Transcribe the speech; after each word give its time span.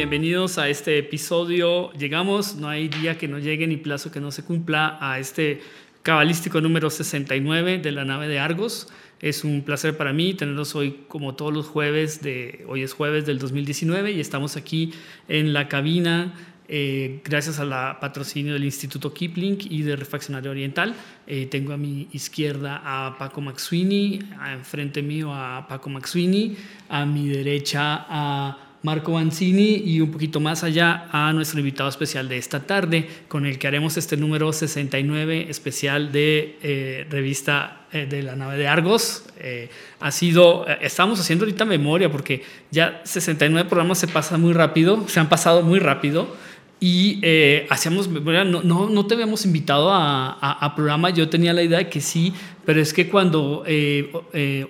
bienvenidos 0.00 0.56
a 0.56 0.70
este 0.70 0.96
episodio. 0.96 1.92
Llegamos, 1.92 2.56
no 2.56 2.70
hay 2.70 2.88
día 2.88 3.18
que 3.18 3.28
no 3.28 3.38
llegue 3.38 3.66
ni 3.66 3.76
plazo 3.76 4.10
que 4.10 4.18
no 4.18 4.30
se 4.30 4.42
cumpla 4.42 4.96
a 4.98 5.18
este 5.18 5.60
cabalístico 6.02 6.62
número 6.62 6.88
69 6.88 7.80
de 7.80 7.92
la 7.92 8.06
nave 8.06 8.26
de 8.26 8.38
Argos. 8.38 8.88
Es 9.20 9.44
un 9.44 9.60
placer 9.60 9.98
para 9.98 10.14
mí 10.14 10.32
tenerlos 10.32 10.74
hoy 10.74 11.04
como 11.06 11.34
todos 11.34 11.52
los 11.52 11.66
jueves 11.66 12.22
de 12.22 12.64
hoy 12.66 12.82
es 12.82 12.94
jueves 12.94 13.26
del 13.26 13.38
2019 13.38 14.12
y 14.12 14.20
estamos 14.20 14.56
aquí 14.56 14.94
en 15.28 15.52
la 15.52 15.68
cabina 15.68 16.32
eh, 16.66 17.20
gracias 17.22 17.58
a 17.58 17.66
la 17.66 17.98
patrocinio 18.00 18.54
del 18.54 18.64
Instituto 18.64 19.12
Kipling 19.12 19.58
y 19.68 19.82
de 19.82 19.96
Refaccionario 19.96 20.50
Oriental. 20.50 20.94
Eh, 21.26 21.44
tengo 21.44 21.74
a 21.74 21.76
mi 21.76 22.08
izquierda 22.12 22.80
a 22.82 23.18
Paco 23.18 23.42
Maxwini, 23.42 24.20
enfrente 24.50 25.02
mío 25.02 25.34
a 25.34 25.66
Paco 25.68 25.90
Maxwini, 25.90 26.56
a 26.88 27.04
mi 27.04 27.28
derecha 27.28 28.06
a 28.08 28.69
Marco 28.82 29.12
Banzini 29.12 29.82
y 29.84 30.00
un 30.00 30.10
poquito 30.10 30.40
más 30.40 30.64
allá 30.64 31.08
a 31.12 31.32
nuestro 31.32 31.58
invitado 31.60 31.88
especial 31.88 32.28
de 32.28 32.38
esta 32.38 32.60
tarde, 32.60 33.08
con 33.28 33.44
el 33.44 33.58
que 33.58 33.66
haremos 33.66 33.96
este 33.96 34.16
número 34.16 34.52
69 34.52 35.46
especial 35.50 36.12
de 36.12 36.58
eh, 36.62 37.06
revista 37.10 37.82
eh, 37.92 38.06
de 38.06 38.22
la 38.22 38.36
nave 38.36 38.56
de 38.56 38.68
Argos. 38.68 39.24
Eh, 39.38 39.68
ha 40.00 40.10
sido, 40.10 40.66
estamos 40.80 41.20
haciendo 41.20 41.44
ahorita 41.44 41.64
memoria 41.64 42.10
porque 42.10 42.42
ya 42.70 43.02
69 43.04 43.68
programas 43.68 43.98
se 43.98 44.08
pasan 44.08 44.40
muy 44.40 44.54
rápido, 44.54 45.06
se 45.08 45.20
han 45.20 45.28
pasado 45.28 45.62
muy 45.62 45.78
rápido. 45.78 46.34
Y 46.80 47.20
hacíamos, 47.68 48.08
no, 48.08 48.62
no, 48.62 48.88
no, 48.88 49.06
te 49.06 49.14
habíamos 49.14 49.44
invitado 49.44 49.90
a, 49.90 50.32
a, 50.32 50.64
a, 50.64 50.74
programa, 50.74 51.10
yo 51.10 51.28
tenía 51.28 51.52
la 51.52 51.62
idea 51.62 51.78
de 51.78 51.90
que 51.90 52.00
sí, 52.00 52.32
pero 52.64 52.80
es 52.80 52.94
que 52.94 53.06
cuando 53.06 53.64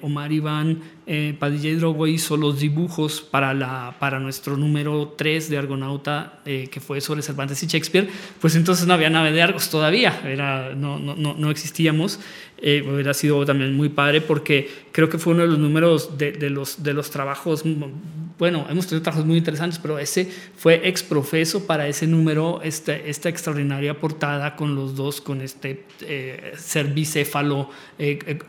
Omar 0.02 0.32
Iván 0.32 0.82
eh, 1.12 1.34
Padilla 1.36 1.70
Hidrogo 1.70 2.06
hizo 2.06 2.36
los 2.36 2.60
dibujos 2.60 3.20
para, 3.20 3.52
la, 3.52 3.96
para 3.98 4.20
nuestro 4.20 4.56
número 4.56 5.12
3 5.18 5.50
de 5.50 5.58
Argonauta, 5.58 6.38
eh, 6.46 6.68
que 6.70 6.78
fue 6.78 7.00
sobre 7.00 7.20
Cervantes 7.20 7.60
y 7.64 7.66
Shakespeare, 7.66 8.08
pues 8.40 8.54
entonces 8.54 8.86
no 8.86 8.94
había 8.94 9.10
nave 9.10 9.32
de 9.32 9.42
Argos 9.42 9.70
todavía, 9.70 10.22
era, 10.24 10.72
no, 10.76 11.00
no, 11.00 11.16
no, 11.16 11.50
existíamos. 11.50 12.20
Eh, 12.62 12.88
hubiera 12.88 13.12
sido 13.12 13.44
también 13.44 13.74
muy 13.74 13.88
padre 13.88 14.20
porque 14.20 14.70
creo 14.92 15.08
que 15.08 15.18
fue 15.18 15.32
uno 15.32 15.42
de 15.42 15.48
los 15.48 15.58
números 15.58 16.16
de, 16.16 16.30
de, 16.30 16.48
los, 16.48 16.80
de 16.84 16.94
los 16.94 17.10
trabajos, 17.10 17.64
bueno, 18.40 18.66
hemos 18.68 18.88
tenido 18.88 19.04
trabajos 19.04 19.24
muy 19.24 19.38
interesantes, 19.38 19.78
pero 19.78 20.00
ese 20.00 20.28
fue 20.56 20.88
exprofeso 20.88 21.66
para 21.66 21.86
ese 21.86 22.08
número, 22.08 22.60
esta, 22.62 22.96
esta 22.96 23.28
extraordinaria 23.28 23.96
portada 23.98 24.56
con 24.56 24.74
los 24.74 24.96
dos, 24.96 25.20
con 25.20 25.42
este 25.42 25.84
eh, 26.00 26.54
ser 26.56 26.88
bicéfalo 26.88 27.70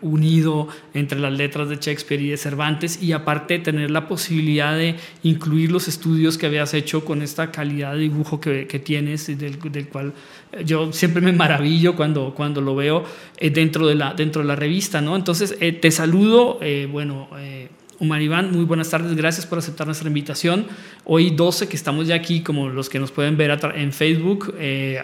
unido 0.01 0.69
entre 0.93 1.19
las 1.19 1.33
letras 1.33 1.67
de 1.67 1.75
Shakespeare 1.75 2.21
y 2.21 2.29
de 2.29 2.37
Cervantes 2.37 3.03
y 3.03 3.11
aparte 3.11 3.59
tener 3.59 3.91
la 3.91 4.07
posibilidad 4.07 4.75
de 4.75 4.95
incluir 5.23 5.71
los 5.71 5.87
estudios 5.87 6.37
que 6.37 6.45
habías 6.45 6.73
hecho 6.73 7.03
con 7.03 7.21
esta 7.21 7.51
calidad 7.51 7.93
de 7.93 7.99
dibujo 7.99 8.39
que, 8.39 8.67
que 8.67 8.79
tienes, 8.79 9.27
del, 9.37 9.59
del, 9.59 9.87
cual 9.89 10.13
eh, 10.51 10.63
yo 10.65 10.91
siempre 10.93 11.21
me 11.21 11.31
maravillo 11.33 11.95
cuando, 11.95 12.33
cuando 12.33 12.61
lo 12.61 12.75
veo 12.75 13.03
eh, 13.37 13.49
dentro, 13.49 13.87
de 13.87 13.95
la, 13.95 14.13
dentro 14.13 14.41
de 14.41 14.47
la 14.47 14.55
revista. 14.55 15.01
¿no? 15.01 15.15
Entonces, 15.15 15.57
eh, 15.59 15.73
te 15.73 15.91
saludo, 15.91 16.59
eh, 16.61 16.87
bueno... 16.91 17.29
Omar 18.01 18.19
Iván, 18.19 18.51
muy 18.51 18.65
buenas 18.65 18.89
tardes, 18.89 19.15
gracias 19.15 19.45
por 19.45 19.59
aceptar 19.59 19.85
nuestra 19.85 20.07
invitación. 20.07 20.65
Hoy 21.05 21.29
12 21.29 21.69
que 21.69 21.75
estamos 21.75 22.07
ya 22.07 22.15
aquí, 22.15 22.41
como 22.41 22.67
los 22.67 22.89
que 22.89 22.97
nos 22.97 23.11
pueden 23.11 23.37
ver 23.37 23.55
en 23.75 23.93
Facebook, 23.93 24.55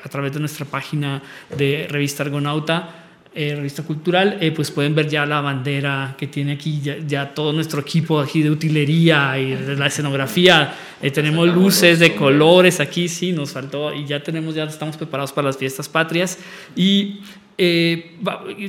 a 0.04 0.10
través 0.10 0.34
de 0.34 0.40
nuestra 0.40 0.66
página 0.66 1.22
de 1.56 1.88
Revista 1.92 2.24
Argonauta, 2.24 3.08
eh, 3.40 3.54
revista 3.56 3.84
cultural, 3.84 4.40
eh, 4.42 4.52
pues 4.52 4.72
pueden 4.72 4.96
ver 4.96 5.08
ya 5.08 5.24
la 5.24 5.42
bandera 5.42 6.16
que 6.18 6.26
tiene 6.26 6.54
aquí, 6.54 6.82
ya, 6.82 7.36
todo 7.36 7.54
nuestro 7.54 7.82
equipo 7.82 8.20
aquí 8.20 8.42
de 8.42 8.50
utilería 8.50 9.38
y 9.38 9.52
de 9.52 9.76
la 9.76 9.86
escenografía. 9.86 10.74
Eh, 11.00 11.12
tenemos 11.12 11.48
luces 11.48 12.00
de 12.00 12.16
colores 12.16 12.80
aquí, 12.80 13.08
sí, 13.08 13.34
nos 13.34 13.52
faltó 13.52 13.94
y 13.94 14.08
ya 14.08 14.24
tenemos, 14.24 14.56
ya 14.56 14.64
estamos 14.64 14.98
preparados 14.98 15.34
para 15.34 15.50
las 15.50 15.58
fiestas 15.58 15.88
patrias. 15.88 16.40
Y 16.76 17.20
eh, 17.58 18.18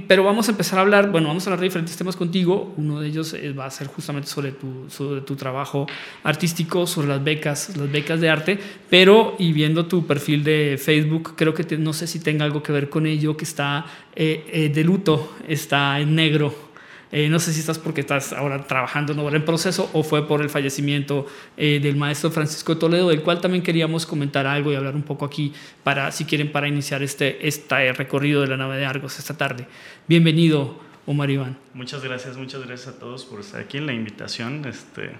pero 0.06 0.25
vamos 0.25 0.49
a 0.49 0.53
empezar 0.53 0.78
a 0.78 0.82
hablar, 0.82 1.10
bueno, 1.10 1.28
vamos 1.28 1.47
a 1.47 1.50
hablar 1.50 1.60
de 1.60 1.66
diferentes 1.66 1.97
temas 1.97 2.16
contigo. 2.16 2.72
Uno 2.76 3.00
de 3.00 3.09
ellos 3.09 3.34
eh, 3.34 3.53
va 3.53 3.66
a 3.66 3.71
ser 3.71 3.87
justamente 3.88 4.28
sobre 4.28 4.53
tu, 4.53 4.87
sobre 4.88 5.21
tu 5.21 5.37
trabajo 5.37 5.87
artístico, 6.22 6.87
sobre 6.87 7.09
las 7.09 7.22
becas, 7.22 7.76
las 7.76 7.91
becas 7.91 8.21
de 8.21 8.31
arte, 8.31 8.59
pero 8.88 9.37
y 9.38 9.53
viendo 9.53 9.87
tu 9.87 10.06
perfil 10.06 10.43
de 10.43 10.81
Facebook, 10.82 11.34
creo 11.37 11.53
que 11.53 11.76
no 11.76 11.93
sé 11.93 12.06
si 12.06 12.21
tenga 12.21 12.44
algo 12.44 12.62
que 12.62 12.72
ver 12.72 12.88
con 12.88 13.06
ello, 13.06 13.37
que 13.37 13.44
está 13.44 13.84
eh, 14.16 14.71
de 14.75 14.84
luto, 14.84 15.34
está 15.47 16.00
en 16.00 16.15
negro 16.15 16.67
eh, 17.10 17.28
no 17.28 17.38
sé 17.38 17.52
si 17.52 17.60
estás 17.60 17.78
porque 17.78 18.02
estás 18.02 18.32
ahora 18.32 18.66
trabajando 18.66 19.12
en 19.12 19.34
en 19.34 19.44
proceso 19.44 19.91
o 19.92 20.02
fue 20.02 20.26
por 20.26 20.42
el 20.42 20.50
fallecimiento 20.50 21.26
eh, 21.56 21.80
del 21.82 21.96
maestro 21.96 22.30
Francisco 22.30 22.76
Toledo, 22.76 23.08
del 23.08 23.22
cual 23.22 23.41
también 23.41 23.62
queríamos 23.62 24.04
comentar 24.04 24.46
algo 24.46 24.72
y 24.72 24.74
hablar 24.74 24.94
un 24.94 25.02
poco 25.02 25.24
aquí, 25.24 25.52
para, 25.84 26.12
si 26.12 26.24
quieren, 26.24 26.52
para 26.52 26.69
iniciar 26.69 27.02
este, 27.02 27.46
este 27.46 27.92
recorrido 27.92 28.42
de 28.42 28.48
la 28.48 28.56
nave 28.56 28.76
de 28.76 28.86
Argos 28.86 29.19
esta 29.19 29.36
tarde. 29.36 29.66
Bienvenido, 30.06 30.80
Omar 31.06 31.30
Iván. 31.30 31.56
Muchas 31.72 32.02
gracias, 32.02 32.36
muchas 32.36 32.66
gracias 32.66 32.94
a 32.94 32.98
todos 32.98 33.25
por 33.25 33.40
estar 33.40 33.60
aquí 33.60 33.78
en 33.78 33.86
la 33.86 33.94
invitación. 33.94 34.66
Este, 34.66 35.12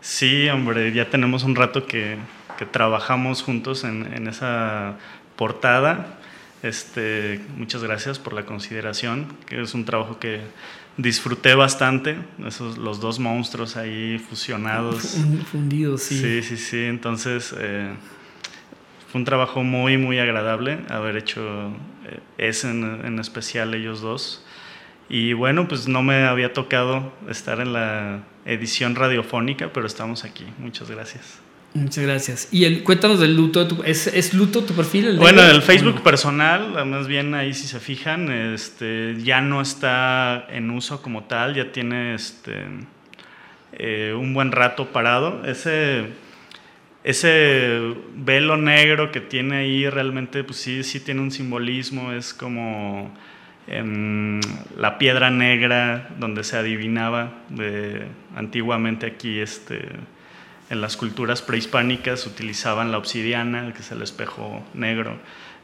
sí, 0.00 0.48
hombre, 0.48 0.92
ya 0.92 1.10
tenemos 1.10 1.42
un 1.42 1.56
rato 1.56 1.86
que, 1.86 2.16
que 2.58 2.66
trabajamos 2.66 3.42
juntos 3.42 3.82
en, 3.82 4.12
en 4.14 4.28
esa 4.28 4.98
portada. 5.34 6.18
Este, 6.62 7.40
muchas 7.56 7.82
gracias 7.84 8.18
por 8.18 8.32
la 8.32 8.44
consideración, 8.44 9.26
que 9.46 9.60
es 9.62 9.74
un 9.74 9.84
trabajo 9.84 10.18
que 10.18 10.40
disfruté 10.98 11.54
bastante, 11.54 12.18
esos, 12.44 12.76
los 12.76 13.00
dos 13.00 13.18
monstruos 13.18 13.76
ahí 13.76 14.18
fusionados. 14.18 15.16
Fundidos, 15.50 16.02
sí. 16.02 16.20
Sí, 16.20 16.42
sí, 16.42 16.56
sí. 16.56 16.84
Entonces, 16.84 17.54
eh, 17.56 17.94
fue 19.10 19.20
un 19.20 19.24
trabajo 19.24 19.62
muy, 19.62 19.96
muy 19.96 20.18
agradable 20.18 20.80
haber 20.90 21.16
hecho 21.16 21.68
eh, 22.04 22.20
ese 22.36 22.70
en, 22.70 22.84
en, 23.06 23.18
especial 23.18 23.72
ellos 23.74 24.02
dos. 24.02 24.44
Y 25.08 25.32
bueno, 25.32 25.68
pues 25.68 25.88
no 25.88 26.02
me 26.02 26.26
había 26.26 26.52
tocado 26.52 27.12
estar 27.30 27.60
en 27.60 27.72
la 27.72 28.24
edición 28.44 28.94
radiofónica, 28.94 29.72
pero 29.72 29.86
estamos 29.86 30.24
aquí. 30.24 30.44
Muchas 30.58 30.90
gracias. 30.90 31.40
Muchas 31.74 32.04
gracias. 32.04 32.48
Y 32.50 32.64
el, 32.64 32.82
cuéntanos 32.82 33.20
del 33.20 33.36
luto. 33.36 33.62
De 33.62 33.74
tu, 33.74 33.82
¿es, 33.82 34.06
¿es, 34.06 34.34
luto 34.34 34.64
tu 34.64 34.74
perfil? 34.74 35.08
El 35.08 35.18
bueno, 35.18 35.42
el 35.42 35.62
Facebook 35.62 36.02
personal, 36.02 36.84
más 36.86 37.06
bien 37.06 37.34
ahí 37.34 37.52
si 37.52 37.66
se 37.66 37.78
fijan, 37.78 38.30
este, 38.30 39.16
ya 39.22 39.40
no 39.40 39.60
está 39.60 40.46
en 40.50 40.70
uso 40.70 41.02
como 41.02 41.24
tal, 41.24 41.54
ya 41.54 41.70
tiene 41.70 42.14
este, 42.14 42.64
eh, 43.72 44.14
un 44.18 44.32
buen 44.32 44.50
rato 44.50 44.86
parado. 44.86 45.44
Ese, 45.44 46.06
ese 47.04 47.94
velo 48.14 48.56
negro 48.56 49.12
que 49.12 49.20
tiene 49.20 49.58
ahí 49.58 49.88
realmente, 49.88 50.44
pues 50.44 50.58
sí, 50.58 50.82
sí 50.82 51.00
tiene 51.00 51.20
un 51.20 51.30
simbolismo, 51.30 52.12
es 52.12 52.32
como 52.32 53.14
en 53.66 54.40
la 54.78 54.96
piedra 54.96 55.30
negra 55.30 56.08
donde 56.18 56.42
se 56.42 56.56
adivinaba 56.56 57.42
de, 57.50 58.06
antiguamente 58.34 59.06
aquí 59.06 59.38
este 59.38 59.86
en 60.70 60.80
las 60.80 60.96
culturas 60.96 61.42
prehispánicas 61.42 62.26
utilizaban 62.26 62.92
la 62.92 62.98
obsidiana, 62.98 63.72
que 63.72 63.80
es 63.80 63.90
el 63.90 64.02
espejo 64.02 64.64
negro. 64.74 65.18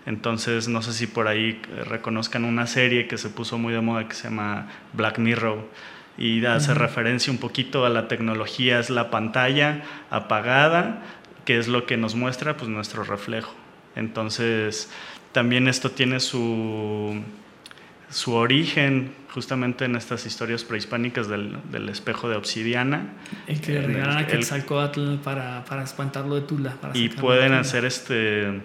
Entonces, 0.06 0.68
no 0.68 0.82
sé 0.82 0.92
si 0.92 1.06
por 1.06 1.28
ahí 1.28 1.60
reconozcan 1.86 2.44
una 2.44 2.66
serie 2.66 3.06
que 3.06 3.18
se 3.18 3.30
puso 3.30 3.58
muy 3.58 3.72
de 3.72 3.80
moda 3.80 4.06
que 4.06 4.14
se 4.14 4.24
llama 4.24 4.68
Black 4.92 5.18
Mirror 5.18 5.68
y 6.16 6.44
hace 6.44 6.74
referencia 6.74 7.32
un 7.32 7.38
poquito 7.38 7.84
a 7.84 7.88
la 7.88 8.06
tecnología, 8.06 8.78
es 8.78 8.90
la 8.90 9.10
pantalla 9.10 9.82
apagada, 10.10 11.02
que 11.44 11.58
es 11.58 11.68
lo 11.68 11.86
que 11.86 11.96
nos 11.96 12.14
muestra 12.14 12.56
pues 12.56 12.68
nuestro 12.68 13.02
reflejo. 13.02 13.54
Entonces, 13.96 14.90
también 15.32 15.68
esto 15.68 15.90
tiene 15.90 16.20
su, 16.20 17.20
su 18.10 18.34
origen 18.34 19.12
justamente 19.34 19.84
en 19.84 19.96
estas 19.96 20.26
historias 20.26 20.62
prehispánicas 20.62 21.26
del, 21.26 21.56
del 21.72 21.88
espejo 21.88 22.28
de 22.28 22.36
obsidiana. 22.36 23.14
El 23.48 23.60
que 23.60 23.72
le 23.72 23.82
regalan 23.82 24.18
a 24.18 24.26
Quetzalcóatl 24.28 25.16
para, 25.16 25.64
para 25.64 25.82
espantarlo 25.82 26.36
de 26.36 26.42
Tula. 26.42 26.76
Para 26.80 26.96
y 26.96 27.08
pueden 27.08 27.52
hacer 27.52 27.84
este 27.84 28.60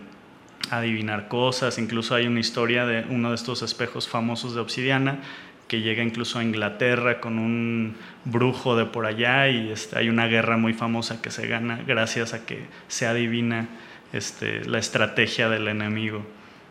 adivinar 0.70 1.28
cosas, 1.28 1.80
incluso 1.80 2.14
hay 2.14 2.28
una 2.28 2.40
historia 2.40 2.86
de 2.86 3.04
uno 3.10 3.30
de 3.30 3.36
estos 3.36 3.64
espejos 3.64 4.08
famosos 4.08 4.54
de 4.54 4.62
obsidiana 4.62 5.20
que 5.68 5.82
llega 5.82 6.04
incluso 6.04 6.38
a 6.38 6.44
Inglaterra 6.44 7.20
con 7.20 7.40
un 7.40 7.96
brujo 8.26 8.76
de 8.76 8.86
por 8.86 9.08
allá 9.08 9.50
y 9.50 9.72
este, 9.72 9.98
hay 9.98 10.10
una 10.10 10.28
guerra 10.28 10.58
muy 10.58 10.74
famosa 10.74 11.22
que 11.22 11.32
se 11.32 11.48
gana 11.48 11.82
gracias 11.88 12.36
a 12.36 12.46
que 12.46 12.66
se 12.88 13.08
adivina 13.08 13.68
este, 14.14 14.66
la 14.66 14.78
estrategia 14.78 15.50
del 15.50 15.68
enemigo. 15.68 16.24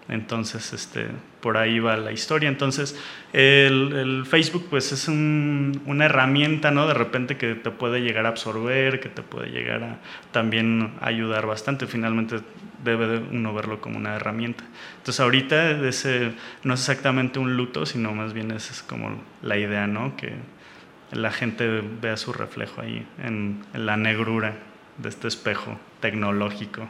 Entonces, 0.08 0.72
este, 0.72 1.06
por 1.40 1.58
ahí 1.58 1.80
va 1.80 1.96
la 1.96 2.12
historia. 2.12 2.48
Entonces, 2.48 2.98
el, 3.32 4.24
Facebook 4.26 4.66
pues 4.70 4.90
es 4.92 5.06
un, 5.06 5.82
una 5.84 6.06
herramienta, 6.06 6.70
¿no? 6.70 6.86
De 6.86 6.94
repente 6.94 7.36
que 7.36 7.54
te 7.54 7.70
puede 7.70 8.00
llegar 8.00 8.24
a 8.24 8.30
absorber, 8.30 9.00
que 9.00 9.10
te 9.10 9.22
puede 9.22 9.50
llegar 9.50 9.82
a 9.84 9.98
también 10.32 10.94
ayudar 11.00 11.46
bastante. 11.46 11.86
Finalmente 11.86 12.40
debe 12.82 13.18
uno 13.18 13.52
verlo 13.52 13.80
como 13.80 13.98
una 13.98 14.16
herramienta. 14.16 14.64
Entonces, 14.96 15.20
ahorita 15.20 15.86
ese, 15.86 16.32
no 16.64 16.74
es 16.74 16.80
exactamente 16.80 17.38
un 17.38 17.56
luto, 17.56 17.84
sino 17.84 18.12
más 18.14 18.32
bien 18.32 18.50
es, 18.50 18.70
es 18.70 18.82
como 18.82 19.22
la 19.42 19.58
idea, 19.58 19.86
¿no? 19.86 20.16
Que 20.16 20.32
la 21.12 21.30
gente 21.32 21.82
vea 22.00 22.16
su 22.16 22.32
reflejo 22.32 22.80
ahí 22.80 23.06
en 23.22 23.62
la 23.74 23.96
negrura. 23.96 24.54
de 24.98 25.08
este 25.10 25.28
espejo 25.28 25.78
tecnológico. 26.00 26.88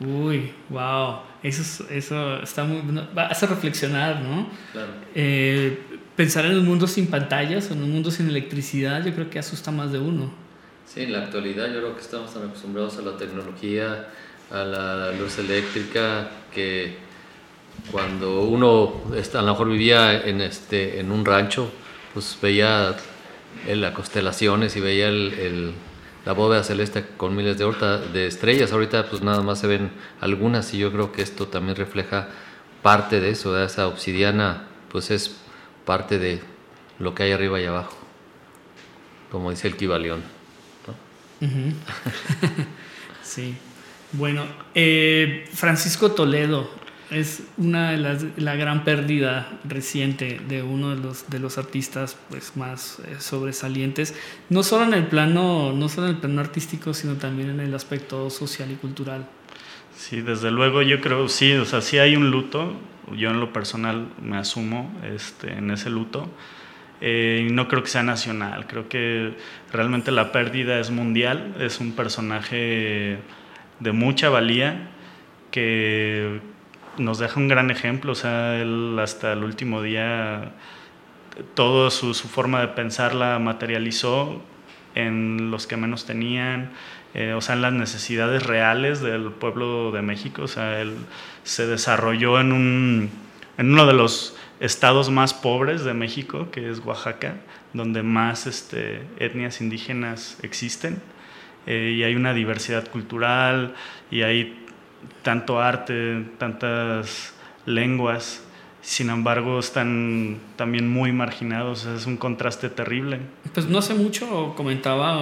Uy, 0.00 0.50
wow, 0.70 1.18
eso, 1.42 1.86
eso 1.90 2.42
está 2.42 2.64
muy, 2.64 2.82
hacer 3.16 3.50
reflexionar, 3.50 4.22
¿no? 4.22 4.48
Claro. 4.72 4.92
Eh, 5.14 5.78
pensar 6.16 6.46
en 6.46 6.56
un 6.56 6.64
mundo 6.64 6.86
sin 6.86 7.08
pantallas 7.08 7.70
o 7.70 7.74
en 7.74 7.82
un 7.82 7.90
mundo 7.90 8.10
sin 8.10 8.28
electricidad, 8.28 9.04
yo 9.04 9.12
creo 9.12 9.28
que 9.28 9.38
asusta 9.38 9.70
más 9.70 9.92
de 9.92 9.98
uno. 9.98 10.32
Sí, 10.86 11.02
en 11.02 11.12
la 11.12 11.24
actualidad 11.24 11.66
yo 11.66 11.80
creo 11.80 11.94
que 11.94 12.00
estamos 12.00 12.32
tan 12.32 12.44
acostumbrados 12.44 12.96
a 12.96 13.02
la 13.02 13.16
tecnología, 13.18 14.08
a 14.50 14.64
la 14.64 15.12
luz 15.12 15.38
eléctrica, 15.38 16.30
que 16.52 16.96
cuando 17.92 18.42
uno 18.42 19.02
a 19.12 19.42
lo 19.42 19.52
mejor 19.52 19.68
vivía 19.68 20.26
en, 20.26 20.40
este, 20.40 20.98
en 20.98 21.12
un 21.12 21.26
rancho, 21.26 21.70
pues 22.14 22.38
veía 22.40 22.96
las 23.68 23.92
constelaciones 23.92 24.74
y 24.76 24.80
veía 24.80 25.08
el 25.08 25.74
la 26.24 26.32
bóveda 26.32 26.62
celeste 26.62 27.04
con 27.16 27.34
miles 27.34 27.58
de, 27.58 27.64
de 28.12 28.26
estrellas. 28.26 28.72
Ahorita 28.72 29.08
pues 29.08 29.22
nada 29.22 29.42
más 29.42 29.60
se 29.60 29.66
ven 29.66 29.90
algunas 30.20 30.72
y 30.74 30.78
yo 30.78 30.92
creo 30.92 31.12
que 31.12 31.22
esto 31.22 31.48
también 31.48 31.76
refleja 31.76 32.28
parte 32.82 33.20
de 33.20 33.30
eso, 33.30 33.52
de 33.52 33.64
esa 33.64 33.86
obsidiana 33.86 34.66
pues 34.90 35.10
es 35.10 35.36
parte 35.84 36.18
de 36.18 36.40
lo 36.98 37.14
que 37.14 37.22
hay 37.24 37.32
arriba 37.32 37.60
y 37.60 37.64
abajo, 37.64 37.96
como 39.30 39.50
dice 39.50 39.68
el 39.68 39.76
Kibalión. 39.76 40.22
sí. 43.22 43.56
Bueno, 44.12 44.44
eh, 44.74 45.48
Francisco 45.54 46.10
Toledo, 46.10 46.70
es 47.10 47.42
una 47.58 47.90
de 47.90 47.96
las 47.96 48.24
la 48.36 48.54
gran 48.54 48.84
pérdida 48.84 49.48
reciente 49.64 50.40
de 50.48 50.62
uno 50.62 50.94
de 50.94 51.02
los 51.02 51.28
de 51.28 51.38
los 51.40 51.58
artistas 51.58 52.16
pues 52.28 52.56
más 52.56 53.00
eh, 53.00 53.16
sobresalientes 53.18 54.14
no 54.48 54.62
solo 54.62 54.84
en 54.84 54.94
el 54.94 55.06
plano 55.06 55.72
no 55.72 55.88
solo 55.88 56.08
en 56.08 56.14
el 56.14 56.20
plano 56.20 56.40
artístico 56.40 56.94
sino 56.94 57.14
también 57.14 57.50
en 57.50 57.60
el 57.60 57.74
aspecto 57.74 58.30
social 58.30 58.70
y 58.70 58.74
cultural. 58.74 59.26
Sí 59.96 60.20
desde 60.20 60.50
luego 60.50 60.82
yo 60.82 61.00
creo 61.00 61.28
sí 61.28 61.52
o 61.52 61.64
sea 61.64 61.80
sí 61.80 61.98
hay 61.98 62.16
un 62.16 62.30
luto. 62.30 62.74
Yo 63.16 63.30
en 63.30 63.40
lo 63.40 63.52
personal 63.52 64.06
me 64.22 64.36
asumo 64.36 64.94
este 65.02 65.52
en 65.52 65.72
ese 65.72 65.90
luto. 65.90 66.28
Eh, 67.00 67.48
no 67.50 67.66
creo 67.66 67.82
que 67.82 67.88
sea 67.88 68.02
nacional 68.02 68.66
creo 68.66 68.88
que 68.88 69.34
realmente 69.72 70.12
la 70.12 70.32
pérdida 70.32 70.78
es 70.78 70.90
mundial 70.90 71.56
es 71.58 71.80
un 71.80 71.92
personaje 71.92 73.18
de 73.80 73.92
mucha 73.92 74.28
valía 74.28 74.90
que 75.50 76.40
nos 76.98 77.18
deja 77.18 77.38
un 77.40 77.48
gran 77.48 77.70
ejemplo, 77.70 78.12
o 78.12 78.14
sea, 78.14 78.60
él 78.60 78.98
hasta 79.00 79.32
el 79.32 79.44
último 79.44 79.82
día, 79.82 80.52
toda 81.54 81.90
su, 81.90 82.14
forma 82.14 82.60
de 82.60 82.68
pensar 82.68 83.14
la 83.14 83.38
materializó 83.38 84.42
en 84.94 85.50
los 85.50 85.66
que 85.66 85.76
menos 85.76 86.04
tenían, 86.04 86.70
eh, 87.14 87.32
o 87.34 87.40
sea, 87.40 87.54
en 87.54 87.62
las 87.62 87.72
necesidades 87.72 88.44
reales 88.44 89.00
del 89.00 89.30
pueblo 89.32 89.92
de 89.92 90.02
México, 90.02 90.42
o 90.42 90.48
sea, 90.48 90.80
él 90.80 90.94
se 91.42 91.66
desarrolló 91.66 92.40
en, 92.40 92.52
un, 92.52 93.10
en 93.58 93.72
uno 93.72 93.86
de 93.86 93.94
los 93.94 94.36
estados 94.60 95.10
más 95.10 95.32
pobres 95.32 95.84
de 95.84 95.94
México, 95.94 96.50
que 96.50 96.70
es 96.70 96.80
Oaxaca, 96.84 97.36
donde 97.72 98.02
más 98.02 98.46
este, 98.46 99.02
etnias 99.18 99.60
indígenas 99.60 100.38
existen, 100.42 101.00
eh, 101.66 101.94
y 101.96 102.02
hay 102.02 102.14
una 102.14 102.34
diversidad 102.34 102.88
cultural, 102.88 103.74
y 104.10 104.22
hay 104.22 104.59
tanto 105.22 105.60
arte, 105.60 106.24
tantas 106.38 107.34
lenguas, 107.66 108.42
sin 108.82 109.10
embargo 109.10 109.58
están 109.58 110.38
también 110.56 110.88
muy 110.88 111.12
marginados, 111.12 111.84
es 111.86 112.06
un 112.06 112.16
contraste 112.16 112.70
terrible. 112.70 113.20
Pues 113.52 113.66
no 113.66 113.78
hace 113.78 113.94
mucho 113.94 114.54
comentaba 114.56 115.20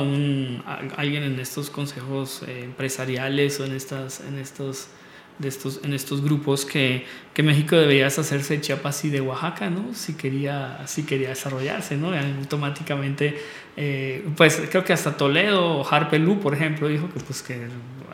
alguien 0.96 1.22
en 1.24 1.40
estos 1.40 1.70
consejos 1.70 2.42
eh, 2.46 2.64
empresariales 2.64 3.58
o 3.60 3.64
en, 3.64 3.72
estas, 3.72 4.20
en 4.20 4.38
estos 4.38 4.88
de 5.38 5.48
estos, 5.48 5.80
en 5.84 5.92
estos 5.92 6.22
grupos 6.22 6.64
que, 6.64 7.06
que 7.32 7.42
México 7.42 7.76
debería 7.76 8.08
hacerse 8.08 8.60
Chiapas 8.60 9.04
y 9.04 9.10
de 9.10 9.20
Oaxaca, 9.20 9.70
¿no? 9.70 9.94
Si 9.94 10.14
quería, 10.14 10.82
si 10.86 11.04
quería 11.04 11.28
desarrollarse, 11.28 11.96
¿no? 11.96 12.12
Automáticamente, 12.12 13.38
eh, 13.76 14.26
pues 14.36 14.60
creo 14.68 14.84
que 14.84 14.92
hasta 14.92 15.16
Toledo 15.16 15.78
o 15.78 15.88
Harpelú, 15.88 16.40
por 16.40 16.54
ejemplo, 16.54 16.88
dijo 16.88 17.08
que 17.12 17.20
pues 17.20 17.42
que 17.42 17.68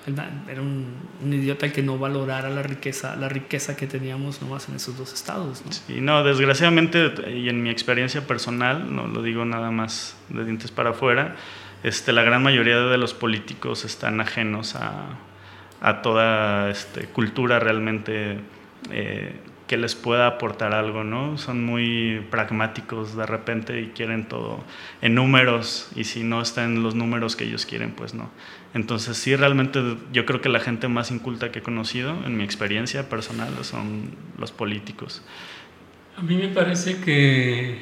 era 0.07 0.61
un, 0.61 0.95
un, 1.23 1.33
idiota 1.33 1.73
que 1.73 1.83
no 1.83 1.99
valorara 1.99 2.51
la 2.51 2.63
riqueza, 2.63 3.17
la 3.17 3.29
riqueza 3.29 3.77
que 3.77 3.87
teníamos 3.87 4.43
nomás 4.43 4.69
en 4.69 4.77
esos 4.77 4.97
dos 4.99 5.13
estados, 5.13 5.63
¿no? 5.65 5.73
Sí, 5.73 6.01
no, 6.01 6.23
desgraciadamente, 6.23 7.13
y 7.31 7.49
en 7.49 7.63
mi 7.63 7.71
experiencia 7.71 8.27
personal, 8.27 8.95
no 8.95 9.07
lo 9.07 9.23
digo 9.23 9.45
nada 9.45 9.71
más 9.71 10.17
de 10.29 10.45
dientes 10.45 10.71
para 10.71 10.91
afuera, 10.91 11.37
este, 11.83 12.13
la 12.13 12.23
gran 12.23 12.43
mayoría 12.43 12.79
de 12.81 12.99
los 12.99 13.15
políticos 13.15 13.85
están 13.85 14.21
ajenos 14.21 14.75
a 14.75 15.17
a 15.85 16.01
toda 16.01 16.71
este, 16.71 17.05
cultura 17.09 17.61
realmente 17.61 18.39
eh, 18.91 19.35
que 19.67 19.77
les 19.77 19.95
pueda 19.95 20.27
aportar 20.27 20.73
algo, 20.73 21.05
¿no? 21.05 21.37
Son 21.37 21.63
muy 21.63 22.27
pragmáticos 22.31 23.15
de 23.15 23.27
repente 23.27 23.83
y 23.83 23.89
quieren 23.89 24.25
todo 24.25 24.65
en 25.03 25.15
números 25.15 25.91
y 25.95 26.05
si 26.05 26.23
no 26.25 26.41
está 26.41 26.65
en 26.65 26.83
los 26.83 26.95
números 26.95 27.37
que 27.37 27.45
ellos 27.45 27.67
quieren, 27.67 27.93
pues 27.93 28.15
no. 28.15 28.31
Entonces 28.75 29.17
sí, 29.17 29.37
realmente 29.37 29.81
yo 30.13 30.27
creo 30.27 30.41
que 30.41 30.49
la 30.49 30.61
gente 30.61 30.89
más 30.89 31.11
inculta 31.13 31.53
que 31.53 31.61
he 31.61 31.63
conocido, 31.63 32.17
en 32.27 32.37
mi 32.37 32.43
experiencia 32.43 33.09
personal, 33.09 33.53
son 33.63 34.11
los 34.37 34.51
políticos. 34.51 35.23
A 36.17 36.23
mí 36.23 36.37
me 36.37 36.49
parece 36.49 36.99
que, 36.99 37.79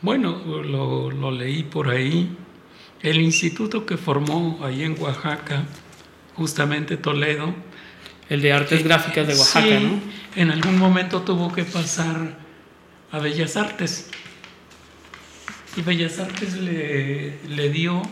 bueno, 0.00 0.42
lo, 0.46 1.10
lo 1.10 1.30
leí 1.30 1.62
por 1.62 1.90
ahí, 1.90 2.34
el 3.02 3.20
instituto 3.20 3.84
que 3.84 3.96
formó 3.96 4.60
ahí 4.64 4.82
en 4.82 4.96
Oaxaca, 4.98 5.64
justamente 6.34 6.96
Toledo. 6.96 7.54
El 8.28 8.40
de 8.40 8.52
artes 8.52 8.80
eh, 8.80 8.84
gráficas 8.84 9.26
de 9.26 9.34
Oaxaca, 9.34 9.80
¿no? 9.80 10.00
En 10.36 10.50
algún 10.50 10.78
momento 10.78 11.20
tuvo 11.22 11.52
que 11.52 11.64
pasar 11.64 12.38
a 13.10 13.18
Bellas 13.18 13.56
Artes. 13.56 14.10
Y 15.76 15.82
Bellas 15.82 16.18
Artes 16.18 16.56
le, 16.56 17.38
le 17.46 17.68
dio 17.70 18.02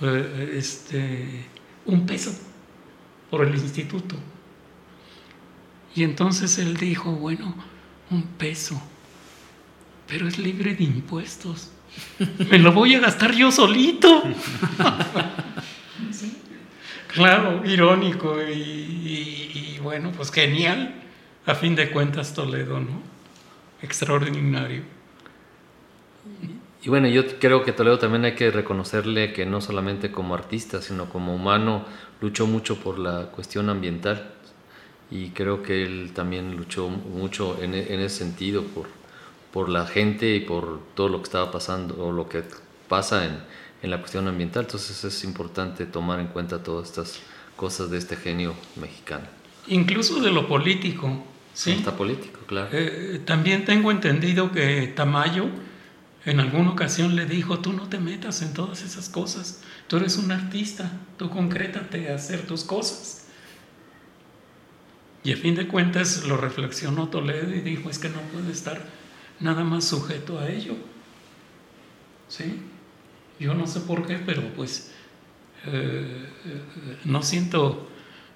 este, 0.00 1.46
un 1.86 2.06
peso 2.06 2.32
por 3.30 3.46
el 3.46 3.54
instituto. 3.54 4.16
Y 5.94 6.02
entonces 6.02 6.58
él 6.58 6.76
dijo, 6.76 7.12
bueno, 7.12 7.54
un 8.10 8.22
peso, 8.22 8.80
pero 10.06 10.28
es 10.28 10.38
libre 10.38 10.74
de 10.74 10.84
impuestos. 10.84 11.70
Me 12.50 12.58
lo 12.58 12.72
voy 12.72 12.94
a 12.94 13.00
gastar 13.00 13.34
yo 13.34 13.50
solito. 13.50 14.22
Claro, 17.16 17.64
irónico 17.64 18.36
y, 18.42 19.78
bueno, 19.82 20.12
pues 20.12 20.30
genial. 20.30 20.94
A 21.46 21.54
fin 21.54 21.74
de 21.74 21.90
cuentas, 21.90 22.34
Toledo, 22.34 22.78
¿no? 22.78 23.00
Extraordinario. 23.80 24.82
Y 26.86 26.88
bueno, 26.88 27.08
yo 27.08 27.26
creo 27.40 27.64
que 27.64 27.72
Toledo 27.72 27.98
también 27.98 28.24
hay 28.26 28.36
que 28.36 28.48
reconocerle 28.48 29.32
que 29.32 29.44
no 29.44 29.60
solamente 29.60 30.12
como 30.12 30.36
artista, 30.36 30.80
sino 30.80 31.08
como 31.08 31.34
humano, 31.34 31.84
luchó 32.20 32.46
mucho 32.46 32.76
por 32.76 33.00
la 33.00 33.22
cuestión 33.32 33.68
ambiental. 33.70 34.30
Y 35.10 35.30
creo 35.30 35.64
que 35.64 35.82
él 35.82 36.12
también 36.14 36.56
luchó 36.56 36.88
mucho 36.88 37.60
en, 37.60 37.74
en 37.74 37.98
ese 37.98 38.18
sentido, 38.18 38.62
por, 38.62 38.86
por 39.52 39.68
la 39.68 39.84
gente 39.84 40.36
y 40.36 40.38
por 40.38 40.80
todo 40.94 41.08
lo 41.08 41.18
que 41.18 41.24
estaba 41.24 41.50
pasando, 41.50 41.96
o 42.06 42.12
lo 42.12 42.28
que 42.28 42.44
pasa 42.86 43.24
en, 43.24 43.36
en 43.82 43.90
la 43.90 43.98
cuestión 43.98 44.28
ambiental. 44.28 44.66
Entonces 44.66 45.02
es 45.02 45.24
importante 45.24 45.86
tomar 45.86 46.20
en 46.20 46.28
cuenta 46.28 46.62
todas 46.62 46.88
estas 46.88 47.20
cosas 47.56 47.90
de 47.90 47.98
este 47.98 48.14
genio 48.14 48.54
mexicano. 48.76 49.24
Incluso 49.66 50.20
de 50.20 50.30
lo 50.30 50.46
político. 50.46 51.24
¿sí? 51.52 51.72
Está 51.72 51.96
político, 51.96 52.38
claro. 52.46 52.68
Eh, 52.70 53.22
también 53.24 53.64
tengo 53.64 53.90
entendido 53.90 54.52
que 54.52 54.92
Tamayo 54.94 55.46
en 56.26 56.40
alguna 56.40 56.72
ocasión 56.72 57.16
le 57.16 57.24
dijo, 57.24 57.60
tú 57.60 57.72
no 57.72 57.88
te 57.88 57.98
metas 57.98 58.42
en 58.42 58.52
todas 58.52 58.82
esas 58.82 59.08
cosas, 59.08 59.62
tú 59.86 59.96
eres 59.96 60.18
un 60.18 60.30
artista, 60.32 60.90
tú 61.16 61.30
concrétate 61.30 62.12
a 62.12 62.16
hacer 62.16 62.46
tus 62.46 62.64
cosas. 62.64 63.28
Y 65.24 65.32
a 65.32 65.36
fin 65.36 65.54
de 65.54 65.66
cuentas 65.66 66.24
lo 66.24 66.36
reflexionó 66.36 67.08
Toledo 67.08 67.54
y 67.54 67.60
dijo, 67.60 67.88
es 67.88 67.98
que 67.98 68.08
no 68.08 68.20
puede 68.32 68.52
estar 68.52 68.84
nada 69.40 69.64
más 69.64 69.84
sujeto 69.84 70.38
a 70.38 70.48
ello. 70.48 70.74
¿Sí? 72.28 72.60
Yo 73.38 73.54
no 73.54 73.66
sé 73.66 73.80
por 73.80 74.06
qué, 74.06 74.18
pero 74.18 74.42
pues 74.54 74.92
eh, 75.66 76.28
eh, 76.44 76.96
no 77.04 77.22
siento 77.22 77.88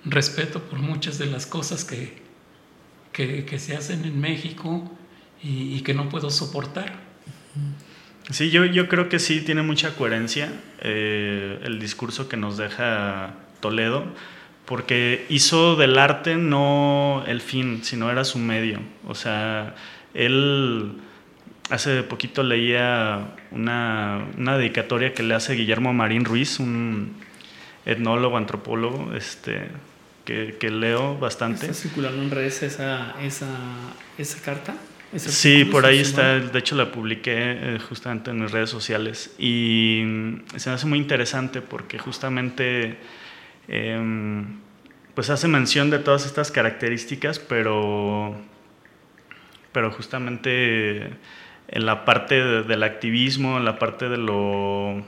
respeto 0.04 0.62
por 0.62 0.78
muchas 0.78 1.18
de 1.18 1.26
las 1.26 1.46
cosas 1.46 1.84
que, 1.84 2.22
que, 3.12 3.58
se 3.58 3.76
hacen 3.76 4.04
en 4.04 4.20
México 4.20 4.90
y, 5.42 5.80
que 5.82 5.94
no 5.94 6.08
puedo 6.08 6.30
soportar. 6.30 7.09
Sí, 8.30 8.50
yo, 8.50 8.64
yo 8.64 8.88
creo 8.88 9.08
que 9.08 9.18
sí 9.18 9.40
tiene 9.40 9.62
mucha 9.62 9.96
coherencia 9.96 10.52
eh, 10.80 11.58
el 11.64 11.80
discurso 11.80 12.28
que 12.28 12.36
nos 12.36 12.56
deja 12.56 13.34
Toledo, 13.60 14.04
porque 14.66 15.26
hizo 15.28 15.74
del 15.74 15.98
arte 15.98 16.36
no 16.36 17.24
el 17.26 17.40
fin, 17.40 17.80
sino 17.82 18.10
era 18.10 18.24
su 18.24 18.38
medio. 18.38 18.78
O 19.08 19.16
sea, 19.16 19.74
él 20.14 20.92
hace 21.70 22.04
poquito 22.04 22.44
leía 22.44 23.34
una, 23.50 24.24
una, 24.38 24.56
dedicatoria 24.56 25.12
que 25.12 25.24
le 25.24 25.34
hace 25.34 25.54
Guillermo 25.54 25.92
Marín 25.92 26.24
Ruiz, 26.24 26.60
un 26.60 27.16
etnólogo, 27.84 28.36
antropólogo, 28.36 29.12
este, 29.14 29.68
que, 30.24 30.56
que 30.60 30.70
leo 30.70 31.18
bastante. 31.18 31.66
¿Está 31.66 31.74
circulando 31.74 32.22
en 32.22 32.30
redes 32.30 32.62
esa, 32.62 33.16
esa, 33.20 33.48
esa 34.18 34.40
carta? 34.40 34.74
Sí, 35.16 35.64
por 35.64 35.86
ahí 35.86 35.98
está, 35.98 36.38
de 36.38 36.58
hecho 36.58 36.76
la 36.76 36.92
publiqué 36.92 37.34
eh, 37.34 37.78
justamente 37.80 38.30
en 38.30 38.40
mis 38.40 38.52
redes 38.52 38.70
sociales 38.70 39.34
y 39.38 40.04
se 40.54 40.70
me 40.70 40.74
hace 40.74 40.86
muy 40.86 41.00
interesante 41.00 41.60
porque 41.62 41.98
justamente 41.98 42.96
em, 43.66 44.60
pues 45.14 45.28
hace 45.30 45.48
mención 45.48 45.90
de 45.90 45.98
todas 45.98 46.26
estas 46.26 46.52
características, 46.52 47.40
pero, 47.40 48.36
pero 49.72 49.90
justamente 49.90 51.06
en 51.68 51.86
la 51.86 52.04
parte 52.04 52.44
del 52.62 52.82
activismo, 52.84 53.58
en 53.58 53.64
la 53.64 53.80
parte 53.80 54.08
de 54.08 54.16
lo 54.16 55.04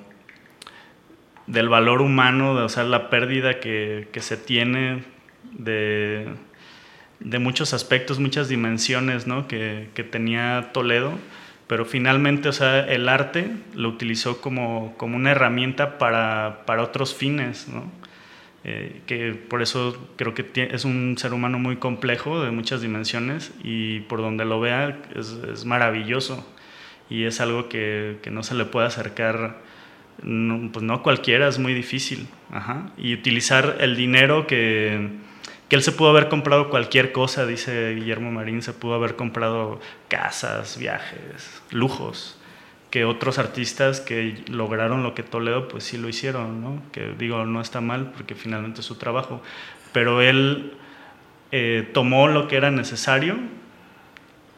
del 1.47 1.69
valor 1.69 2.03
humano, 2.03 2.57
de, 2.57 2.63
o 2.63 2.69
sea, 2.69 2.83
la 2.83 3.09
pérdida 3.09 3.61
que, 3.61 4.09
que 4.13 4.21
se 4.21 4.37
tiene 4.37 5.05
de 5.53 6.27
de 7.25 7.39
muchos 7.39 7.73
aspectos, 7.75 8.19
muchas 8.19 8.49
dimensiones 8.49 9.27
que, 9.49 10.09
tenía 10.11 10.71
Toledo, 10.73 11.13
pero 11.67 11.85
finalmente 11.85 12.49
o 12.49 12.53
sea, 12.53 12.81
el 12.81 13.09
arte 13.09 13.51
lo 13.75 13.89
utilizó 13.89 14.41
como, 14.41 14.95
como 14.97 15.17
una 15.17 15.31
herramienta 15.31 15.99
para, 15.99 16.63
para 16.67 16.83
otros 16.83 17.15
fines, 17.15 17.67
eh, 18.65 19.01
que 19.07 19.35
por 19.35 19.63
eso 19.63 19.97
creo 20.17 20.35
que 20.35 20.69
es 20.73 20.85
un 20.85 21.17
ser 21.19 21.33
humano 21.33 21.59
muy 21.59 21.77
complejo, 21.77 22.43
de 22.43 22.51
muchas 22.51 22.83
dimensiones, 22.83 23.53
y 23.63 24.01
por 24.01 24.21
donde 24.21 24.45
lo 24.45 24.61
vea 24.61 24.99
es, 25.15 25.65
maravilloso, 25.65 26.47
y 27.09 27.25
es 27.25 27.41
algo 27.41 27.69
que, 27.69 28.19
que, 28.23 28.31
no 28.31 28.43
se 28.43 28.55
le 28.55 28.65
puede 28.65 28.87
acercar, 28.87 29.59
no, 30.23 30.71
pues 30.73 30.85
no 30.85 31.03
cualquiera, 31.03 31.49
es 31.49 31.59
muy 31.59 31.75
difícil, 31.75 32.29
y 32.97 33.15
utilizar 33.15 33.79
el 33.81 33.97
dinero 33.97 34.47
que 34.47 35.11
que 35.73 35.77
él 35.77 35.83
se 35.83 35.93
pudo 35.93 36.11
haber 36.11 36.29
comprado 36.29 36.69
cualquier 36.69 37.13
cosa, 37.13 37.47
dice 37.47 37.95
Guillermo 37.95 38.31
Marín, 38.31 38.61
se 38.61 38.75
pudo 38.75 38.93
haber 38.93 39.17
comprado 39.17 39.81
casas, 40.09 40.77
viajes, 40.77 41.63
lujos, 41.71 42.37
que 42.91 43.07
otros 43.07 43.39
artistas 43.39 44.03
que 44.03 44.45
lograron 44.51 45.03
lo 45.03 45.15
que 45.15 45.23
Toledo, 45.23 45.69
pues 45.69 45.85
sí 45.85 45.97
lo 45.97 46.11
hicieron, 46.11 46.61
¿no? 46.61 46.83
Que 46.93 47.15
digo, 47.19 47.47
no 47.47 47.63
está 47.63 47.81
mal 47.81 48.13
porque 48.15 48.35
finalmente 48.35 48.81
es 48.81 48.87
su 48.87 48.97
trabajo, 48.97 49.41
pero 49.95 50.21
él 50.21 50.75
eh, 51.53 51.89
tomó 51.95 52.29
lo 52.29 52.49
que 52.49 52.57
era 52.57 52.71
necesario 52.71 53.39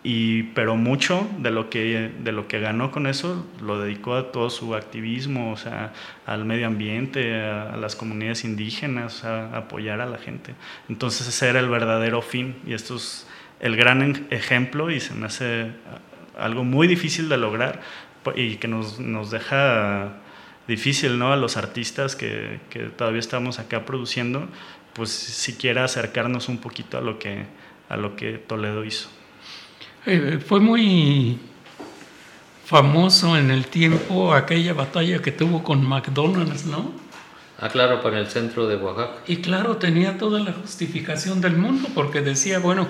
y, 0.07 0.43
pero 0.55 0.77
mucho 0.77 1.27
de 1.39 1.51
lo, 1.51 1.71
que, 1.71 2.13
ganó 2.61 2.91
con 2.91 3.07
eso 3.07 3.47
lo 3.63 3.81
dedicó 3.81 4.17
a 4.17 4.33
todo 4.33 4.51
su 4.51 4.75
activismo, 4.75 5.51
o 5.51 5.57
sea, 5.57 5.95
al 6.27 6.45
medio 6.45 6.67
ambiente, 6.67 7.41
a, 7.41 7.75
las 7.79 7.97
comunidades 7.97 8.45
indígenas, 8.45 9.25
a 9.25 9.57
apoyar 9.57 10.03
a 10.03 10.07
la 10.07 10.19
gente. 10.19 10.55
Entonces 10.91 11.27
ese 11.27 11.49
era 11.49 11.59
el 11.59 11.71
verdadero 11.71 12.21
fin 12.21 12.55
y 12.67 12.75
esto 12.75 12.97
es 12.97 13.27
el 13.61 13.77
gran 13.77 14.27
ejemplo 14.29 14.91
y 14.91 15.01
se 15.01 15.15
me 15.15 15.25
hace 15.25 15.71
algo 16.39 16.65
muy 16.65 16.87
difícil 16.87 17.31
de 17.31 17.39
lograr 17.39 17.81
y 18.37 18.57
que 18.57 18.69
nos, 18.69 18.99
deja 19.31 20.19
difícil 20.69 21.19
¿no? 21.19 21.33
a 21.33 21.37
los 21.37 21.57
artistas 21.57 22.15
que, 22.15 22.61
todavía 22.99 23.21
estamos 23.21 23.59
acá 23.59 23.87
produciendo, 23.87 24.49
pues 24.93 25.09
siquiera 25.09 25.85
acercarnos 25.85 26.51
un 26.51 26.59
poquito 26.59 26.99
a 26.99 27.01
lo 27.01 27.19
que 28.17 28.39
Toledo 28.47 28.85
hizo. 28.85 29.09
Eh, 30.07 30.39
fue 30.45 30.61
muy 30.61 31.39
famoso 32.67 33.39
en 33.39 33.51
el 33.51 33.67
tiempo 33.67 34.35
aquella 34.35 34.75
batalla 34.75 35.21
que 35.21 35.33
tuvo 35.33 35.63
con 35.63 35.87
McDonald's, 35.87 36.67
¿no? 36.67 36.93
Ah, 37.59 37.71
claro, 37.71 38.03
para 38.03 38.21
el 38.21 38.27
centro 38.27 38.67
de 38.67 38.77
Oaxaca. 38.77 39.23
Y 39.27 39.37
claro, 39.37 39.79
tenía 39.79 40.19
toda 40.19 40.41
la 40.41 40.53
justificación 40.53 41.41
del 41.41 41.57
mundo, 41.57 41.89
porque 41.95 42.21
decía, 42.21 42.59
bueno, 42.59 42.87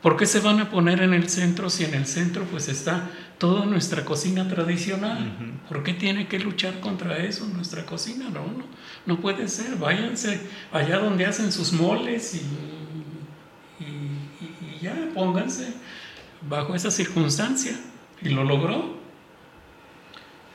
¿por 0.00 0.16
qué 0.16 0.26
se 0.26 0.38
van 0.38 0.60
a 0.60 0.70
poner 0.70 1.02
en 1.02 1.12
el 1.12 1.28
centro 1.28 1.70
si 1.70 1.84
en 1.84 1.94
el 1.94 2.06
centro 2.06 2.44
pues 2.44 2.68
está 2.68 3.10
toda 3.38 3.66
nuestra 3.66 4.04
cocina 4.04 4.46
tradicional? 4.46 5.32
¿Por 5.68 5.82
qué 5.82 5.92
tiene 5.92 6.28
que 6.28 6.38
luchar 6.38 6.78
contra 6.78 7.18
eso 7.18 7.46
nuestra 7.46 7.84
cocina? 7.84 8.26
No, 8.26 8.46
no, 8.46 8.64
no 9.06 9.20
puede 9.20 9.48
ser. 9.48 9.74
Váyanse 9.76 10.40
allá 10.70 10.98
donde 10.98 11.26
hacen 11.26 11.50
sus 11.50 11.72
moles 11.72 12.36
y, 12.36 13.84
y 13.84 14.80
ya, 14.80 14.94
pónganse 15.14 15.74
bajo 16.48 16.74
esa 16.74 16.90
circunstancia 16.90 17.78
y 18.22 18.30
lo 18.30 18.44
logró. 18.44 18.94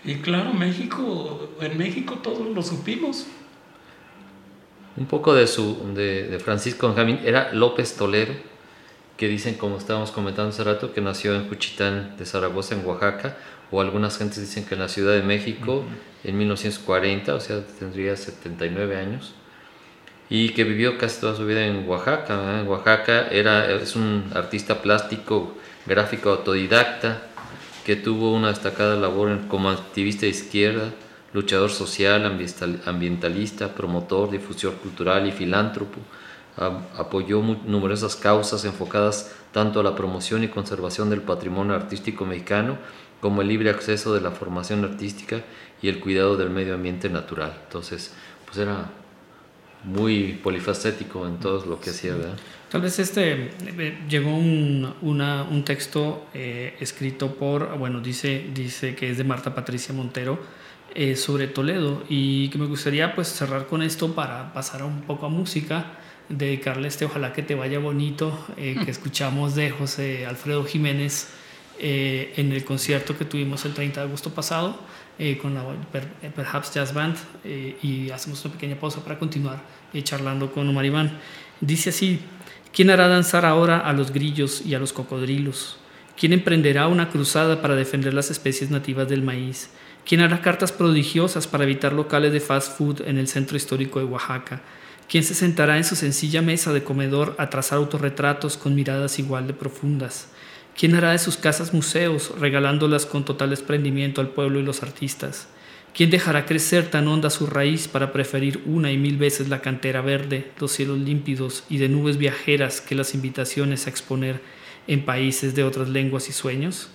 Y 0.03 0.15
claro, 0.15 0.53
México, 0.53 1.49
en 1.59 1.77
México 1.77 2.19
todos 2.23 2.47
lo 2.47 2.61
supimos. 2.63 3.27
Un 4.97 5.05
poco 5.05 5.33
de, 5.33 5.47
su, 5.47 5.93
de, 5.93 6.39
Francisco 6.43 6.87
Benjamín 6.87 7.19
era 7.23 7.53
López 7.53 7.95
Toledo, 7.95 8.33
que 9.17 9.27
dicen, 9.27 9.55
como 9.55 9.77
estábamos 9.77 10.11
comentando 10.11 10.49
hace 10.49 10.63
rato, 10.63 10.93
que 10.93 11.01
nació 11.01 11.35
en 11.35 11.47
Juchitán 11.47 12.15
de 12.17 12.25
Zaragoza, 12.25 12.75
en 12.75 12.85
Oaxaca, 12.85 13.37
o 13.71 13.81
algunas 13.81 14.17
gentes 14.17 14.39
dicen 14.39 14.65
que 14.65 14.75
en 14.75 14.81
la 14.81 14.87
Ciudad 14.87 15.13
de 15.13 15.21
México 15.21 15.83
en 16.23 16.37
1940, 16.37 17.35
o 17.35 17.39
sea, 17.39 17.61
tendría 17.79 18.15
79 18.15 18.95
años, 18.95 19.33
y 20.29 20.49
que 20.49 20.63
vivió 20.63 20.97
casi 20.97 21.19
toda 21.21 21.35
su 21.35 21.45
vida 21.45 21.65
en 21.65 21.87
Oaxaca. 21.87 22.61
En 22.61 22.67
Oaxaca 22.67 23.27
era, 23.29 23.71
es 23.71 23.95
un 23.95 24.31
artista 24.33 24.81
plástico 24.81 25.55
gráfico 25.89 26.29
autodidacta, 26.29 27.23
que 27.83 27.95
tuvo 27.95 28.31
una 28.33 28.49
destacada 28.49 28.95
labor 28.95 29.35
como 29.47 29.69
activista 29.69 30.21
de 30.21 30.29
izquierda, 30.29 30.93
luchador 31.33 31.71
social, 31.71 32.23
ambientalista, 32.85 33.73
promotor, 33.73 34.29
difusor 34.29 34.75
cultural 34.75 35.27
y 35.27 35.31
filántropo. 35.31 35.99
Apoyó 36.97 37.41
numerosas 37.41 38.15
causas 38.15 38.63
enfocadas 38.65 39.33
tanto 39.51 39.79
a 39.79 39.83
la 39.83 39.95
promoción 39.95 40.43
y 40.43 40.49
conservación 40.49 41.09
del 41.09 41.21
patrimonio 41.21 41.73
artístico 41.73 42.25
mexicano 42.25 42.77
como 43.19 43.41
el 43.41 43.47
libre 43.47 43.69
acceso 43.69 44.13
de 44.13 44.21
la 44.21 44.31
formación 44.31 44.83
artística 44.83 45.41
y 45.81 45.89
el 45.89 45.99
cuidado 45.99 46.37
del 46.37 46.49
medio 46.51 46.75
ambiente 46.75 47.09
natural. 47.09 47.57
Entonces, 47.65 48.13
pues 48.45 48.57
era 48.57 48.91
muy 49.83 50.33
polifacético 50.43 51.25
en 51.25 51.39
todo 51.39 51.65
lo 51.65 51.79
que 51.79 51.89
hacía, 51.89 52.13
¿verdad? 52.13 52.37
Tal 52.69 52.81
vez 52.81 52.99
este 52.99 53.49
eh, 53.65 53.97
llegó 54.07 54.29
un, 54.29 54.93
un 55.01 55.63
texto 55.65 56.27
eh, 56.35 56.75
escrito 56.79 57.33
por, 57.33 57.75
bueno, 57.79 57.99
dice, 57.99 58.45
dice 58.53 58.93
que 58.93 59.09
es 59.09 59.17
de 59.17 59.23
Marta 59.23 59.55
Patricia 59.55 59.91
Montero 59.91 60.39
eh, 60.93 61.15
sobre 61.15 61.47
Toledo 61.47 62.03
y 62.09 62.49
que 62.49 62.59
me 62.59 62.67
gustaría 62.67 63.15
pues 63.15 63.27
cerrar 63.27 63.65
con 63.65 63.81
esto 63.81 64.13
para 64.13 64.53
pasar 64.53 64.83
un 64.83 65.01
poco 65.01 65.25
a 65.25 65.29
música, 65.29 65.97
dedicarle 66.29 66.89
este 66.89 67.05
Ojalá 67.05 67.33
que 67.33 67.41
te 67.41 67.55
vaya 67.55 67.79
bonito 67.79 68.37
que 68.55 68.75
mm. 68.75 68.89
escuchamos 68.89 69.55
de 69.55 69.71
José 69.71 70.27
Alfredo 70.27 70.63
Jiménez 70.63 71.29
en 71.79 72.51
el 72.51 72.63
concierto 72.65 73.17
que 73.17 73.25
tuvimos 73.25 73.65
el 73.65 73.73
30 73.73 74.01
de 74.01 74.07
agosto 74.07 74.31
pasado 74.31 74.77
con 75.41 75.55
la 75.55 75.63
Perhaps 76.35 76.73
Jazz 76.73 76.93
Band 76.93 77.15
y 77.81 78.11
hacemos 78.11 78.43
una 78.43 78.53
pequeña 78.53 78.75
pausa 78.75 79.01
para 79.01 79.17
continuar 79.17 79.61
charlando 80.03 80.51
con 80.51 80.67
Omar 80.67 80.85
Iván. 80.85 81.17
Dice 81.61 81.89
así, 81.89 82.21
¿quién 82.73 82.89
hará 82.89 83.09
danzar 83.09 83.45
ahora 83.45 83.79
a 83.79 83.91
los 83.91 84.13
grillos 84.13 84.61
y 84.65 84.75
a 84.75 84.79
los 84.79 84.93
cocodrilos? 84.93 85.77
¿Quién 86.17 86.31
emprenderá 86.31 86.87
una 86.87 87.09
cruzada 87.09 87.61
para 87.61 87.75
defender 87.75 88.13
las 88.13 88.31
especies 88.31 88.71
nativas 88.71 89.09
del 89.09 89.23
maíz? 89.23 89.69
¿Quién 90.05 90.21
hará 90.21 90.41
cartas 90.41 90.71
prodigiosas 90.71 91.47
para 91.47 91.65
evitar 91.65 91.93
locales 91.93 92.31
de 92.31 92.39
fast 92.39 92.77
food 92.77 93.01
en 93.05 93.17
el 93.17 93.27
centro 93.27 93.57
histórico 93.57 93.99
de 93.99 94.05
Oaxaca? 94.05 94.61
¿Quién 95.09 95.23
se 95.23 95.35
sentará 95.35 95.75
en 95.77 95.83
su 95.83 95.95
sencilla 95.95 96.41
mesa 96.41 96.71
de 96.71 96.83
comedor 96.83 97.35
a 97.37 97.49
trazar 97.49 97.79
autorretratos 97.79 98.55
con 98.55 98.75
miradas 98.75 99.19
igual 99.19 99.45
de 99.45 99.53
profundas? 99.53 100.29
¿Quién 100.77 100.95
hará 100.95 101.11
de 101.11 101.19
sus 101.19 101.35
casas 101.35 101.73
museos, 101.73 102.31
regalándolas 102.39 103.05
con 103.05 103.25
total 103.25 103.49
desprendimiento 103.49 104.21
al 104.21 104.29
pueblo 104.29 104.59
y 104.59 104.63
los 104.63 104.81
artistas? 104.81 105.49
¿Quién 105.99 106.11
dejará 106.11 106.45
crecer 106.45 106.89
tan 106.89 107.09
honda 107.09 107.29
su 107.29 107.45
raíz 107.45 107.89
para 107.89 108.13
preferir 108.13 108.63
una 108.65 108.89
y 108.89 108.97
mil 108.97 109.17
veces 109.17 109.49
la 109.49 109.59
cantera 109.59 109.99
verde, 109.99 110.49
los 110.57 110.71
cielos 110.71 110.97
límpidos 110.97 111.65
y 111.69 111.77
de 111.77 111.89
nubes 111.89 112.17
viajeras 112.17 112.79
que 112.79 112.95
las 112.95 113.13
invitaciones 113.13 113.85
a 113.85 113.89
exponer 113.89 114.39
en 114.87 115.03
países 115.03 115.55
de 115.55 115.65
otras 115.65 115.89
lenguas 115.89 116.29
y 116.29 116.31
sueños? 116.31 116.87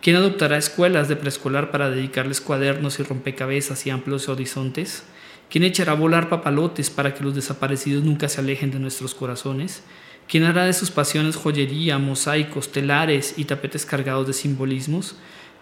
¿Quién 0.00 0.16
adoptará 0.16 0.56
escuelas 0.56 1.10
de 1.10 1.16
preescolar 1.16 1.70
para 1.70 1.90
dedicarles 1.90 2.40
cuadernos 2.40 2.98
y 2.98 3.02
rompecabezas 3.02 3.86
y 3.86 3.90
amplios 3.90 4.30
horizontes? 4.30 5.02
¿Quién 5.50 5.64
echará 5.64 5.92
a 5.92 5.96
volar 5.96 6.30
papalotes 6.30 6.88
para 6.88 7.12
que 7.12 7.24
los 7.24 7.34
desaparecidos 7.34 8.02
nunca 8.02 8.30
se 8.30 8.40
alejen 8.40 8.70
de 8.70 8.78
nuestros 8.78 9.14
corazones? 9.14 9.82
¿Quién 10.26 10.44
hará 10.44 10.64
de 10.64 10.72
sus 10.72 10.90
pasiones 10.90 11.36
joyería, 11.36 11.98
mosaicos, 11.98 12.72
telares 12.72 13.34
y 13.36 13.44
tapetes 13.44 13.84
cargados 13.84 14.26
de 14.26 14.32
simbolismos? 14.32 15.16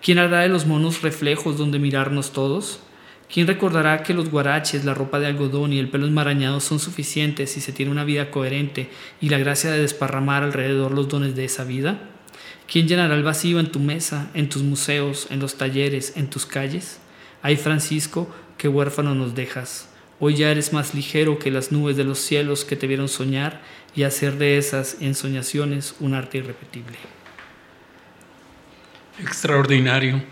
¿Quién 0.07 0.19
hará 0.19 0.43
de 0.43 0.49
los 0.49 0.67
monos 0.67 1.03
reflejos 1.03 1.59
donde 1.59 1.81
mirarnos 1.81 2.33
todos? 2.33 2.79
¿Quién 3.29 3.49
recordará 3.49 4.05
que 4.05 4.15
los 4.15 4.31
guaraches, 4.31 4.85
la 4.85 4.95
ropa 4.95 5.19
de 5.19 5.27
algodón 5.27 5.73
y 5.73 5.81
el 5.81 5.89
pelo 5.89 6.07
enmarañado 6.07 6.61
son 6.61 6.79
suficientes 6.79 7.51
si 7.51 7.61
se 7.61 7.73
tiene 7.73 7.91
una 7.91 8.05
vida 8.05 8.31
coherente 8.31 8.89
y 9.21 9.31
la 9.31 9.39
gracia 9.39 9.73
de 9.73 9.81
desparramar 9.81 10.45
alrededor 10.45 10.93
los 10.93 11.09
dones 11.09 11.35
de 11.35 11.45
esa 11.45 11.65
vida? 11.65 11.99
¿Quién 12.71 12.87
llenará 12.87 13.17
el 13.17 13.25
vacío 13.25 13.59
en 13.59 13.73
tu 13.73 13.81
mesa, 13.81 14.31
en 14.35 14.49
tus 14.49 14.63
museos, 14.63 15.27
en 15.31 15.41
los 15.41 15.57
talleres, 15.57 16.13
en 16.17 16.31
tus 16.31 16.47
calles? 16.47 17.01
Ay, 17.43 17.57
Francisco, 17.57 18.33
qué 18.59 18.69
huérfano 18.69 19.13
nos 19.17 19.35
dejas. 19.35 19.89
Hoy 20.21 20.37
ya 20.37 20.53
eres 20.53 20.73
más 20.73 20.95
ligero 20.95 21.41
que 21.41 21.51
las 21.51 21.73
nubes 21.73 21.97
de 21.97 22.05
los 22.05 22.21
cielos 22.21 22.65
que 22.65 22.77
te 22.77 22.87
vieron 22.87 23.09
soñar 23.09 23.61
y 23.97 24.05
hacer 24.05 24.39
de 24.39 24.57
esas 24.57 24.99
ensoñaciones 25.01 25.97
un 25.99 26.15
arte 26.15 26.39
irrepetible 26.39 27.16
extraordinario. 29.19 30.23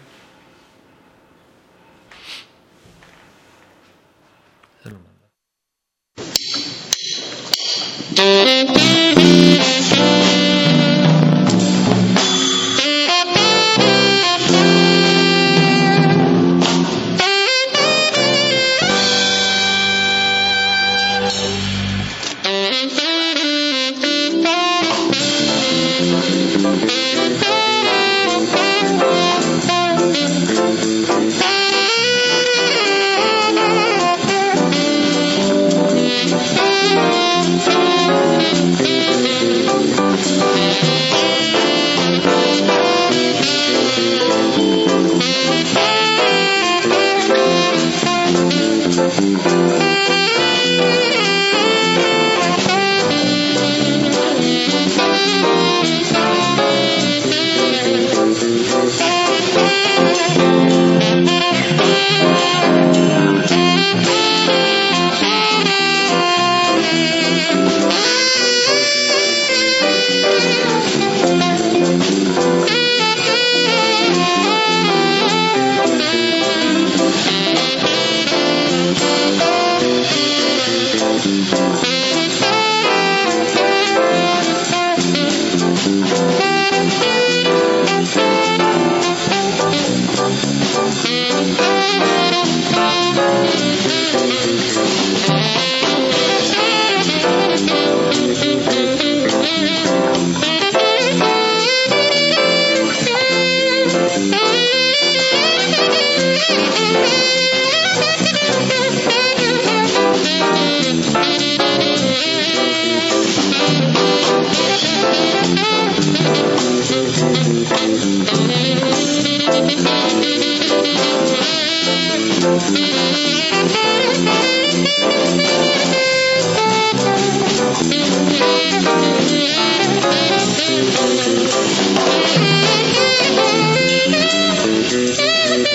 Thank 135.56 135.68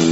you. 0.00 0.05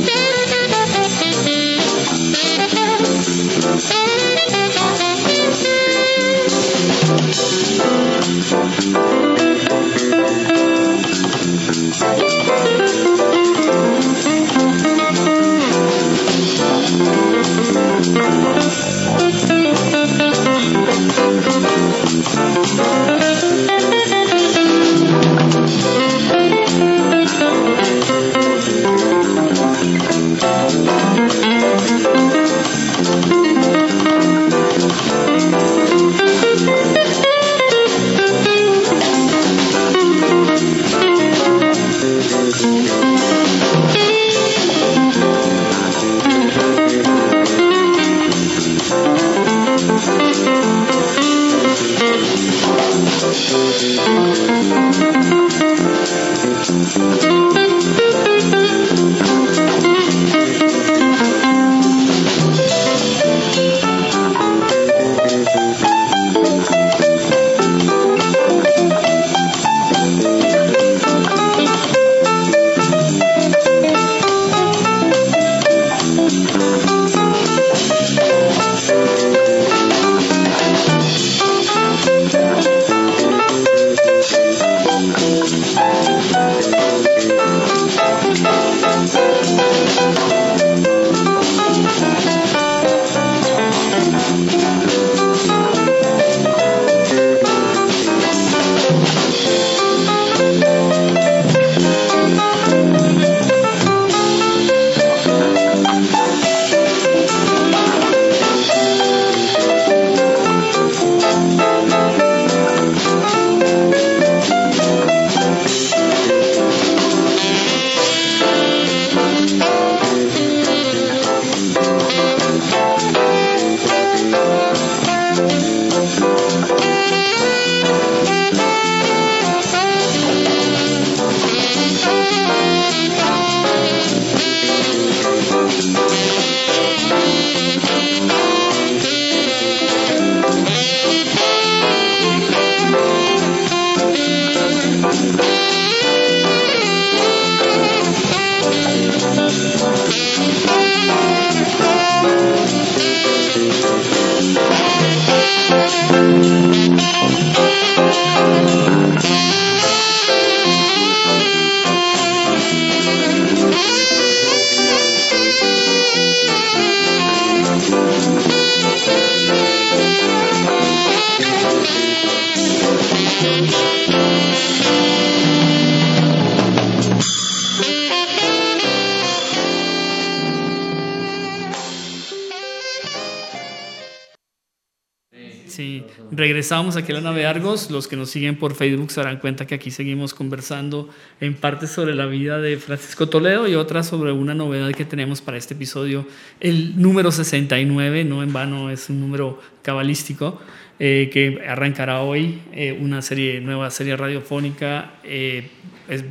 Regresamos 186.64 186.96
aquí 186.96 187.12
a 187.12 187.16
la 187.16 187.20
nave 187.20 187.44
Argos. 187.44 187.90
Los 187.90 188.09
que 188.09 188.16
nos 188.16 188.31
siguen 188.31 188.57
por 188.57 188.74
Facebook 188.74 189.11
se 189.11 189.20
darán 189.20 189.38
cuenta 189.38 189.66
que 189.66 189.74
aquí 189.74 189.90
seguimos 189.90 190.33
conversando 190.33 191.11
en 191.38 191.53
parte 191.53 191.87
sobre 191.87 192.14
la 192.14 192.24
vida 192.24 192.59
de 192.59 192.79
Francisco 192.79 193.29
Toledo 193.29 193.68
y 193.68 193.74
otra 193.74 194.03
sobre 194.03 194.33
una 194.33 194.55
novedad 194.55 194.90
que 194.92 195.05
tenemos 195.05 195.42
para 195.42 195.59
este 195.59 195.74
episodio, 195.74 196.27
el 196.61 196.98
número 196.98 197.33
69, 197.33 198.24
no 198.24 198.42
en 198.42 198.55
vano 198.55 198.88
es 198.88 199.11
un 199.11 199.20
número 199.20 199.61
cabalístico, 199.83 200.59
eh, 200.98 201.29
que 201.31 201.61
arrancará 201.68 202.22
hoy 202.22 202.62
eh, 202.72 202.98
una 202.98 203.20
serie, 203.20 203.61
nueva 203.61 203.90
serie 203.90 204.16
radiofónica 204.16 205.16
eh, 205.22 205.68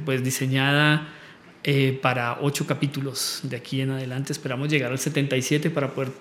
pues 0.03 0.23
diseñada 0.23 1.12
eh, 1.65 1.97
para 2.01 2.39
ocho 2.41 2.67
capítulos 2.67 3.39
de 3.43 3.55
aquí 3.55 3.79
en 3.79 3.91
adelante. 3.91 4.33
Esperamos 4.33 4.67
llegar 4.69 4.91
al 4.91 4.99
77 4.99 5.69
para 5.69 5.93
poder 5.93 6.11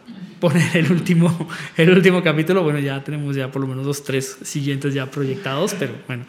poner 0.41 0.77
el 0.77 0.93
último, 0.93 1.49
el 1.77 1.91
último 1.91 2.23
capítulo. 2.23 2.63
Bueno, 2.63 2.79
ya 2.79 3.03
tenemos 3.03 3.35
ya 3.35 3.51
por 3.51 3.63
lo 3.63 3.69
menos 3.69 3.85
los 3.85 4.05
tres 4.05 4.39
siguientes 4.43 4.95
ya 4.95 5.11
proyectados, 5.11 5.75
pero 5.75 5.95
bueno. 6.07 6.27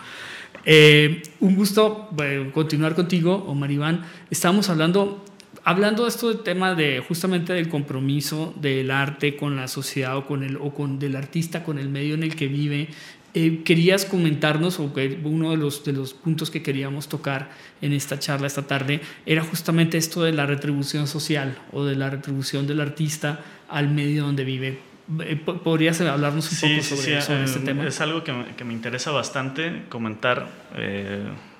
Eh, 0.66 1.22
un 1.42 1.56
gusto 1.56 2.10
eh, 2.24 2.50
continuar 2.54 2.96
contigo, 2.96 3.36
Omar 3.48 3.72
Iván. 3.72 4.04
Estábamos 4.30 4.70
hablando, 4.70 5.24
hablando 5.64 6.04
de 6.04 6.10
esto 6.10 6.30
del 6.30 6.40
tema 6.40 6.74
de 6.74 7.04
justamente 7.08 7.54
del 7.54 7.70
compromiso 7.70 8.54
del 8.60 8.90
arte 8.90 9.36
con 9.36 9.56
la 9.56 9.68
sociedad 9.68 10.18
o 10.18 10.26
con 10.26 10.44
el 10.44 10.58
o 10.58 10.74
con 10.74 11.00
del 11.00 11.16
artista 11.16 11.64
con 11.64 11.78
el 11.78 11.90
medio 11.90 12.16
en 12.16 12.24
el 12.24 12.36
que 12.36 12.48
vive 12.48 12.90
eh, 13.36 13.64
querías 13.64 14.06
comentarnos, 14.06 14.80
o 14.80 14.94
que 14.94 15.20
uno 15.24 15.50
de 15.50 15.58
los, 15.58 15.84
de 15.84 15.92
los 15.92 16.14
puntos 16.14 16.52
que 16.52 16.62
queríamos 16.62 17.10
tocar 17.10 17.50
en 17.82 17.92
esta 17.92 18.20
charla 18.20 18.46
esta 18.46 18.62
tarde 18.62 19.02
era 19.26 19.44
justamente 19.44 19.98
esto 19.98 20.22
de 20.22 20.34
la 20.34 20.46
retribución 20.46 21.08
social 21.08 21.58
o 21.72 21.84
de 21.84 21.96
la 21.96 22.12
retribución 22.12 22.68
del 22.68 22.80
artista 22.80 23.44
al 23.70 23.90
medio 23.90 24.24
donde 24.24 24.44
vive. 24.44 24.78
Eh, 25.22 25.36
¿Podrías 25.36 26.00
hablarnos 26.02 26.52
un 26.52 26.60
poco 26.60 26.84
sobre, 26.84 27.18
este 27.18 27.60
eh, 27.60 27.62
tema? 27.66 27.88
Es 27.88 28.02
algo 28.02 28.24
que 28.24 28.34
me, 28.34 28.46
que 28.56 28.64
me 28.66 28.74
interesa 28.74 29.10
bastante 29.10 29.86
comentar 29.90 30.48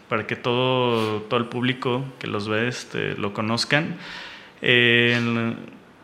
para 0.10 0.28
que 0.28 0.36
todo, 0.36 1.22
todo 1.22 1.40
el 1.40 1.48
público 1.48 2.06
que 2.20 2.28
los 2.28 2.48
ve 2.48 2.68
este, 2.68 3.16
lo 3.18 3.34
conozcan. 3.34 3.98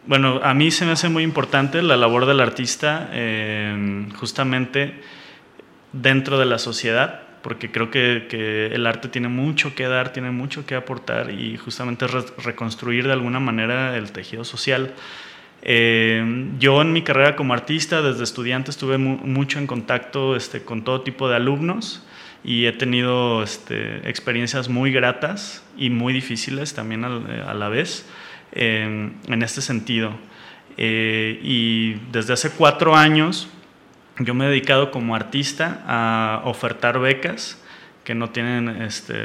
bueno, 0.08 0.40
a 0.42 0.54
mí 0.56 0.72
se 0.72 0.86
me 0.86 0.94
hace 0.94 1.10
muy 1.10 1.22
importante 1.22 1.84
la 1.84 1.96
labor 1.96 2.26
del 2.26 2.40
artista, 2.40 3.12
justamente 4.16 5.19
dentro 5.94 6.40
de 6.40 6.46
la 6.46 6.60
sociedad, 6.60 7.22
porque 7.42 7.72
creo 7.72 7.90
que, 7.90 8.70
el 8.74 8.86
arte 8.86 9.08
tiene 9.08 9.28
mucho 9.28 9.76
que 9.76 9.88
dar, 9.88 10.14
tiene 10.14 10.32
mucho 10.32 10.66
que 10.66 10.76
aportar 10.76 11.32
y 11.32 11.58
justamente 11.58 12.06
reconstruir 12.08 13.08
de 13.08 13.14
alguna 13.14 13.40
manera 13.40 13.96
el 13.98 14.12
tejido 14.12 14.44
social. 14.44 14.94
Eh, 15.62 16.48
yo 16.58 16.82
en 16.82 16.94
mi 16.94 17.02
carrera 17.02 17.36
como 17.36 17.54
artista, 17.54 18.02
desde 18.02 18.24
estudiante, 18.24 18.72
estuve 18.72 18.98
mucho 18.98 19.60
en 19.60 19.68
contacto 19.68 20.36
este, 20.36 20.62
con 20.62 20.84
todo 20.84 21.02
tipo 21.02 21.30
de 21.30 21.36
alumnos 21.36 22.06
y 22.44 22.66
he 22.66 22.72
tenido 22.72 23.44
este, 23.44 24.10
experiencias 24.10 24.70
muy 24.70 24.92
gratas 24.92 25.64
y 25.78 25.90
muy 25.90 26.14
difíciles 26.14 26.74
también 26.74 27.04
a, 27.04 27.54
la 27.54 27.70
vez 27.70 28.08
eh, 28.54 29.12
en 29.28 29.44
este 29.44 29.62
sentido. 29.62 30.12
Eh, 30.78 31.40
y 31.44 31.96
desde 32.12 32.34
hace 32.34 32.52
cuatro 32.52 32.96
años 32.96 33.50
yo 34.20 34.34
me 34.34 34.46
he 34.46 34.50
dedicado 34.50 34.92
como 34.92 35.16
artista 35.16 35.84
a 35.88 36.42
ofertar 36.46 37.00
becas 37.00 37.62
que 38.04 38.16
no 38.16 38.32
tienen, 38.32 38.70
este, 38.82 39.16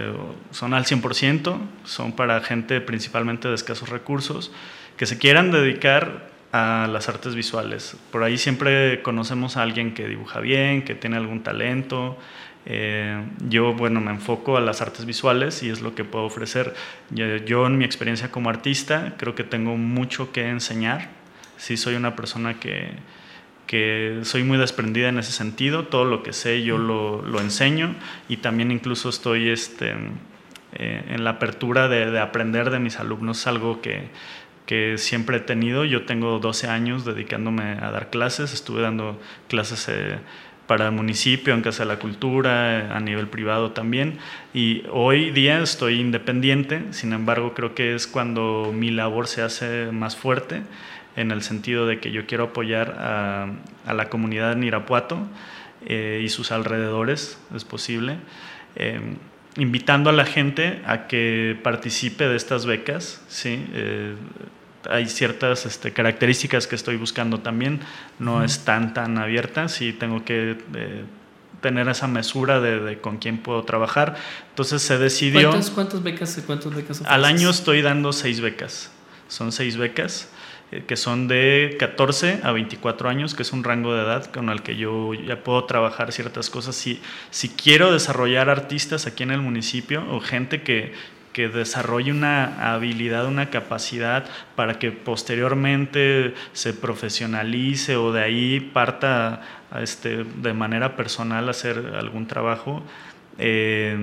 son 0.51 0.75
al 0.75 0.85
100%, 0.85 1.59
son 1.85 2.13
para 2.13 2.41
gente 2.41 2.81
principalmente 2.81 3.49
de 3.49 3.55
escasos 3.55 3.89
recursos, 3.89 4.53
que 4.97 5.07
se 5.07 5.19
quieran 5.19 5.51
dedicar 5.51 6.29
a 6.53 6.87
las 6.87 7.09
artes 7.09 7.35
visuales. 7.35 7.97
Por 8.13 8.23
ahí 8.23 8.39
siempre 8.39 9.03
conocemos 9.03 9.57
a 9.57 9.63
alguien 9.63 9.95
que 9.95 10.07
dibuja 10.07 10.41
bien, 10.41 10.85
que 10.85 10.95
tiene 10.95 11.17
algún 11.17 11.43
talento. 11.43 12.17
Eh, 12.67 13.25
yo, 13.49 13.73
bueno, 13.73 14.01
me 14.01 14.11
enfoco 14.11 14.57
a 14.57 14.61
las 14.61 14.81
artes 14.81 15.05
visuales 15.07 15.63
y 15.63 15.71
es 15.71 15.81
lo 15.81 15.95
que 15.95 16.05
puedo 16.05 16.27
ofrecer. 16.27 16.75
Yo, 17.11 17.37
yo, 17.39 17.67
en 17.67 17.79
mi 17.79 17.85
experiencia 17.85 18.31
como 18.31 18.51
artista 18.51 19.15
creo 19.17 19.35
que 19.35 19.45
tengo 19.45 19.77
mucho 19.77 20.31
que 20.31 20.49
enseñar. 20.49 21.09
Sí 21.57 21.77
soy 21.77 21.95
una 21.95 22.15
persona 22.15 22.61
que, 22.61 22.91
que 23.67 24.21
soy 24.23 24.45
muy 24.45 24.59
desprendida 24.59 25.09
en 25.09 25.19
ese 25.19 25.33
sentido, 25.33 25.85
todo 25.85 26.05
lo 26.05 26.23
que 26.23 26.33
sé 26.33 26.63
yo 26.63 26.79
lo, 26.79 27.23
lo 27.23 27.41
enseño 27.41 27.95
y 28.29 28.39
también 28.39 28.71
incluso 28.71 29.09
estoy 29.09 29.49
este, 29.49 29.95
eh, 30.75 31.05
en 31.09 31.25
la 31.25 31.31
apertura 31.31 31.89
de, 31.89 32.11
de, 32.11 32.21
aprender 32.21 32.71
de 32.71 32.79
mis 32.79 32.99
alumnos, 32.99 33.47
algo 33.47 33.81
que, 33.81 34.09
que, 34.67 34.99
siempre 34.99 35.39
he 35.39 35.41
tenido. 35.41 35.85
Yo 35.85 36.05
tengo 36.05 36.39
12 36.39 36.69
años 36.69 37.05
dedicándome 37.05 37.79
a 37.81 37.91
dar 37.91 38.11
clases, 38.11 38.53
estuve 38.53 38.83
dando 38.83 39.21
clases 39.49 39.89
eh, 39.89 40.19
para 40.67 40.87
el 40.87 40.93
municipio, 40.93 41.55
en 41.55 41.63
Casa 41.63 41.85
de 41.85 41.91
la 41.91 41.99
Cultura, 41.99 42.97
a 42.97 43.01
nivel 43.01 43.29
privado 43.29 43.73
también, 43.73 44.19
y 44.55 44.83
hoy 44.91 45.31
día 45.31 45.61
estoy 45.61 46.01
independiente, 46.01 46.85
sin 46.91 47.13
embargo 47.13 47.53
creo 47.55 47.75
que 47.75 47.95
es 47.95 48.07
cuando 48.07 48.73
mi 48.75 48.91
labor 48.91 49.27
se 49.27 49.43
hace 49.43 49.93
más 49.93 50.17
fuerte 50.17 50.63
en 51.17 51.31
el 51.31 51.43
sentido 51.43 51.87
de 51.87 52.01
que 52.01 52.11
yo 52.11 52.27
quiero 52.27 52.45
apoyar 52.45 52.97
a, 52.99 53.49
la 53.93 54.09
comunidad 54.09 54.53
en 54.53 54.65
Irapuato 54.65 55.19
eh, 55.87 56.23
y 56.25 56.29
sus 56.29 56.51
alrededores, 56.51 57.39
es 57.55 57.65
posible, 57.65 58.19
eh, 58.77 59.01
invitando 59.57 60.11
a 60.11 60.13
la 60.13 60.25
gente 60.25 60.83
a 60.87 61.07
que 61.07 61.59
participe 61.63 62.27
de 62.27 62.37
estas 62.37 62.67
becas. 62.67 63.23
¿sí? 63.29 63.65
Eh, 63.73 64.17
hay 64.91 65.07
ciertas 65.07 65.67
este, 65.67 65.93
características 65.93 66.67
que 66.67 66.75
estoy 66.75 66.97
buscando 66.97 67.41
también, 67.41 67.81
no 68.19 68.45
es 68.45 68.65
tan, 68.65 68.93
tan 68.93 69.17
abierta, 69.19 69.69
sí 69.69 69.93
tengo 69.93 70.25
que 70.25 70.59
tener 71.65 71.89
esa 71.89 72.07
mesura 72.07 72.61
de, 72.61 72.99
con 72.99 73.17
quién 73.17 73.39
puedo 73.39 73.63
trabajar. 73.63 74.17
Entonces 74.51 74.83
se 74.83 74.99
decidió... 74.99 75.49
¿Cuántas, 75.49 75.71
cuántas 75.71 76.03
becas, 76.03 76.43
cuántas 76.47 76.75
becas 76.75 77.03
Al 77.07 77.25
año 77.25 77.49
estoy 77.49 77.81
dando 77.81 78.13
seis 78.13 78.43
becas, 78.43 78.91
son 79.29 79.51
seis 79.51 79.79
becas. 79.79 80.29
Eh, 80.71 80.85
que 80.87 80.97
son 80.97 81.29
de 81.29 81.77
14 81.79 82.41
a 82.43 82.53
24 82.53 83.09
años, 83.09 83.35
que 83.35 83.43
es 83.43 83.53
un 83.53 83.65
rango 83.65 83.95
de 83.95 84.03
edad 84.03 84.25
con 84.27 84.49
el 84.49 84.63
que 84.63 84.77
yo 84.77 85.13
ya 85.15 85.43
puedo 85.43 85.65
trabajar 85.65 86.13
ciertas 86.13 86.51
cosas. 86.51 86.75
Si, 86.75 87.01
si 87.31 87.51
quiero 87.51 87.93
desarrollar 87.93 88.49
artistas 88.49 89.07
aquí 89.07 89.23
en 89.23 89.31
el 89.31 89.41
municipio 89.41 90.05
o 90.11 90.21
gente 90.21 90.63
que, 90.63 90.93
que 91.35 91.49
desarrolle 91.49 92.13
una 92.13 92.73
habilidad, 92.73 93.27
una 93.27 93.51
capacidad 93.51 94.25
para 94.57 94.79
que 94.79 94.93
posteriormente 94.93 96.33
se 96.53 96.73
profesionalice 96.73 97.97
o 97.97 98.13
de 98.13 98.23
ahí 98.23 98.61
parta 98.61 99.43
este, 99.81 100.25
de 100.25 100.55
manera 100.55 100.97
personal 100.97 101.49
hacer 101.49 101.93
algún 101.99 102.27
trabajo, 102.27 102.83
eh, 103.39 103.97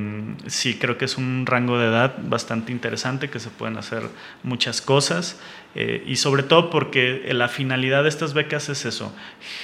sí, 0.48 0.78
creo 0.78 0.98
que 0.98 1.06
es 1.06 1.18
un 1.18 1.46
rango 1.46 1.80
de 1.80 1.88
edad 1.88 2.16
bastante 2.24 2.72
interesante, 2.72 3.30
que 3.30 3.40
se 3.40 3.50
pueden 3.50 3.78
hacer 3.78 4.04
muchas 4.44 4.82
cosas 4.82 5.40
eh, 5.74 6.04
y 6.06 6.18
sobre 6.18 6.44
todo 6.44 6.70
porque 6.70 7.30
la 7.32 7.48
finalidad 7.48 8.04
de 8.04 8.10
estas 8.10 8.34
becas 8.34 8.68
es 8.68 8.86
eso, 8.86 9.16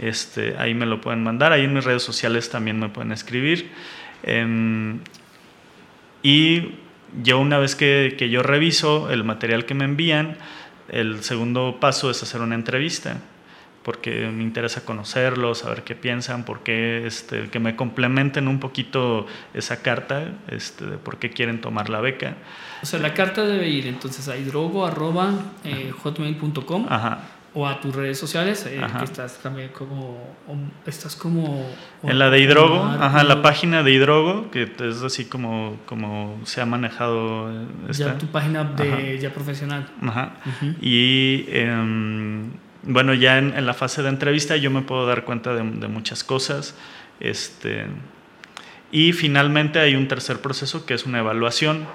Este, 0.00 0.56
ahí 0.58 0.74
me 0.74 0.86
lo 0.86 1.00
pueden 1.00 1.22
mandar, 1.22 1.52
ahí 1.52 1.64
en 1.64 1.74
mis 1.74 1.84
redes 1.84 2.02
sociales 2.02 2.50
también 2.50 2.78
me 2.78 2.88
pueden 2.88 3.12
escribir. 3.12 3.70
Em, 4.22 5.00
y 6.22 6.74
yo 7.22 7.38
una 7.38 7.58
vez 7.58 7.74
que, 7.74 8.14
que, 8.18 8.30
yo 8.30 8.42
reviso 8.42 9.10
el 9.10 9.24
material 9.24 9.64
que 9.64 9.74
me 9.74 9.84
envían, 9.84 10.36
el 10.88 11.22
segundo 11.22 11.78
paso 11.80 12.10
es 12.10 12.22
hacer 12.22 12.40
una 12.40 12.54
entrevista, 12.54 13.18
porque 13.82 14.28
me 14.28 14.42
interesa 14.42 14.84
conocerlos, 14.84 15.58
saber 15.58 15.82
qué 15.82 15.94
piensan, 15.94 16.44
por 16.44 16.60
qué, 16.60 17.06
este, 17.06 17.48
que 17.48 17.58
me 17.58 17.74
complementen 17.74 18.46
un 18.46 18.60
poquito 18.60 19.26
esa 19.54 19.82
carta, 19.82 20.32
este, 20.48 20.86
de 20.86 20.98
por 20.98 21.18
qué 21.18 21.30
quieren 21.30 21.60
tomar 21.60 21.88
la 21.88 22.00
beca. 22.00 22.36
O 22.82 22.86
sea, 22.86 23.00
la 23.00 23.14
carta 23.14 23.46
debe 23.46 23.68
ir 23.68 23.86
entonces 23.86 24.28
a 24.28 24.36
hidrogo.hotmail.com. 24.36 26.86
Ajá 26.88 27.37
o 27.58 27.66
a 27.66 27.80
tus 27.80 27.92
redes 27.92 28.16
sociales, 28.16 28.64
eh, 28.66 28.80
que 28.98 29.04
estás 29.04 29.38
también 29.38 29.70
como, 29.70 30.36
estás 30.86 31.16
como... 31.16 31.68
En 32.04 32.20
la 32.20 32.30
de 32.30 32.38
Hidrogo, 32.38 32.84
ajá, 32.84 33.24
la 33.24 33.42
página 33.42 33.82
de 33.82 33.90
Hidrogo, 33.90 34.48
que 34.52 34.70
es 34.78 35.02
así 35.02 35.24
como, 35.24 35.76
como 35.84 36.38
se 36.44 36.60
ha 36.60 36.66
manejado. 36.66 37.50
Esta. 37.88 38.12
Ya 38.12 38.18
tu 38.18 38.26
página 38.26 38.62
de, 38.62 39.18
ya 39.18 39.34
profesional. 39.34 39.88
Ajá. 40.02 40.36
Y 40.80 41.46
em, 41.48 42.52
bueno, 42.84 43.12
ya 43.14 43.38
en, 43.38 43.66
la 43.66 43.74
fase 43.74 44.04
de 44.04 44.10
entrevista 44.10 44.56
yo 44.56 44.70
me 44.70 44.82
puedo 44.82 45.04
dar 45.04 45.24
cuenta 45.24 45.52
de, 45.52 45.68
de 45.68 45.88
muchas 45.88 46.22
cosas. 46.22 46.76
Este, 47.18 47.86
y 48.92 49.14
finalmente 49.14 49.80
hay 49.80 49.96
un 49.96 50.06
tercer 50.06 50.40
proceso 50.40 50.86
que 50.86 50.94
es 50.94 51.06
una 51.06 51.18
evaluación. 51.18 51.86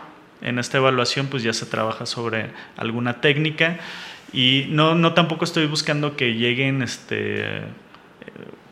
En 0.41 0.59
esta 0.59 0.77
evaluación 0.77 1.27
pues 1.27 1.41
ya 1.41 1.53
se 1.53 1.65
trabaja 1.65 2.05
sobre 2.05 2.51
alguna 2.75 3.21
técnica 3.21 3.79
y 4.33 4.65
no, 4.69 4.95
no 4.95 5.13
tampoco 5.13 5.45
estoy 5.45 5.67
buscando 5.67 6.15
que 6.15 6.33
lleguen 6.33 6.81
este, 6.81 7.61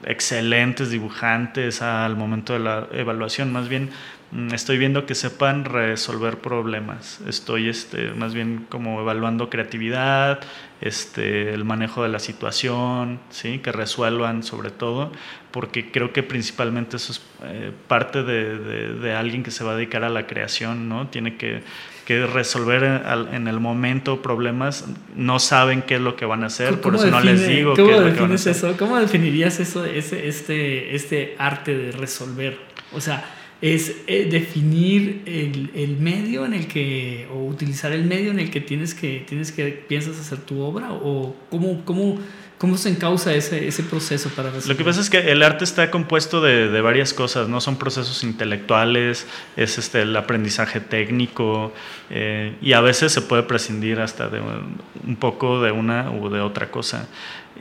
excelentes 0.06 0.90
dibujantes 0.90 1.82
al 1.82 2.16
momento 2.16 2.54
de 2.54 2.60
la 2.60 2.88
evaluación, 2.92 3.52
más 3.52 3.70
bien 3.70 3.90
mm, 4.32 4.54
estoy 4.54 4.78
viendo 4.78 5.06
que 5.06 5.16
sepan 5.16 5.66
resolver 5.66 6.38
problemas. 6.40 7.22
Estoy 7.28 7.70
este, 7.70 8.12
más 8.12 8.34
bien 8.34 8.66
como 8.70 9.00
evaluando 9.02 9.50
creatividad, 9.50 10.40
este, 10.82 11.54
el 11.54 11.64
manejo 11.66 12.04
de 12.04 12.10
la 12.10 12.20
situación, 12.20 13.20
¿sí? 13.30 13.60
que 13.60 13.72
resuelvan 13.72 14.44
sobre 14.44 14.72
todo, 14.72 15.12
porque 15.52 15.92
creo 15.92 16.14
que 16.14 16.24
principalmente 16.24 16.98
eso 16.98 17.14
es 17.14 17.22
eh, 17.44 17.72
parte 17.88 18.24
de, 18.24 18.58
de, 18.58 18.94
de, 18.96 19.14
alguien 19.14 19.44
que 19.44 19.52
se 19.52 19.64
va 19.64 19.74
a 19.74 19.76
dedicar 19.76 20.04
a 20.04 20.10
la 20.10 20.26
creación, 20.26 20.90
¿no? 20.90 21.08
Tiene 21.08 21.36
que 21.36 21.62
que 22.06 22.26
resolver 22.26 22.84
en, 23.32 23.48
el 23.48 23.60
momento 23.60 24.22
problemas, 24.22 24.86
no 25.16 25.40
saben 25.40 25.82
qué 25.84 25.96
es 25.96 26.02
lo 26.02 26.16
que 26.16 26.26
van 26.26 26.44
a 26.44 26.48
hacer, 26.48 26.82
por 26.82 26.96
eso 26.96 27.08
no 27.08 27.22
les 27.22 27.48
digo 27.48 27.74
qué 27.74 27.84
es 27.84 28.02
lo 28.02 28.14
que 28.14 28.22
van 28.22 28.32
a 28.32 28.36
hacer. 28.36 28.56
Eso? 28.56 28.76
¿Cómo 28.78 28.98
definirías 28.98 29.60
eso, 29.60 29.86
ese, 29.86 30.28
este, 30.28 30.96
este 30.96 31.36
arte 31.38 31.78
de 31.78 31.92
resolver? 31.92 32.58
O 32.94 33.02
sea, 33.02 33.24
es 33.62 33.98
eh, 34.08 34.28
definir 34.30 35.22
el, 35.26 35.70
el, 35.76 35.98
medio 35.98 36.46
en 36.46 36.54
el 36.54 36.68
que, 36.68 37.28
o 37.32 37.46
utilizar 37.46 37.92
el 37.92 38.06
medio 38.06 38.32
en 38.32 38.40
el 38.40 38.50
que 38.50 38.60
tienes 38.60 38.96
que, 38.96 39.24
tienes 39.28 39.52
que 39.52 39.68
piensas 39.68 40.20
hacer 40.20 40.40
tu 40.40 40.60
obra, 40.62 40.92
o 40.92 41.36
cómo, 41.50 41.86
cómo 41.86 42.20
¿Cómo 42.62 42.78
se 42.78 42.90
encausa 42.90 43.34
ese, 43.34 43.68
ese 43.68 43.82
proceso 43.82 44.30
para 44.30 44.52
resolver? 44.52 44.70
Lo 44.70 44.78
que 44.78 44.84
pasa 44.84 45.02
es 45.02 45.10
que 45.10 45.32
el 45.32 45.42
arte 45.42 45.64
está 45.64 45.90
compuesto 45.90 46.42
de, 46.42 46.70
de, 46.70 46.82
varias 46.82 47.12
cosas, 47.12 47.48
¿no? 47.48 47.60
Son 47.60 47.76
procesos 47.76 48.24
intelectuales, 48.24 49.26
es 49.58 49.80
este, 49.80 50.04
el 50.04 50.16
aprendizaje 50.16 50.80
técnico 50.80 51.74
eh, 52.12 52.54
y 52.62 52.74
a 52.74 52.82
veces 52.82 53.14
se 53.14 53.22
puede 53.22 53.42
prescindir 53.42 54.00
hasta 54.00 54.30
de 54.30 54.42
un 54.42 55.16
poco 55.16 55.60
de 55.64 55.72
una 55.72 56.12
u 56.12 56.30
de 56.30 56.40
otra 56.40 56.70
cosa. 56.70 57.08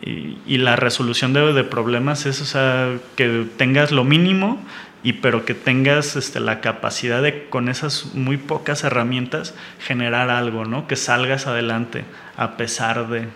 Y, 0.02 0.36
y 0.46 0.58
la 0.58 0.76
resolución 0.76 1.32
de, 1.32 1.54
de, 1.54 1.64
problemas 1.64 2.26
es, 2.26 2.42
o 2.42 2.44
sea, 2.44 2.98
que 3.16 3.46
tengas 3.56 3.92
lo 3.92 4.04
mínimo 4.04 4.62
y 5.02 5.14
pero 5.14 5.46
que 5.46 5.54
tengas 5.54 6.14
este, 6.16 6.40
la 6.40 6.60
capacidad 6.60 7.22
de 7.22 7.48
con 7.48 7.70
esas 7.70 8.14
muy 8.14 8.36
pocas 8.36 8.84
herramientas 8.84 9.54
generar 9.78 10.28
algo, 10.28 10.66
¿no? 10.66 10.86
Que 10.86 10.96
salgas 10.96 11.46
adelante 11.46 12.04
a 12.36 12.58
pesar 12.58 13.08
de 13.08 13.28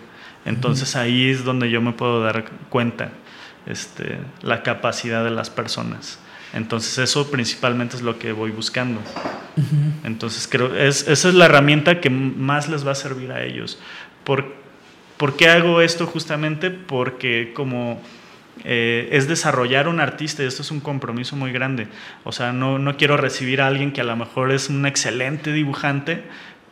entonces 0.45 0.95
ahí 0.95 1.29
es 1.29 1.43
donde 1.43 1.69
yo 1.69 1.81
me 1.81 1.91
puedo 1.91 2.21
dar 2.21 2.45
cuenta 2.69 3.09
este, 3.65 4.19
la 4.41 4.63
capacidad 4.63 5.23
de 5.23 5.31
las 5.31 5.49
personas. 5.49 6.19
Entonces 6.53 6.97
eso 6.99 7.29
principalmente 7.29 7.95
es 7.95 8.01
lo 8.01 8.17
que 8.17 8.31
voy 8.31 8.51
buscando. 8.51 9.01
Entonces 10.03 10.47
creo 10.47 10.75
es, 10.75 11.07
esa 11.07 11.29
es 11.29 11.35
la 11.35 11.45
herramienta 11.45 11.99
que 11.99 12.09
más 12.09 12.69
les 12.69 12.85
va 12.85 12.91
a 12.91 12.95
servir 12.95 13.31
a 13.31 13.43
ellos. 13.43 13.79
¿Por, 14.23 14.53
¿por 15.17 15.35
qué 15.35 15.49
hago 15.49 15.81
esto 15.81 16.05
justamente? 16.05 16.69
Porque 16.71 17.51
como 17.53 18.01
eh, 18.63 19.09
es 19.11 19.27
desarrollar 19.27 19.87
un 19.87 19.99
artista 19.99 20.43
y 20.43 20.45
esto 20.45 20.61
es 20.61 20.71
un 20.71 20.79
compromiso 20.79 21.35
muy 21.35 21.51
grande. 21.51 21.87
O 22.23 22.31
sea, 22.31 22.53
no, 22.53 22.79
no 22.79 22.95
quiero 22.95 23.17
recibir 23.17 23.61
a 23.61 23.67
alguien 23.67 23.91
que 23.91 24.01
a 24.01 24.05
lo 24.05 24.15
mejor 24.15 24.51
es 24.51 24.69
un 24.69 24.85
excelente 24.85 25.51
dibujante, 25.51 26.23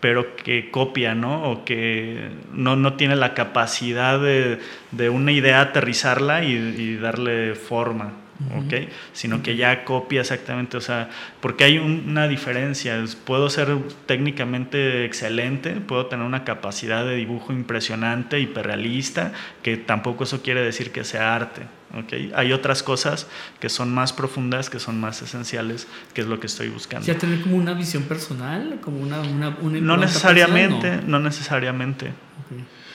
pero 0.04 0.36
que 0.36 0.70
copia, 0.70 1.16
¿no? 1.16 1.50
O 1.50 1.64
que 1.64 2.30
no, 2.52 2.76
no 2.76 2.96
tiene 2.96 3.16
la 3.16 3.34
capacidad 3.34 4.20
de, 4.20 4.60
de 4.92 5.10
una 5.10 5.32
idea 5.32 5.62
aterrizarla 5.62 6.44
y, 6.44 6.52
y 6.52 6.98
darle 6.98 7.56
forma, 7.56 8.12
¿ok? 8.54 8.90
Sino 9.14 9.42
que 9.42 9.56
ya 9.56 9.86
copia 9.86 10.20
exactamente, 10.20 10.76
o 10.76 10.82
sea, 10.82 11.10
porque 11.40 11.64
hay 11.64 11.78
una 11.78 12.28
diferencia. 12.28 13.02
Puedo 13.24 13.50
ser 13.50 13.78
técnicamente 14.06 15.06
excelente, 15.06 15.72
puedo 15.76 16.08
tener 16.08 16.26
una 16.26 16.44
capacidad 16.44 17.06
de 17.06 17.16
dibujo 17.16 17.54
impresionante, 17.54 18.42
hiperrealista, 18.42 19.32
que 19.62 19.78
tampoco 19.78 20.26
eso 20.26 20.42
quiere 20.42 20.62
decir 20.64 20.92
que 20.92 21.06
sea 21.06 21.34
arte. 21.34 21.62
Okay. 21.94 22.32
Hay 22.36 22.52
otras 22.54 22.82
cosas 22.82 23.28
que 23.60 23.70
son 23.70 23.94
más 23.94 24.14
profundas, 24.14 24.70
que 24.70 24.80
son 24.80 25.00
más 25.00 25.22
esenciales, 25.22 25.88
que 26.14 26.22
es 26.22 26.28
lo 26.28 26.40
que 26.40 26.48
estoy 26.48 26.70
buscando. 26.70 27.06
¿Ya 27.06 27.18
tener 27.18 27.42
como 27.42 27.56
una 27.56 27.74
visión 27.74 28.04
personal? 28.04 28.80
como 28.82 29.00
una, 29.00 29.22
una, 29.22 29.56
No 29.62 29.98
necesariamente, 29.98 31.02
no. 31.06 31.20
necesariamente. 31.20 32.12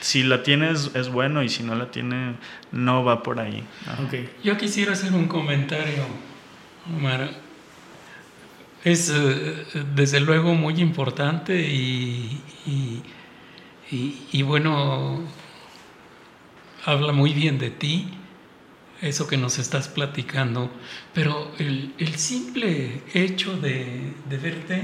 Si 0.01 0.23
la 0.25 0.43
tienes 0.43 0.91
es 0.95 1.11
bueno 1.11 1.43
y 1.43 1.49
si 1.49 1.63
no 1.63 1.75
la 1.75 1.91
tiene 1.91 2.35
no 2.73 3.05
va 3.05 3.23
por 3.23 3.39
ahí. 3.41 3.63
Okay. 4.07 4.29
Yo 4.43 4.57
quisiera 4.57 4.93
hacer 4.93 5.13
un 5.13 5.27
comentario, 5.29 6.05
Omar. 6.97 7.31
Es 8.85 9.11
eh, 9.15 9.65
desde 9.95 10.21
luego 10.21 10.55
muy 10.55 10.81
importante 10.81 11.61
y, 11.61 12.41
y, 12.67 13.03
y, 13.91 14.23
y 14.33 14.43
bueno, 14.43 15.21
habla 16.85 17.13
muy 17.13 17.33
bien 17.33 17.59
de 17.59 17.71
ti 17.71 18.18
eso 19.01 19.27
que 19.27 19.37
nos 19.37 19.59
estás 19.59 19.89
platicando, 19.89 20.71
pero 21.15 21.53
el, 21.59 21.95
el 21.99 22.17
simple 22.17 23.03
hecho 23.15 23.57
de, 23.57 24.13
de, 24.29 24.37
verte 24.37 24.83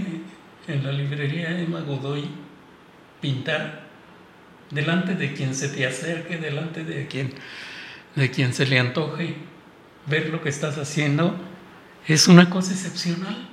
en 0.68 0.84
la 0.84 0.92
librería 0.92 1.58
Emma 1.58 1.80
Godoy 1.80 2.28
pintar 3.20 3.88
delante 4.70 5.14
de 5.14 5.32
quien 5.34 5.54
se 5.54 5.68
te 5.68 5.86
acerque, 5.86 6.38
delante 6.38 6.84
de 6.84 7.06
quien, 7.06 7.32
de 8.14 8.30
quien 8.30 8.54
se 8.54 8.66
le 8.66 8.78
antoje 8.78 9.34
ver 10.06 10.30
lo 10.30 10.42
que 10.42 10.48
estás 10.48 10.78
haciendo, 10.78 11.34
es 12.06 12.28
una 12.28 12.50
cosa 12.50 12.72
excepcional. 12.72 13.48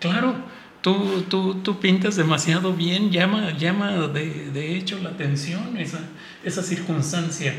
Claro, 0.00 0.34
tú, 0.82 1.22
tú, 1.28 1.54
tú 1.62 1.80
pintas 1.80 2.16
demasiado 2.16 2.74
bien, 2.74 3.10
llama, 3.10 3.52
llama 3.56 3.92
de, 4.08 4.50
de 4.50 4.76
hecho 4.76 4.98
la 4.98 5.10
atención 5.10 5.78
esa, 5.78 6.00
esa 6.42 6.62
circunstancia 6.62 7.54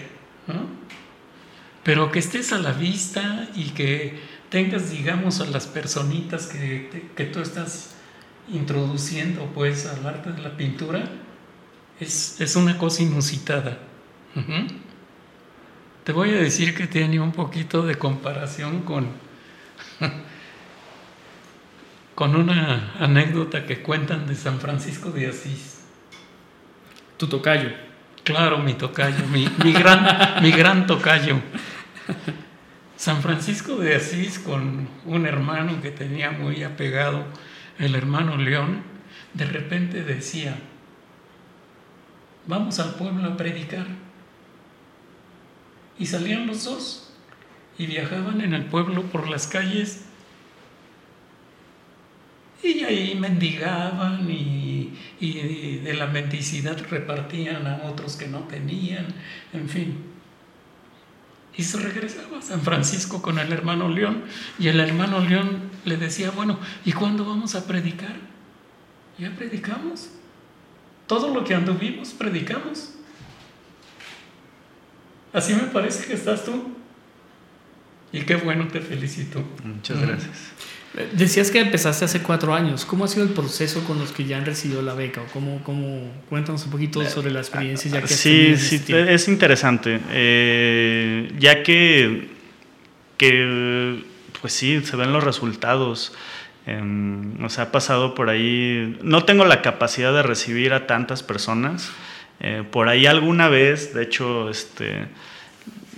pero 1.84 2.12
que 2.12 2.20
estés 2.20 2.52
a 2.52 2.60
la 2.60 2.72
vista 2.72 3.48
y 3.56 3.70
que 3.70 4.20
tengas, 4.50 4.92
digamos, 4.92 5.42
a 5.42 5.46
las 5.46 5.68
personitas 5.68 6.48
que, 6.48 7.10
que 7.16 7.26
tú 7.26 7.40
estás 7.40 7.96
introduciendo 8.52 9.50
pues 9.54 9.86
al 9.86 10.06
arte 10.06 10.32
de 10.32 10.42
la 10.42 10.56
pintura, 10.56 11.04
es, 12.00 12.40
es 12.42 12.56
una 12.56 12.78
cosa 12.78 13.04
inusitada. 13.04 13.80
Te 16.04 16.12
voy 16.12 16.30
a 16.32 16.36
decir 16.36 16.76
que 16.76 16.88
tiene 16.88 17.20
un 17.20 17.32
poquito 17.32 17.84
de 17.84 17.96
comparación 17.96 18.82
con, 18.82 19.08
con 22.16 22.36
una 22.36 22.94
anécdota 23.00 23.66
que 23.66 23.82
cuentan 23.82 24.28
de 24.28 24.36
San 24.36 24.60
Francisco 24.60 25.10
de 25.10 25.28
Asís. 25.28 25.82
Tu 27.18 27.28
tocayo. 27.28 27.70
Claro, 28.26 28.58
mi 28.58 28.74
tocayo, 28.74 29.24
mi, 29.28 29.46
gran, 29.72 30.42
mi 30.42 30.50
gran 30.50 30.88
tocayo. 30.88 31.40
San 32.98 33.22
Francisco 33.22 33.76
de 33.76 33.96
Asís 33.96 34.40
con 34.40 34.88
un 35.06 35.28
hermano 35.28 35.80
que 35.80 35.92
tenía 35.92 36.32
muy 36.32 36.64
apegado, 36.64 37.24
el 37.78 37.94
hermano 37.94 38.36
León, 38.38 38.82
de 39.36 39.46
repente 39.46 40.04
decía, 40.04 40.58
vamos 42.48 42.80
al 42.80 42.96
pueblo 42.96 43.30
a 43.30 43.38
predicar. 43.38 43.86
Y 46.00 46.08
salían 46.08 46.48
los 46.48 46.64
dos 46.66 47.14
y 47.78 47.86
viajaban 47.86 48.42
en 48.42 48.56
el 48.56 48.66
pueblo 48.66 49.04
por 49.04 49.30
las 49.30 49.46
calles 49.46 50.05
y 52.66 52.84
ahí 52.84 53.16
mendigaban 53.16 54.30
y, 54.30 54.94
y, 55.20 55.78
de 55.78 55.94
la 55.94 56.08
mendicidad 56.08 56.78
repartían 56.90 57.68
a 57.68 57.84
otros 57.86 58.16
que 58.16 58.28
no 58.28 58.40
tenían, 58.40 59.08
en 59.54 59.70
fin. 59.70 59.98
Y 61.58 61.64
se 61.64 61.80
regresaba 61.80 62.40
a 62.40 62.42
San 62.42 62.62
Francisco 62.62 63.22
con 63.22 63.40
el 63.40 63.52
hermano 63.54 63.88
León 63.88 64.24
y 64.60 64.68
el 64.68 64.80
hermano 64.80 65.20
León 65.22 65.70
le 65.86 65.98
decía, 65.98 66.32
bueno, 66.32 66.60
¿y 66.84 66.92
cuándo 66.92 67.26
vamos 67.26 67.56
a 67.56 67.66
predicar? 67.66 68.16
Ya 69.18 69.34
predicamos. 69.36 70.10
Todo 71.08 71.34
lo 71.34 71.44
que 71.44 71.54
anduvimos, 71.54 72.10
predicamos. 72.10 72.96
Así 75.32 75.54
me 75.54 75.64
parece 75.64 76.08
que 76.08 76.14
estás 76.14 76.44
tú. 76.44 76.76
Y 78.12 78.22
qué 78.22 78.36
bueno, 78.36 78.68
te 78.68 78.82
felicito. 78.82 79.44
Muchas 79.64 80.02
gracias. 80.02 80.52
Decías 81.14 81.52
que 81.52 81.60
empezaste 81.60 82.06
hace 82.06 82.22
cuatro 82.22 82.54
años. 82.54 82.86
¿Cómo 82.86 83.04
ha 83.04 83.08
sido 83.10 83.26
el 83.26 83.32
proceso 83.32 83.84
con 83.84 84.00
los 84.00 84.14
que 84.14 84.24
ya 84.24 84.38
han 84.38 84.46
recibido 84.46 84.82
la 84.82 84.94
beca? 84.94 85.24
¿Cómo, 85.34 85.62
cómo, 85.64 86.10
cuéntanos 86.30 86.64
un 86.66 86.72
poquito 86.72 87.04
sobre 87.10 87.32
la 87.32 87.40
experiencia 87.40 87.92
ya 87.92 88.02
que 88.02 88.08
Sí, 88.08 88.56
sí, 88.56 88.82
es 88.90 89.28
interesante. 89.28 90.00
Eh, 90.12 91.34
ya 91.38 91.64
que, 91.64 92.30
que, 93.18 94.04
pues 94.40 94.54
sí, 94.54 94.82
se 94.86 94.96
ven 94.96 95.12
los 95.12 95.24
resultados. 95.24 96.14
Em, 96.66 97.44
o 97.44 97.50
sea, 97.50 97.66
ha 97.66 97.72
pasado 97.74 98.16
por 98.16 98.30
ahí. 98.30 98.98
No 99.04 99.26
tengo 99.26 99.44
la 99.44 99.62
capacidad 99.62 100.14
de 100.14 100.24
recibir 100.24 100.72
a 100.72 100.88
tantas 100.88 101.24
personas. 101.24 101.92
Eh, 102.40 102.64
por 102.72 102.88
ahí 102.88 103.06
alguna 103.06 103.50
vez, 103.50 103.94
de 103.94 104.04
hecho, 104.04 104.50
este, 104.50 105.08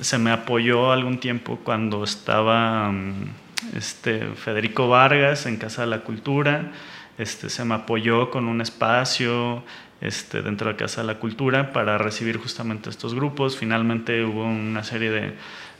se 0.01 0.17
me 0.17 0.31
apoyó 0.31 0.91
algún 0.91 1.19
tiempo 1.19 1.60
cuando 1.63 2.03
estaba 2.03 2.91
mm, 2.91 3.29
este, 3.75 4.21
Federico 4.35 4.87
Vargas 4.87 5.45
en 5.45 5.57
Casa 5.57 5.81
de 5.81 5.87
la 5.87 6.01
Cultura. 6.01 6.71
Este, 7.17 7.49
se 7.49 7.65
me 7.65 7.75
apoyó 7.75 8.29
con 8.29 8.47
un 8.47 8.61
espacio 8.61 9.63
este, 10.01 10.41
dentro 10.41 10.69
de 10.69 10.75
Casa 10.75 11.01
de 11.01 11.07
la 11.07 11.19
Cultura 11.19 11.73
para 11.73 11.97
recibir 11.97 12.37
justamente 12.37 12.89
estos 12.89 13.15
grupos. 13.15 13.57
Finalmente 13.57 14.23
hubo 14.23 14.45
una 14.45 14.83
serie 14.83 15.09
de, 15.09 15.33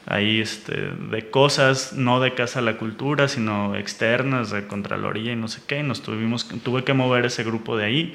ahí, 0.08 0.40
este, 0.40 0.74
de 1.12 1.30
cosas, 1.30 1.94
no 1.94 2.20
de 2.20 2.34
Casa 2.34 2.60
de 2.60 2.66
la 2.66 2.78
Cultura, 2.78 3.28
sino 3.28 3.76
externas, 3.76 4.50
de 4.50 4.66
Contraloría 4.66 5.34
y 5.34 5.36
no 5.36 5.48
sé 5.48 5.62
qué. 5.68 5.84
Nos 5.84 6.02
tuvimos, 6.02 6.48
tuve 6.64 6.84
que 6.84 6.94
mover 6.94 7.26
ese 7.26 7.44
grupo 7.44 7.78
de 7.78 7.86
ahí. 7.86 8.14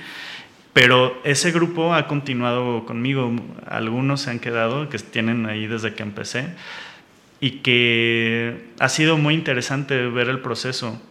Pero 0.73 1.21
ese 1.23 1.53
grupo 1.53 1.95
ha 1.95 2.09
continuado 2.09 2.87
conmigo, 2.87 3.31
algunos 3.67 4.23
se 4.23 4.31
han 4.31 4.39
quedado, 4.39 4.89
que 4.89 4.99
tienen 4.99 5.45
ahí 5.45 5.67
desde 5.67 5.93
que 5.95 6.03
empecé, 6.03 6.47
y 7.43 7.59
que 7.59 8.69
ha 8.79 8.89
sido 8.89 9.19
muy 9.19 9.35
interesante 9.35 10.07
ver 10.07 10.29
el 10.29 10.39
proceso. 10.39 11.03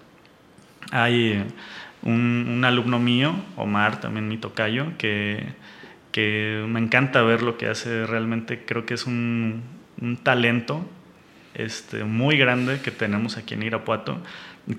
Hay 0.90 1.44
un, 2.04 2.64
alumno 2.66 3.00
mío, 3.00 3.36
Omar, 3.58 4.00
también 4.00 4.30
mi 4.30 4.38
tocayo, 4.38 4.94
que, 4.98 5.44
que, 6.14 6.64
me 6.70 6.80
encanta 6.80 7.22
ver 7.22 7.44
lo 7.44 7.58
que 7.58 7.68
hace, 7.68 8.08
realmente 8.08 8.64
creo 8.66 8.86
que 8.86 8.94
es 8.94 9.06
un, 9.08 9.62
un 10.00 10.16
talento 10.16 10.90
este, 11.54 12.06
muy 12.06 12.38
grande 12.38 12.80
que 12.80 12.92
tenemos 12.92 13.36
aquí 13.36 13.56
en 13.56 13.64
Irapuato, 13.64 14.22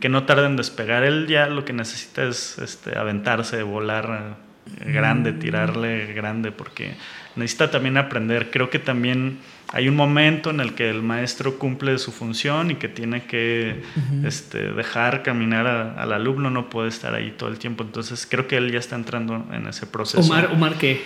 que 0.01 0.09
no 0.09 0.25
tarda 0.25 0.47
en 0.47 0.57
despegar. 0.57 1.05
Él 1.05 1.27
ya 1.27 1.49
lo 1.49 1.67
que 1.67 1.75
necesita 1.75 2.25
es 2.25 2.59
este, 2.61 2.99
aventarse, 2.99 3.63
volar 3.63 4.39
grande, 4.87 5.35
tirarle 5.35 6.15
grande, 6.15 6.51
porque 6.51 6.95
necesita 7.37 7.71
también 7.71 7.97
aprender. 7.97 8.51
Creo 8.51 8.71
que 8.71 8.79
también 8.79 9.39
hay 9.73 9.89
un 9.89 9.97
momento 9.97 10.51
en 10.51 10.61
el 10.61 10.75
que 10.75 10.91
el 10.91 11.03
maestro 11.03 11.59
cumple 11.59 11.99
su 11.99 12.13
función 12.13 12.71
y 12.71 12.75
que 12.75 12.89
tiene 12.89 13.25
que 13.25 13.83
este, 14.25 14.73
dejar 14.73 15.23
caminar 15.23 15.67
al 15.67 16.13
alumno, 16.13 16.51
no 16.51 16.69
puede 16.69 16.89
estar 16.89 17.15
ahí 17.15 17.35
todo 17.37 17.49
el 17.49 17.59
tiempo. 17.59 17.85
Entonces 17.85 18.27
creo 18.29 18.47
que 18.47 18.57
él 18.57 18.71
ya 18.71 18.79
está 18.79 18.97
entrando 18.97 19.47
en 19.53 19.67
ese 19.67 19.87
proceso. 19.87 20.21
Omar, 20.21 20.51
Omar 20.53 20.75
qué? 20.75 21.03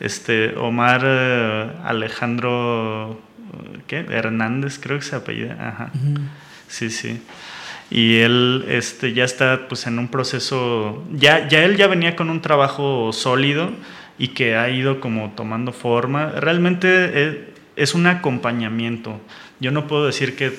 Este, 0.00 0.56
Omar 0.56 1.02
eh, 1.04 1.70
Alejandro, 1.84 3.20
¿qué? 3.86 3.98
Hernández, 4.08 4.78
creo 4.78 4.98
que 4.98 5.04
se 5.04 5.16
apellida. 5.16 5.56
Ajá. 5.58 5.92
Sí, 6.68 6.90
sí 6.90 7.20
y 7.90 8.16
él 8.16 8.64
este, 8.68 9.12
ya 9.12 9.24
está 9.24 9.68
pues, 9.68 9.86
en 9.86 9.98
un 9.98 10.08
proceso, 10.08 11.04
ya, 11.12 11.46
ya 11.48 11.64
él 11.64 11.76
ya 11.76 11.86
venía 11.86 12.16
con 12.16 12.30
un 12.30 12.40
trabajo 12.40 13.12
sólido 13.12 13.70
y 14.18 14.28
que 14.28 14.56
ha 14.56 14.68
ido 14.70 15.00
como 15.00 15.32
tomando 15.32 15.72
forma. 15.72 16.32
Realmente 16.32 17.46
es, 17.76 17.94
un 17.94 18.06
acompañamiento. 18.06 19.20
Yo 19.60 19.70
no 19.70 19.86
puedo 19.86 20.06
decir 20.06 20.36
que, 20.36 20.52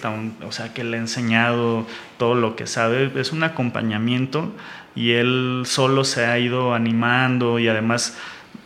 o 0.46 0.52
sea, 0.52 0.74
que 0.74 0.84
le 0.84 0.98
he 0.98 1.00
enseñado 1.00 1.86
todo 2.18 2.36
lo 2.36 2.56
que 2.56 2.68
sabe, 2.68 3.12
es 3.16 3.32
un 3.32 3.44
acompañamiento 3.44 4.52
y 4.96 5.12
él 5.12 5.64
solo 5.66 6.04
se 6.04 6.26
ha 6.26 6.38
ido 6.40 6.74
animando 6.74 7.60
y 7.60 7.68
además 7.68 8.18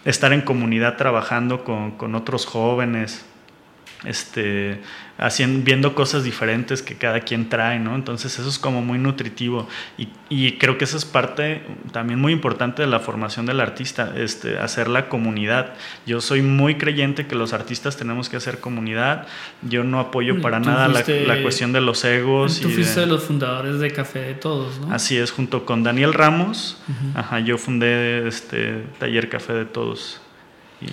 estar 0.06 0.34
en 0.34 0.42
comunidad 0.42 0.98
trabajando 0.98 1.64
con, 1.64 1.92
con 1.92 2.16
otros 2.16 2.46
jóvenes 2.46 3.26
este, 4.04 4.82
haciendo, 5.20 5.64
viendo 5.64 5.94
cosas 5.94 6.24
diferentes 6.24 6.82
que 6.82 6.96
cada 6.96 7.20
quien 7.20 7.50
trae, 7.50 7.80
¿no? 7.80 7.96
Entonces 7.96 8.40
eso 8.40 8.50
es 8.50 8.58
como 8.58 8.82
muy 8.82 8.98
nutritivo 8.98 9.68
y, 9.98 10.10
y, 10.30 10.58
creo 10.58 10.80
que 10.80 10.86
eso 10.86 10.98
es 10.98 11.06
parte 11.06 11.62
también 11.92 12.20
muy 12.20 12.34
importante 12.34 12.82
de 12.82 12.88
la 12.88 13.00
formación 13.00 13.46
del 13.46 13.60
artista, 13.60 14.14
este, 14.18 14.58
hacer 14.58 14.88
la 14.88 15.08
comunidad. 15.08 15.76
Yo 16.08 16.20
soy 16.20 16.42
muy 16.42 16.76
creyente 16.76 17.28
que 17.28 17.36
los 17.36 17.54
artistas 17.54 17.96
tenemos 17.96 18.28
que 18.28 18.38
hacer 18.38 18.60
comunidad, 18.60 19.28
yo 19.62 19.84
no 19.84 20.00
apoyo 20.00 20.36
mm, 20.36 20.42
para 20.42 20.60
nada 20.60 20.88
la, 20.88 21.04
la, 21.28 21.42
cuestión 21.44 21.72
de 21.72 21.82
los 21.82 22.04
egos. 22.04 22.60
Tú 22.60 22.70
fuiste 22.70 23.02
de, 23.02 23.06
los 23.06 23.24
fundadores 23.24 23.80
de 23.80 23.92
Café 23.92 24.20
de 24.20 24.34
Todos, 24.34 24.80
¿no? 24.80 24.92
Así 24.92 25.18
es, 25.18 25.32
junto 25.32 25.66
con 25.66 25.84
Daniel 25.84 26.14
Ramos, 26.14 26.82
ajá, 27.14 27.40
yo 27.40 27.60
fundé 27.60 28.28
este 28.28 28.84
taller 28.98 29.30
Café 29.30 29.54
de 29.54 29.66
Todos. 29.66 30.20
Y, 30.82 30.88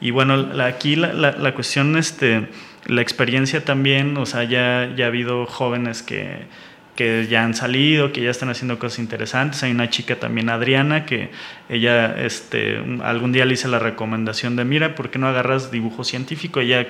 y 0.00 0.10
bueno, 0.10 0.34
aquí 0.62 0.96
la, 0.96 1.12
la, 1.12 1.54
cuestión, 1.54 1.96
este, 1.96 2.48
la 2.86 3.00
experiencia 3.00 3.64
también, 3.64 4.16
o 4.16 4.26
sea, 4.26 4.44
ya, 4.44 4.92
ya 4.96 5.06
ha 5.06 5.08
habido 5.08 5.46
jóvenes 5.46 6.02
que, 6.02 6.46
que 6.94 7.26
ya 7.28 7.44
han 7.44 7.54
salido, 7.54 8.12
que 8.12 8.22
ya 8.22 8.30
están 8.30 8.50
haciendo 8.50 8.78
cosas 8.78 8.98
interesantes. 8.98 9.62
Hay 9.62 9.72
una 9.72 9.90
chica 9.90 10.16
también, 10.16 10.48
Adriana, 10.48 11.06
que 11.06 11.30
ella 11.68 12.14
este, 12.24 12.82
algún 13.02 13.32
día 13.32 13.44
le 13.44 13.54
hice 13.54 13.68
la 13.68 13.78
recomendación 13.78 14.56
de, 14.56 14.64
mira, 14.64 14.94
¿por 14.94 15.10
qué 15.10 15.18
no 15.18 15.28
agarras 15.28 15.70
dibujo 15.70 16.04
científico? 16.04 16.60
Ella 16.60 16.86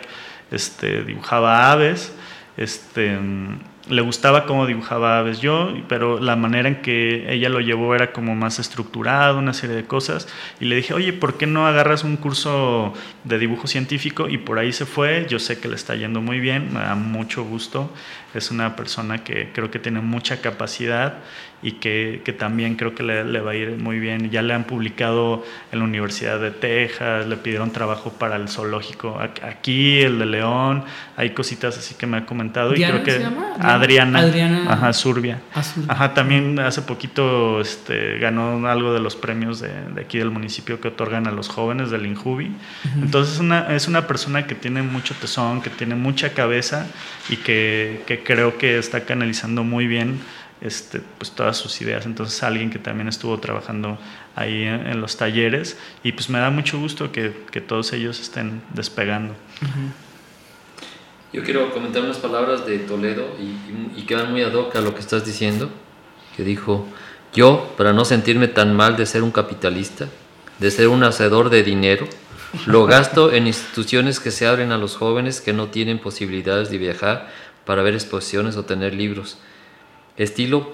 este, 0.50 1.04
dibujaba 1.04 1.70
aves. 1.72 2.14
Este, 2.56 3.18
le 3.88 4.00
gustaba 4.00 4.46
cómo 4.46 4.66
dibujaba 4.66 5.18
aves 5.18 5.40
yo, 5.40 5.74
pero 5.88 6.18
la 6.18 6.36
manera 6.36 6.68
en 6.68 6.80
que 6.80 7.30
ella 7.32 7.50
lo 7.50 7.60
llevó 7.60 7.94
era 7.94 8.12
como 8.12 8.34
más 8.34 8.58
estructurado, 8.58 9.38
una 9.38 9.52
serie 9.52 9.76
de 9.76 9.84
cosas. 9.84 10.26
Y 10.58 10.64
le 10.64 10.76
dije, 10.76 10.94
oye, 10.94 11.12
¿por 11.12 11.36
qué 11.36 11.46
no 11.46 11.66
agarras 11.66 12.02
un 12.02 12.16
curso 12.16 12.94
de 13.24 13.38
dibujo 13.38 13.66
científico? 13.66 14.28
Y 14.28 14.38
por 14.38 14.58
ahí 14.58 14.72
se 14.72 14.86
fue. 14.86 15.26
Yo 15.28 15.38
sé 15.38 15.60
que 15.60 15.68
le 15.68 15.74
está 15.74 15.94
yendo 15.96 16.22
muy 16.22 16.40
bien, 16.40 16.72
me 16.72 16.80
da 16.80 16.94
mucho 16.94 17.44
gusto. 17.44 17.92
Es 18.32 18.50
una 18.50 18.74
persona 18.74 19.22
que 19.22 19.50
creo 19.52 19.70
que 19.70 19.78
tiene 19.78 20.00
mucha 20.00 20.40
capacidad 20.40 21.18
y 21.64 21.72
que, 21.72 22.20
que 22.22 22.34
también 22.34 22.76
creo 22.76 22.94
que 22.94 23.02
le, 23.02 23.24
le, 23.24 23.40
va 23.40 23.52
a 23.52 23.54
ir 23.54 23.78
muy 23.78 23.98
bien. 23.98 24.30
Ya 24.30 24.42
le 24.42 24.52
han 24.52 24.64
publicado 24.64 25.42
en 25.72 25.78
la 25.78 25.86
Universidad 25.86 26.38
de 26.38 26.50
Texas, 26.50 27.26
le 27.26 27.38
pidieron 27.38 27.70
trabajo 27.70 28.12
para 28.12 28.36
el 28.36 28.50
zoológico 28.50 29.18
aquí, 29.18 30.00
el 30.00 30.18
de 30.18 30.26
León, 30.26 30.84
hay 31.16 31.30
cositas 31.30 31.78
así 31.78 31.94
que 31.94 32.06
me 32.06 32.18
ha 32.18 32.26
comentado. 32.26 32.74
y 32.74 32.84
creo 32.84 33.02
que 33.02 33.12
se 33.12 33.20
llama? 33.20 33.54
Adriana, 33.58 34.18
Adriana. 34.18 34.66
Ajá, 34.68 34.92
Surbia. 34.92 35.40
Ah, 35.54 35.62
Surbia. 35.62 35.90
Ajá, 35.90 36.12
también 36.12 36.58
hace 36.58 36.82
poquito 36.82 37.62
este, 37.62 38.18
ganó 38.18 38.68
algo 38.68 38.92
de 38.92 39.00
los 39.00 39.16
premios 39.16 39.60
de, 39.60 39.70
de, 39.94 40.02
aquí 40.02 40.18
del 40.18 40.30
municipio 40.30 40.82
que 40.82 40.88
otorgan 40.88 41.26
a 41.26 41.30
los 41.30 41.48
jóvenes 41.48 41.90
del 41.90 42.04
Injubi. 42.04 42.52
Entonces 43.00 43.40
una, 43.40 43.74
es 43.74 43.88
una 43.88 44.06
persona 44.06 44.46
que 44.46 44.54
tiene 44.54 44.82
mucho 44.82 45.14
tesón, 45.14 45.62
que 45.62 45.70
tiene 45.70 45.94
mucha 45.94 46.34
cabeza 46.34 46.86
y 47.30 47.38
que, 47.38 48.02
que 48.06 48.22
creo 48.22 48.58
que 48.58 48.76
está 48.76 49.06
canalizando 49.06 49.64
muy 49.64 49.86
bien 49.86 50.20
este, 50.64 51.00
pues 51.18 51.30
todas 51.30 51.56
sus 51.56 51.80
ideas. 51.82 52.06
Entonces 52.06 52.42
alguien 52.42 52.70
que 52.70 52.78
también 52.78 53.06
estuvo 53.06 53.38
trabajando 53.38 53.98
ahí 54.34 54.64
en, 54.64 55.00
los 55.00 55.16
talleres 55.16 55.76
y 56.02 56.12
pues 56.12 56.30
me 56.30 56.38
da 56.38 56.50
mucho 56.50 56.80
gusto 56.80 57.12
que, 57.12 57.44
que 57.52 57.60
todos 57.60 57.92
ellos 57.92 58.18
estén 58.18 58.62
despegando. 58.72 59.34
Yo 61.32 61.44
quiero 61.44 61.72
comentar 61.72 62.02
unas 62.02 62.16
palabras 62.16 62.66
de 62.66 62.78
Toledo 62.78 63.36
y, 63.38 64.00
y, 64.00 64.02
quedan 64.06 64.30
muy 64.30 64.42
ad 64.42 64.54
hoc 64.54 64.74
a 64.76 64.80
lo 64.80 64.94
que 64.94 65.00
estás 65.00 65.26
diciendo, 65.26 65.68
que 66.36 66.44
dijo, 66.44 66.86
yo, 67.34 67.74
para 67.76 67.92
no 67.92 68.04
sentirme 68.04 68.48
tan 68.48 68.74
mal 68.74 68.96
de 68.96 69.04
ser 69.04 69.22
un 69.22 69.32
capitalista, 69.32 70.08
de 70.60 70.70
ser 70.70 70.88
un 70.88 71.02
hacedor 71.04 71.50
de 71.50 71.62
dinero, 71.62 72.06
lo 72.66 72.86
gasto 72.86 73.32
en 73.32 73.48
instituciones 73.48 74.20
que 74.20 74.30
se 74.30 74.46
abren 74.46 74.72
a 74.72 74.78
los 74.78 74.96
jóvenes 74.96 75.40
que 75.40 75.52
no 75.52 75.68
tienen 75.68 75.98
posibilidades 75.98 76.70
de 76.70 76.78
viajar 76.78 77.28
para 77.66 77.82
ver 77.82 77.94
exposiciones 77.94 78.56
o 78.56 78.64
tener 78.64 78.94
libros 78.94 79.38
estilo 80.16 80.72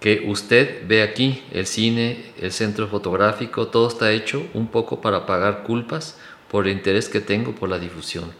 que 0.00 0.24
usted 0.26 0.86
ve 0.86 1.02
aquí, 1.02 1.42
el 1.52 1.66
cine, 1.66 2.32
el 2.40 2.52
centro 2.52 2.86
fotográfico, 2.88 3.68
todo 3.68 3.88
está 3.88 4.12
hecho 4.12 4.46
un 4.54 4.68
poco 4.68 5.00
para 5.00 5.26
pagar 5.26 5.62
culpas 5.62 6.18
por 6.50 6.66
el 6.66 6.72
interés 6.72 7.08
que 7.08 7.20
tengo 7.20 7.54
por 7.54 7.68
la 7.68 7.78
difusión. 7.78 8.32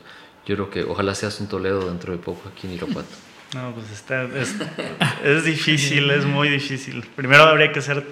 Yo 0.47 0.55
creo 0.55 0.71
que 0.71 0.83
ojalá 0.85 1.15
seas 1.15 1.41
un 1.41 1.49
Toledo 1.49 1.89
dentro 1.89 2.13
de 2.13 2.19
poco 2.19 2.49
aquí 2.49 2.67
en 2.67 2.75
Irapuato. 2.75 3.09
No, 3.55 3.73
pues 3.73 3.91
está, 3.93 4.25
es, 4.25 4.57
es 5.25 5.45
difícil, 5.45 6.11
es 6.11 6.27
muy 6.27 6.49
difícil. 6.49 7.07
Primero 7.15 7.45
habría 7.45 7.73
que 7.73 7.81
ser 7.81 8.05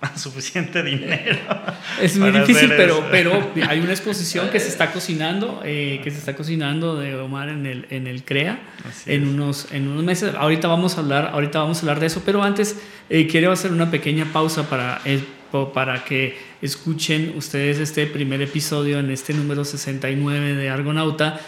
suficiente 0.16 0.82
dinero. 0.82 1.38
Es 2.00 2.16
muy 2.16 2.30
difícil, 2.30 2.72
pero, 2.76 3.04
pero 3.10 3.50
hay 3.68 3.80
una 3.80 3.90
exposición 3.90 4.50
que 4.50 4.60
se 4.60 4.68
está 4.68 4.92
cocinando, 4.92 5.62
eh, 5.64 6.00
que 6.04 6.10
se 6.10 6.18
está 6.18 6.36
cocinando 6.36 6.96
de 6.96 7.14
Omar 7.16 7.48
en 7.48 7.66
el, 7.66 7.86
en 7.90 8.06
el 8.06 8.22
CREA 8.22 8.60
en 9.06 9.26
unos, 9.26 9.72
en 9.72 9.88
unos 9.88 10.04
meses. 10.04 10.34
Ahorita 10.36 10.68
vamos 10.68 10.96
a 10.96 11.00
hablar, 11.00 11.30
ahorita 11.32 11.58
vamos 11.58 11.78
a 11.78 11.80
hablar 11.80 12.00
de 12.00 12.06
eso, 12.06 12.22
pero 12.24 12.42
antes 12.42 12.76
eh, 13.10 13.26
quiero 13.26 13.50
hacer 13.50 13.72
una 13.72 13.90
pequeña 13.90 14.26
pausa 14.32 14.68
para, 14.68 15.00
eh, 15.04 15.20
para 15.74 16.04
que 16.04 16.38
escuchen 16.62 17.34
ustedes 17.36 17.78
este 17.78 18.06
primer 18.06 18.42
episodio 18.42 19.00
en 19.00 19.10
este 19.10 19.34
número 19.34 19.64
69 19.64 20.54
de 20.54 20.70
Argonauta 20.70 21.40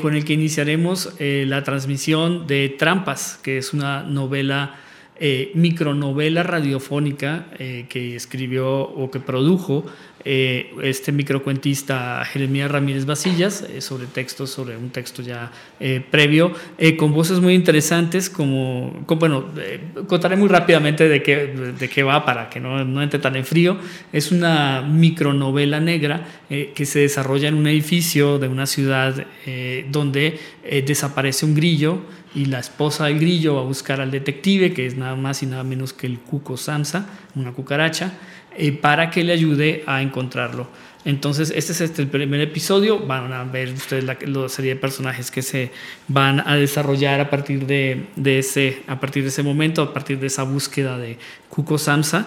con 0.00 0.16
el 0.16 0.24
que 0.24 0.32
iniciaremos 0.32 1.14
la 1.20 1.62
transmisión 1.62 2.46
de 2.48 2.74
Trampas, 2.76 3.38
que 3.40 3.58
es 3.58 3.72
una 3.72 4.02
novela 4.02 4.74
eh, 5.18 5.50
micronovela 5.54 6.42
radiofónica 6.42 7.46
eh, 7.58 7.86
que 7.88 8.16
escribió 8.16 8.82
o 8.82 9.10
que 9.10 9.20
produjo 9.20 9.84
eh, 10.28 10.74
este 10.82 11.12
microcuentista 11.12 12.24
Jeremías 12.24 12.70
Ramírez 12.70 13.06
Basillas 13.06 13.64
sobre 13.78 14.06
textos, 14.06 14.50
sobre 14.50 14.76
un 14.76 14.90
texto 14.90 15.22
ya 15.22 15.52
previo, 16.10 16.52
con 16.98 17.12
voces 17.12 17.38
muy 17.38 17.54
interesantes, 17.54 18.28
como, 18.28 19.04
bueno, 19.06 19.46
contaré 20.08 20.36
muy 20.36 20.48
rápidamente 20.48 21.08
de 21.08 21.22
qué, 21.22 21.54
de 21.78 21.88
qué 21.88 22.02
va 22.02 22.24
para 22.24 22.50
que 22.50 22.58
no, 22.58 22.84
no 22.84 23.02
entre 23.02 23.20
tan 23.20 23.36
en 23.36 23.44
frío. 23.44 23.78
Es 24.12 24.32
una 24.32 24.82
micronovela 24.82 25.78
negra 25.78 26.26
que 26.48 26.86
se 26.86 27.00
desarrolla 27.00 27.48
en 27.48 27.54
un 27.54 27.68
edificio 27.68 28.38
de 28.38 28.48
una 28.48 28.66
ciudad 28.66 29.24
donde 29.90 30.40
desaparece 30.84 31.46
un 31.46 31.54
grillo 31.54 32.00
y 32.36 32.44
la 32.44 32.58
esposa 32.58 33.06
del 33.06 33.18
grillo 33.18 33.54
va 33.54 33.62
a 33.62 33.64
buscar 33.64 34.00
al 34.02 34.10
detective, 34.10 34.74
que 34.74 34.84
es 34.84 34.94
nada 34.94 35.16
más 35.16 35.42
y 35.42 35.46
nada 35.46 35.64
menos 35.64 35.94
que 35.94 36.06
el 36.06 36.18
cuco 36.18 36.58
Samsa, 36.58 37.08
una 37.34 37.52
cucaracha, 37.52 38.12
eh, 38.58 38.72
para 38.72 39.10
que 39.10 39.24
le 39.24 39.32
ayude 39.32 39.82
a 39.86 40.02
encontrarlo. 40.02 40.68
Entonces, 41.06 41.52
este 41.54 41.70
es 41.70 41.80
este 41.80 42.02
el 42.02 42.08
primer 42.08 42.40
episodio. 42.40 42.98
Van 42.98 43.32
a 43.32 43.44
ver 43.44 43.72
ustedes 43.72 44.02
la, 44.02 44.16
serie 44.48 44.74
de 44.74 44.80
personajes 44.80 45.30
que 45.30 45.40
se 45.40 45.70
van 46.08 46.40
a 46.40 46.56
desarrollar 46.56 47.20
a 47.20 47.30
partir 47.30 47.64
de, 47.64 48.08
ese, 48.24 48.82
a 48.88 48.98
partir 48.98 49.22
de 49.22 49.28
ese 49.28 49.44
momento, 49.44 49.82
a 49.82 49.94
partir 49.94 50.18
de 50.18 50.26
esa 50.26 50.42
búsqueda 50.42 50.98
de 50.98 51.16
Cuco 51.48 51.78
Samsa. 51.78 52.26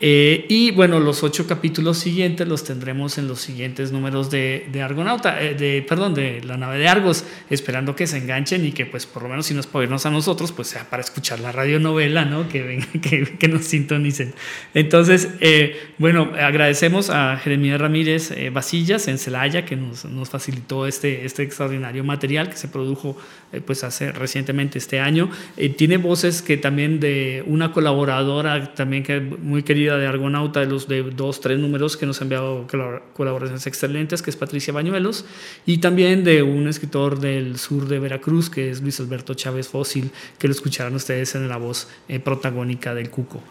Eh, 0.00 0.46
y 0.48 0.70
bueno, 0.70 1.00
los 1.00 1.24
ocho 1.24 1.46
capítulos 1.46 1.98
siguientes 1.98 2.46
los 2.46 2.62
tendremos 2.62 3.18
en 3.18 3.26
los 3.26 3.40
siguientes 3.40 3.90
números 3.90 4.30
de, 4.30 4.68
Argonauta, 4.80 5.42
eh, 5.42 5.54
de, 5.54 5.82
perdón, 5.82 6.14
de 6.14 6.40
la 6.44 6.56
nave 6.56 6.78
de 6.78 6.86
Argos, 6.86 7.24
esperando 7.50 7.96
que 7.96 8.06
se 8.06 8.18
enganchen 8.18 8.64
y 8.64 8.72
que 8.72 8.86
pues 8.86 9.06
por 9.06 9.24
lo 9.24 9.28
menos 9.28 9.46
si 9.46 9.54
nos 9.54 9.66
podemos 9.66 10.06
a 10.06 10.10
nosotros, 10.10 10.52
pues 10.52 10.68
sea 10.68 10.88
para 10.88 11.02
escuchar 11.02 11.40
la 11.40 11.50
radionovela, 11.50 12.24
¿no? 12.24 12.48
Que, 12.48 12.84
que, 13.02 13.36
que 13.38 13.48
nos 13.48 13.64
sintonicen. 13.64 14.34
Entonces, 14.72 15.30
eh, 15.40 15.76
bueno, 15.98 16.32
agradecemos 16.40 17.10
a 17.10 17.36
Jeremías 17.38 17.80
Ramírez 17.80 18.32
Basillas 18.52 19.08
en 19.08 19.18
Celaya 19.18 19.64
que 19.64 19.74
nos, 19.74 20.04
nos, 20.04 20.28
facilitó 20.28 20.86
este, 20.86 21.24
este 21.24 21.42
extraordinario 21.42 22.04
material 22.04 22.50
que 22.50 22.56
se 22.56 22.68
produjo 22.68 23.16
pues 23.64 23.82
hace 23.82 24.12
recientemente 24.12 24.78
este 24.78 25.00
año. 25.00 25.30
tiene 25.78 25.96
voces 25.96 26.42
que 26.42 26.58
también 26.58 27.00
de 27.00 27.42
una 27.46 27.72
colaboradora 27.72 28.74
también 28.74 29.02
que 29.02 29.20
muy 29.20 29.62
querida 29.62 29.87
de 29.96 30.06
Argonauta, 30.06 30.60
de 30.60 30.66
los 30.66 30.88
de 30.88 31.02
dos, 31.02 31.40
tres 31.40 31.58
números 31.58 31.96
que 31.96 32.06
nos 32.06 32.20
ha 32.20 32.24
enviado 32.24 32.66
colaboraciones 33.14 33.66
excelentes, 33.66 34.22
que 34.22 34.30
es 34.30 34.36
Patricia 34.36 34.72
Bañuelos, 34.72 35.24
y 35.66 35.78
también 35.78 36.24
de 36.24 36.42
un 36.42 36.68
escritor 36.68 37.20
del 37.20 37.58
sur 37.58 37.86
de 37.88 37.98
Veracruz, 37.98 38.50
que 38.50 38.70
es 38.70 38.82
Luis 38.82 39.00
Alberto 39.00 39.34
Chávez 39.34 39.68
Fósil, 39.68 40.10
que 40.38 40.48
lo 40.48 40.52
escucharán 40.52 40.94
ustedes 40.94 41.34
en 41.34 41.48
la 41.48 41.56
voz 41.56 41.88
eh, 42.08 42.18
protagónica 42.20 42.94
del 42.94 43.10
Cuco. 43.10 43.42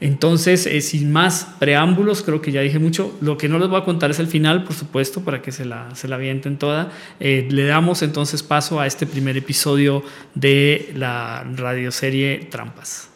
Entonces, 0.00 0.66
eh, 0.66 0.80
sin 0.82 1.10
más 1.10 1.46
preámbulos, 1.58 2.22
creo 2.22 2.42
que 2.42 2.52
ya 2.52 2.60
dije 2.60 2.78
mucho. 2.78 3.16
Lo 3.20 3.38
que 3.38 3.48
no 3.48 3.58
les 3.58 3.68
voy 3.68 3.80
a 3.80 3.84
contar 3.84 4.10
es 4.10 4.18
el 4.18 4.26
final, 4.26 4.64
por 4.64 4.74
supuesto, 4.74 5.22
para 5.22 5.40
que 5.40 5.52
se 5.52 5.64
la, 5.64 5.94
se 5.94 6.06
la 6.06 6.16
avienten 6.16 6.58
toda. 6.58 6.92
Eh, 7.18 7.48
le 7.50 7.64
damos 7.64 8.02
entonces 8.02 8.42
paso 8.42 8.78
a 8.78 8.86
este 8.86 9.06
primer 9.06 9.36
episodio 9.36 10.02
de 10.34 10.92
la 10.94 11.46
radioserie 11.56 12.46
Trampas. 12.50 13.15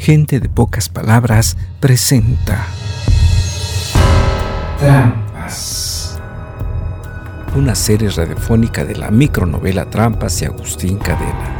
Gente 0.00 0.40
de 0.40 0.48
pocas 0.48 0.88
palabras 0.88 1.58
presenta 1.78 2.64
Trampas. 4.78 6.18
Una 7.54 7.74
serie 7.74 8.08
radiofónica 8.08 8.86
de 8.86 8.96
la 8.96 9.10
micronovela 9.10 9.90
Trampas 9.90 10.40
y 10.40 10.46
Agustín 10.46 10.96
Cadena. 10.96 11.54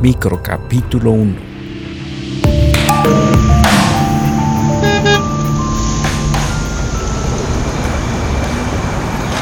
Microcapítulo 0.00 1.10
1. 1.10 1.34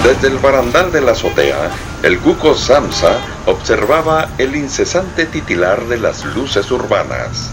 Desde 0.02 0.26
el 0.26 0.38
barandal 0.38 0.90
de 0.90 1.00
la 1.00 1.12
azotea, 1.12 1.70
el 2.02 2.18
cuco 2.18 2.56
Samsa 2.56 3.20
observaba 3.46 4.30
el 4.36 4.56
incesante 4.56 5.26
titilar 5.26 5.86
de 5.86 5.96
las 5.96 6.24
luces 6.24 6.72
urbanas. 6.72 7.50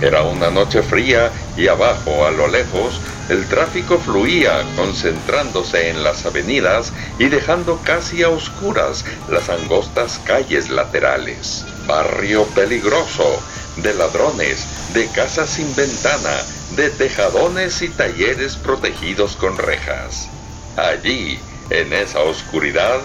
Era 0.00 0.22
una 0.22 0.50
noche 0.50 0.82
fría 0.82 1.30
y 1.54 1.68
abajo, 1.68 2.26
a 2.26 2.30
lo 2.30 2.48
lejos, 2.48 2.98
el 3.28 3.46
tráfico 3.46 3.98
fluía 3.98 4.62
concentrándose 4.74 5.90
en 5.90 6.02
las 6.02 6.24
avenidas 6.24 6.94
y 7.18 7.26
dejando 7.26 7.78
casi 7.84 8.22
a 8.22 8.30
oscuras 8.30 9.04
las 9.28 9.50
angostas 9.50 10.18
calles 10.24 10.70
laterales. 10.70 11.66
Barrio 11.86 12.44
peligroso, 12.54 13.38
de 13.76 13.92
ladrones, 13.92 14.66
de 14.94 15.08
casas 15.08 15.50
sin 15.50 15.76
ventana, 15.76 16.40
de 16.74 16.88
tejadones 16.88 17.82
y 17.82 17.90
talleres 17.90 18.56
protegidos 18.56 19.36
con 19.36 19.58
rejas. 19.58 20.28
Allí, 20.76 21.38
en 21.70 21.92
esa 21.92 22.20
oscuridad, 22.20 23.00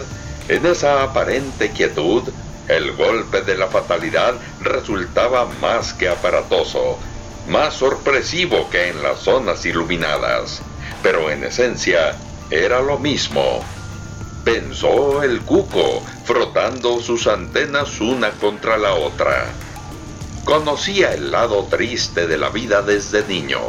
en 0.47 0.65
esa 0.65 1.03
aparente 1.03 1.71
quietud, 1.71 2.23
el 2.67 2.93
golpe 2.93 3.41
de 3.41 3.57
la 3.57 3.67
fatalidad 3.67 4.35
resultaba 4.61 5.45
más 5.59 5.93
que 5.93 6.07
aparatoso, 6.07 6.97
más 7.47 7.73
sorpresivo 7.73 8.69
que 8.69 8.89
en 8.89 9.01
las 9.03 9.19
zonas 9.19 9.65
iluminadas, 9.65 10.61
pero 11.03 11.29
en 11.31 11.43
esencia 11.43 12.15
era 12.49 12.81
lo 12.81 12.97
mismo. 12.99 13.63
Pensó 14.43 15.21
el 15.23 15.41
cuco, 15.41 16.01
frotando 16.25 16.99
sus 16.99 17.27
antenas 17.27 17.99
una 17.99 18.31
contra 18.31 18.77
la 18.77 18.93
otra. 18.93 19.45
Conocía 20.45 21.13
el 21.13 21.31
lado 21.31 21.67
triste 21.69 22.27
de 22.27 22.37
la 22.37 22.49
vida 22.49 22.81
desde 22.81 23.27
niño. 23.27 23.59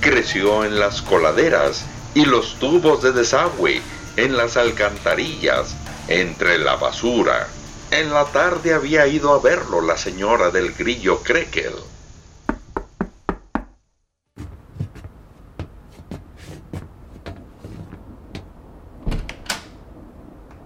Creció 0.00 0.64
en 0.64 0.78
las 0.78 1.02
coladeras 1.02 1.84
y 2.14 2.24
los 2.24 2.54
tubos 2.54 3.02
de 3.02 3.12
desagüe, 3.12 3.82
en 4.16 4.36
las 4.36 4.56
alcantarillas, 4.56 5.76
entre 6.08 6.58
la 6.58 6.76
basura. 6.76 7.46
En 7.90 8.12
la 8.12 8.24
tarde 8.24 8.74
había 8.74 9.06
ido 9.06 9.32
a 9.32 9.40
verlo 9.40 9.80
la 9.80 9.96
señora 9.96 10.50
del 10.50 10.72
grillo 10.72 11.22
Crekel. 11.22 11.74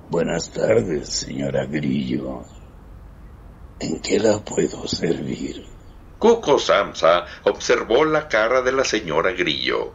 Buenas 0.09 0.51
tardes, 0.51 1.09
señora 1.09 1.67
Grillo. 1.67 2.43
¿En 3.79 4.01
qué 4.01 4.19
la 4.19 4.39
puedo 4.39 4.87
servir? 4.89 5.65
Cuco 6.19 6.59
Samsa 6.59 7.25
observó 7.45 8.05
la 8.05 8.29
cara 8.29 8.61
de 8.61 8.73
la 8.73 8.85
señora 8.85 9.33
Grillo. 9.33 9.93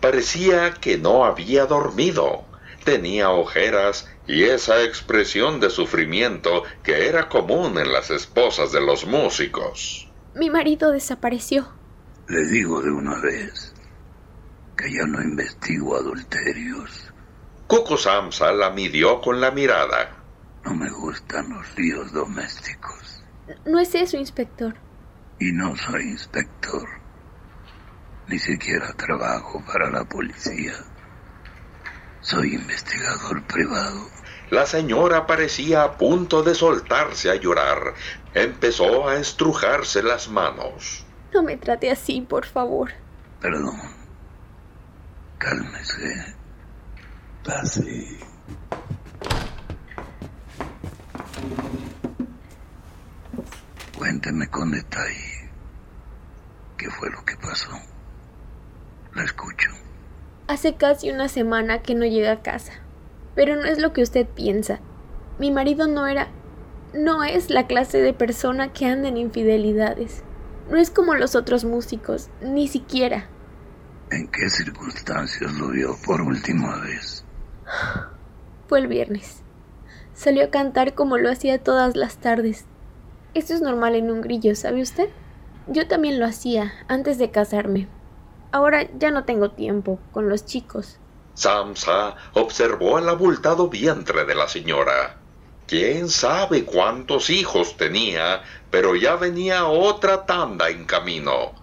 Parecía 0.00 0.74
que 0.74 0.98
no 0.98 1.24
había 1.24 1.66
dormido. 1.66 2.51
Tenía 2.84 3.30
ojeras 3.30 4.08
y 4.26 4.44
esa 4.44 4.82
expresión 4.82 5.60
de 5.60 5.70
sufrimiento 5.70 6.64
que 6.82 7.06
era 7.08 7.28
común 7.28 7.78
en 7.78 7.92
las 7.92 8.10
esposas 8.10 8.72
de 8.72 8.80
los 8.80 9.06
músicos. 9.06 10.10
Mi 10.34 10.50
marido 10.50 10.90
desapareció. 10.90 11.68
Le 12.28 12.46
digo 12.46 12.80
de 12.80 12.90
una 12.90 13.20
vez 13.20 13.74
que 14.76 14.92
ya 14.92 15.06
no 15.06 15.22
investigo 15.22 15.96
adulterios. 15.96 17.12
Cuco 17.66 17.96
Samsa 17.96 18.52
la 18.52 18.70
midió 18.70 19.20
con 19.20 19.40
la 19.40 19.50
mirada. 19.50 20.16
No 20.64 20.74
me 20.74 20.90
gustan 20.90 21.50
los 21.50 21.78
líos 21.78 22.12
domésticos. 22.12 23.22
No 23.64 23.78
es 23.78 23.94
eso, 23.94 24.16
inspector. 24.16 24.74
Y 25.38 25.52
no 25.52 25.76
soy 25.76 26.02
inspector. 26.02 26.88
Ni 28.28 28.38
siquiera 28.38 28.92
trabajo 28.94 29.62
para 29.66 29.90
la 29.90 30.04
policía. 30.04 30.72
Soy 32.22 32.54
investigador 32.54 33.42
privado. 33.48 34.08
La 34.50 34.64
señora 34.64 35.26
parecía 35.26 35.82
a 35.82 35.98
punto 35.98 36.44
de 36.44 36.54
soltarse 36.54 37.30
a 37.30 37.34
llorar. 37.34 37.94
Empezó 38.32 39.08
a 39.08 39.16
estrujarse 39.16 40.02
las 40.04 40.28
manos. 40.28 41.04
No 41.34 41.42
me 41.42 41.56
trate 41.56 41.90
así, 41.90 42.20
por 42.20 42.46
favor. 42.46 42.92
Perdón. 43.40 43.76
Cálmese. 45.38 46.36
Pase. 47.44 48.18
Cuénteme 53.98 54.46
con 54.48 54.70
detalle 54.70 55.50
qué 56.76 56.88
fue 56.90 57.10
lo 57.10 57.24
que 57.24 57.36
pasó. 57.36 57.72
La 59.14 59.24
escucho. 59.24 59.70
Hace 60.48 60.74
casi 60.74 61.10
una 61.10 61.28
semana 61.28 61.82
que 61.82 61.94
no 61.94 62.04
llega 62.04 62.32
a 62.32 62.42
casa. 62.42 62.72
Pero 63.34 63.56
no 63.56 63.64
es 63.64 63.78
lo 63.78 63.92
que 63.92 64.02
usted 64.02 64.26
piensa. 64.26 64.80
Mi 65.38 65.50
marido 65.50 65.86
no 65.86 66.06
era... 66.06 66.28
no 66.92 67.24
es 67.24 67.50
la 67.50 67.66
clase 67.66 68.00
de 68.00 68.12
persona 68.12 68.72
que 68.72 68.86
anda 68.86 69.08
en 69.08 69.16
infidelidades. 69.16 70.22
No 70.70 70.76
es 70.76 70.90
como 70.90 71.14
los 71.14 71.34
otros 71.34 71.64
músicos, 71.64 72.28
ni 72.40 72.68
siquiera. 72.68 73.28
¿En 74.10 74.28
qué 74.28 74.48
circunstancias 74.50 75.54
lo 75.54 75.68
vio 75.68 75.96
por 76.04 76.20
última 76.20 76.78
vez? 76.80 77.24
Fue 78.68 78.80
el 78.80 78.86
viernes. 78.86 79.42
Salió 80.12 80.44
a 80.44 80.50
cantar 80.50 80.94
como 80.94 81.16
lo 81.16 81.30
hacía 81.30 81.62
todas 81.62 81.96
las 81.96 82.18
tardes. 82.18 82.66
Esto 83.34 83.54
es 83.54 83.62
normal 83.62 83.94
en 83.94 84.10
un 84.10 84.20
grillo, 84.20 84.54
¿sabe 84.54 84.82
usted? 84.82 85.08
Yo 85.66 85.88
también 85.88 86.20
lo 86.20 86.26
hacía 86.26 86.72
antes 86.88 87.16
de 87.16 87.30
casarme. 87.30 87.88
Ahora 88.52 88.86
ya 88.98 89.10
no 89.10 89.24
tengo 89.24 89.50
tiempo 89.50 89.98
con 90.12 90.28
los 90.28 90.44
chicos. 90.44 90.98
Samsa 91.34 92.14
observó 92.34 92.98
el 92.98 93.08
abultado 93.08 93.68
vientre 93.68 94.26
de 94.26 94.34
la 94.34 94.46
señora. 94.46 95.16
Quién 95.66 96.10
sabe 96.10 96.64
cuántos 96.66 97.30
hijos 97.30 97.78
tenía, 97.78 98.42
pero 98.70 98.94
ya 98.94 99.16
venía 99.16 99.64
otra 99.64 100.26
tanda 100.26 100.68
en 100.68 100.84
camino. 100.84 101.54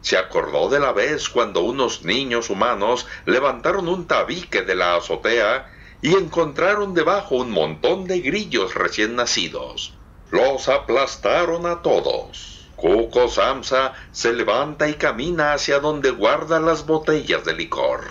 Se 0.00 0.16
acordó 0.16 0.70
de 0.70 0.80
la 0.80 0.92
vez 0.92 1.28
cuando 1.28 1.60
unos 1.62 2.04
niños 2.04 2.48
humanos 2.48 3.06
levantaron 3.26 3.86
un 3.86 4.06
tabique 4.06 4.62
de 4.62 4.74
la 4.74 4.96
azotea 4.96 5.70
y 6.00 6.14
encontraron 6.14 6.94
debajo 6.94 7.34
un 7.34 7.50
montón 7.50 8.06
de 8.06 8.20
grillos 8.20 8.74
recién 8.74 9.16
nacidos. 9.16 9.98
Los 10.30 10.68
aplastaron 10.68 11.66
a 11.66 11.82
todos. 11.82 12.57
Cuco 12.78 13.26
Samsa 13.28 13.92
se 14.12 14.32
levanta 14.32 14.88
y 14.88 14.94
camina 14.94 15.52
hacia 15.52 15.80
donde 15.80 16.12
guarda 16.12 16.60
las 16.60 16.86
botellas 16.86 17.44
de 17.44 17.54
licor. 17.54 18.02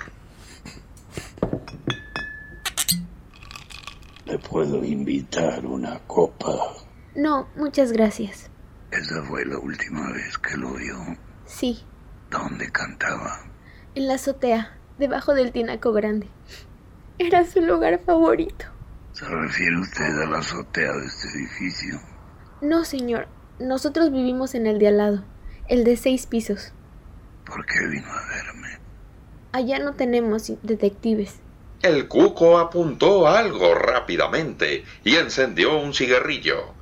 ¿Le 4.25 4.37
puedo 4.39 4.83
invitar 4.83 5.65
una 5.65 5.99
copa? 6.05 6.53
No, 7.15 7.47
muchas 7.55 7.93
gracias. 7.93 8.49
Esa 8.91 9.23
fue 9.23 9.45
la 9.45 9.57
última 9.57 10.11
vez 10.11 10.37
que 10.37 10.57
lo 10.57 10.73
vio. 10.73 10.97
Sí, 11.45 11.83
¿Dónde 12.29 12.69
cantaba? 12.71 13.39
en 13.95 14.07
la 14.07 14.15
azotea, 14.15 14.77
debajo 14.99 15.33
del 15.33 15.51
tinaco 15.53 15.91
grande. 15.93 16.27
Era 17.17 17.45
su 17.45 17.61
lugar 17.61 18.01
favorito. 18.05 18.65
¿Se 19.13 19.25
refiere 19.25 19.79
usted 19.79 20.21
a 20.21 20.29
la 20.29 20.39
azotea 20.39 20.91
de 20.91 21.05
este 21.05 21.27
edificio? 21.29 21.99
No, 22.61 22.83
señor. 22.83 23.27
Nosotros 23.59 24.11
vivimos 24.11 24.53
en 24.53 24.67
el 24.67 24.77
de 24.77 24.89
al 24.89 24.97
lado, 24.97 25.23
el 25.67 25.83
de 25.83 25.97
seis 25.97 26.27
pisos. 26.27 26.73
¿Por 27.43 27.65
qué 27.65 27.87
vino 27.87 28.07
a 28.07 28.27
verme? 28.27 28.79
Allá 29.51 29.79
no 29.79 29.93
tenemos 29.93 30.51
detectives. 30.61 31.39
El 31.81 32.07
cuco 32.07 32.59
apuntó 32.59 33.27
algo 33.27 33.73
rápidamente 33.73 34.85
y 35.03 35.15
encendió 35.15 35.75
un 35.79 35.95
cigarrillo. 35.95 36.73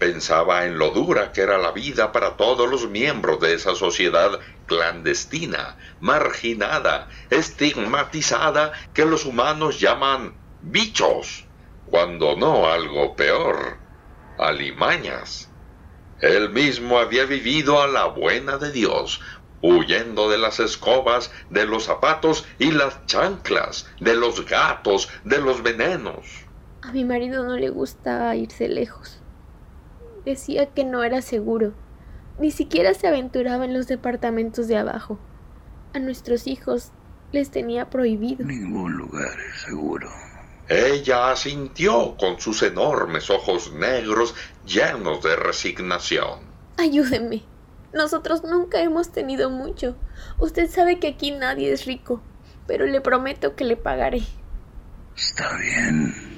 Pensaba 0.00 0.66
en 0.66 0.78
lo 0.78 0.90
dura 0.90 1.30
que 1.30 1.42
era 1.42 1.58
la 1.58 1.70
vida 1.70 2.10
para 2.10 2.36
todos 2.36 2.68
los 2.68 2.90
miembros 2.90 3.38
de 3.40 3.54
esa 3.54 3.76
sociedad 3.76 4.40
clandestina, 4.66 5.76
marginada, 6.00 7.08
estigmatizada 7.30 8.72
que 8.94 9.04
los 9.04 9.26
humanos 9.26 9.78
llaman 9.78 10.34
bichos, 10.60 11.46
cuando 11.86 12.34
no 12.34 12.68
algo 12.68 13.14
peor, 13.14 13.78
alimañas. 14.38 15.50
Él 16.20 16.50
mismo 16.50 16.98
había 16.98 17.24
vivido 17.26 17.82
a 17.82 17.86
la 17.86 18.06
buena 18.06 18.56
de 18.56 18.72
Dios, 18.72 19.20
huyendo 19.62 20.30
de 20.30 20.38
las 20.38 20.60
escobas, 20.60 21.30
de 21.50 21.66
los 21.66 21.84
zapatos 21.84 22.46
y 22.58 22.70
las 22.70 23.04
chanclas, 23.06 23.88
de 24.00 24.14
los 24.14 24.48
gatos, 24.48 25.08
de 25.24 25.38
los 25.38 25.62
venenos. 25.62 26.46
A 26.82 26.92
mi 26.92 27.04
marido 27.04 27.44
no 27.44 27.56
le 27.56 27.68
gusta 27.68 28.34
irse 28.36 28.68
lejos. 28.68 29.20
Decía 30.24 30.66
que 30.66 30.84
no 30.84 31.04
era 31.04 31.20
seguro. 31.20 31.74
Ni 32.38 32.50
siquiera 32.50 32.94
se 32.94 33.08
aventuraba 33.08 33.64
en 33.64 33.74
los 33.74 33.86
departamentos 33.86 34.68
de 34.68 34.76
abajo. 34.76 35.18
A 35.94 35.98
nuestros 35.98 36.46
hijos 36.46 36.92
les 37.32 37.50
tenía 37.50 37.90
prohibido. 37.90 38.44
Ningún 38.44 38.92
lugar 38.94 39.36
es 39.50 39.62
seguro. 39.62 40.08
Ella 40.68 41.30
asintió 41.30 42.16
con 42.16 42.40
sus 42.40 42.62
enormes 42.62 43.30
ojos 43.30 43.72
negros 43.72 44.34
llenos 44.66 45.22
de 45.22 45.36
resignación. 45.36 46.40
Ayúdeme. 46.76 47.44
Nosotros 47.92 48.42
nunca 48.42 48.80
hemos 48.80 49.12
tenido 49.12 49.48
mucho. 49.48 49.96
Usted 50.38 50.68
sabe 50.68 50.98
que 50.98 51.08
aquí 51.08 51.30
nadie 51.30 51.72
es 51.72 51.86
rico, 51.86 52.20
pero 52.66 52.84
le 52.84 53.00
prometo 53.00 53.54
que 53.54 53.64
le 53.64 53.76
pagaré. 53.76 54.22
Está 55.16 55.56
bien. 55.56 56.36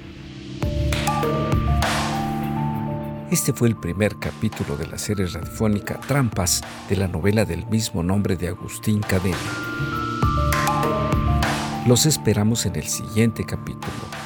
Este 3.31 3.51
fue 3.51 3.67
el 3.67 3.75
primer 3.75 4.17
capítulo 4.17 4.77
de 4.77 4.87
la 4.87 4.97
serie 4.97 5.25
radiofónica 5.25 5.99
Trampas 5.99 6.63
de 6.87 6.95
la 6.95 7.07
novela 7.07 7.45
del 7.45 7.65
mismo 7.67 8.03
nombre 8.03 8.35
de 8.35 8.47
Agustín 8.47 9.01
Cadena. 9.01 9.37
Los 11.85 12.05
esperamos 12.05 12.65
en 12.65 12.75
el 12.75 12.87
siguiente 12.87 13.45
capítulo. 13.45 14.18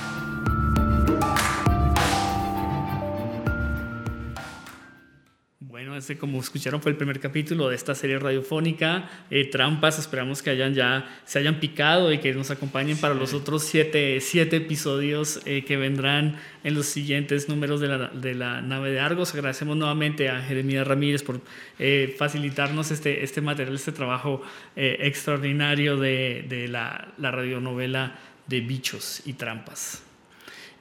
Este, 6.03 6.17
como 6.17 6.41
escucharon, 6.41 6.81
fue 6.81 6.91
el 6.91 6.97
primer 6.97 7.21
capítulo 7.21 7.69
de 7.69 7.75
esta 7.77 7.95
serie 7.95 8.19
radiofónica. 8.19 9.09
eh, 9.29 9.45
Trampas, 9.45 9.99
esperamos 9.99 10.41
que 10.41 10.49
hayan 10.49 10.73
ya 10.73 11.07
se 11.25 11.39
hayan 11.39 11.61
picado 11.61 12.11
y 12.11 12.17
que 12.17 12.33
nos 12.33 12.51
acompañen 12.51 12.97
para 12.97 13.13
los 13.13 13.33
otros 13.33 13.63
siete, 13.63 14.19
siete 14.19 14.57
episodios 14.57 15.39
eh, 15.45 15.63
que 15.63 15.77
vendrán 15.77 16.35
en 16.65 16.73
los 16.73 16.87
siguientes 16.87 17.47
números 17.47 17.79
de 17.79 17.87
la, 17.87 18.09
de 18.09 18.35
la 18.35 18.61
nave 18.61 18.91
de 18.91 18.99
Argos. 18.99 19.33
Agradecemos 19.33 19.77
nuevamente 19.77 20.27
a 20.27 20.41
Jeremías 20.41 20.85
Ramírez 20.85 21.23
por 21.23 21.39
eh, 21.79 22.13
facilitarnos 22.17 22.91
este, 22.91 23.23
este 23.23 23.39
material, 23.39 23.75
este 23.75 23.93
trabajo 23.93 24.41
extraordinario 24.75 25.95
de, 25.95 26.45
de 26.49 26.67
la, 26.67 27.13
la 27.17 27.31
radionovela 27.31 28.19
de 28.47 28.59
bichos 28.59 29.21
y 29.25 29.33
trampas. 29.33 30.03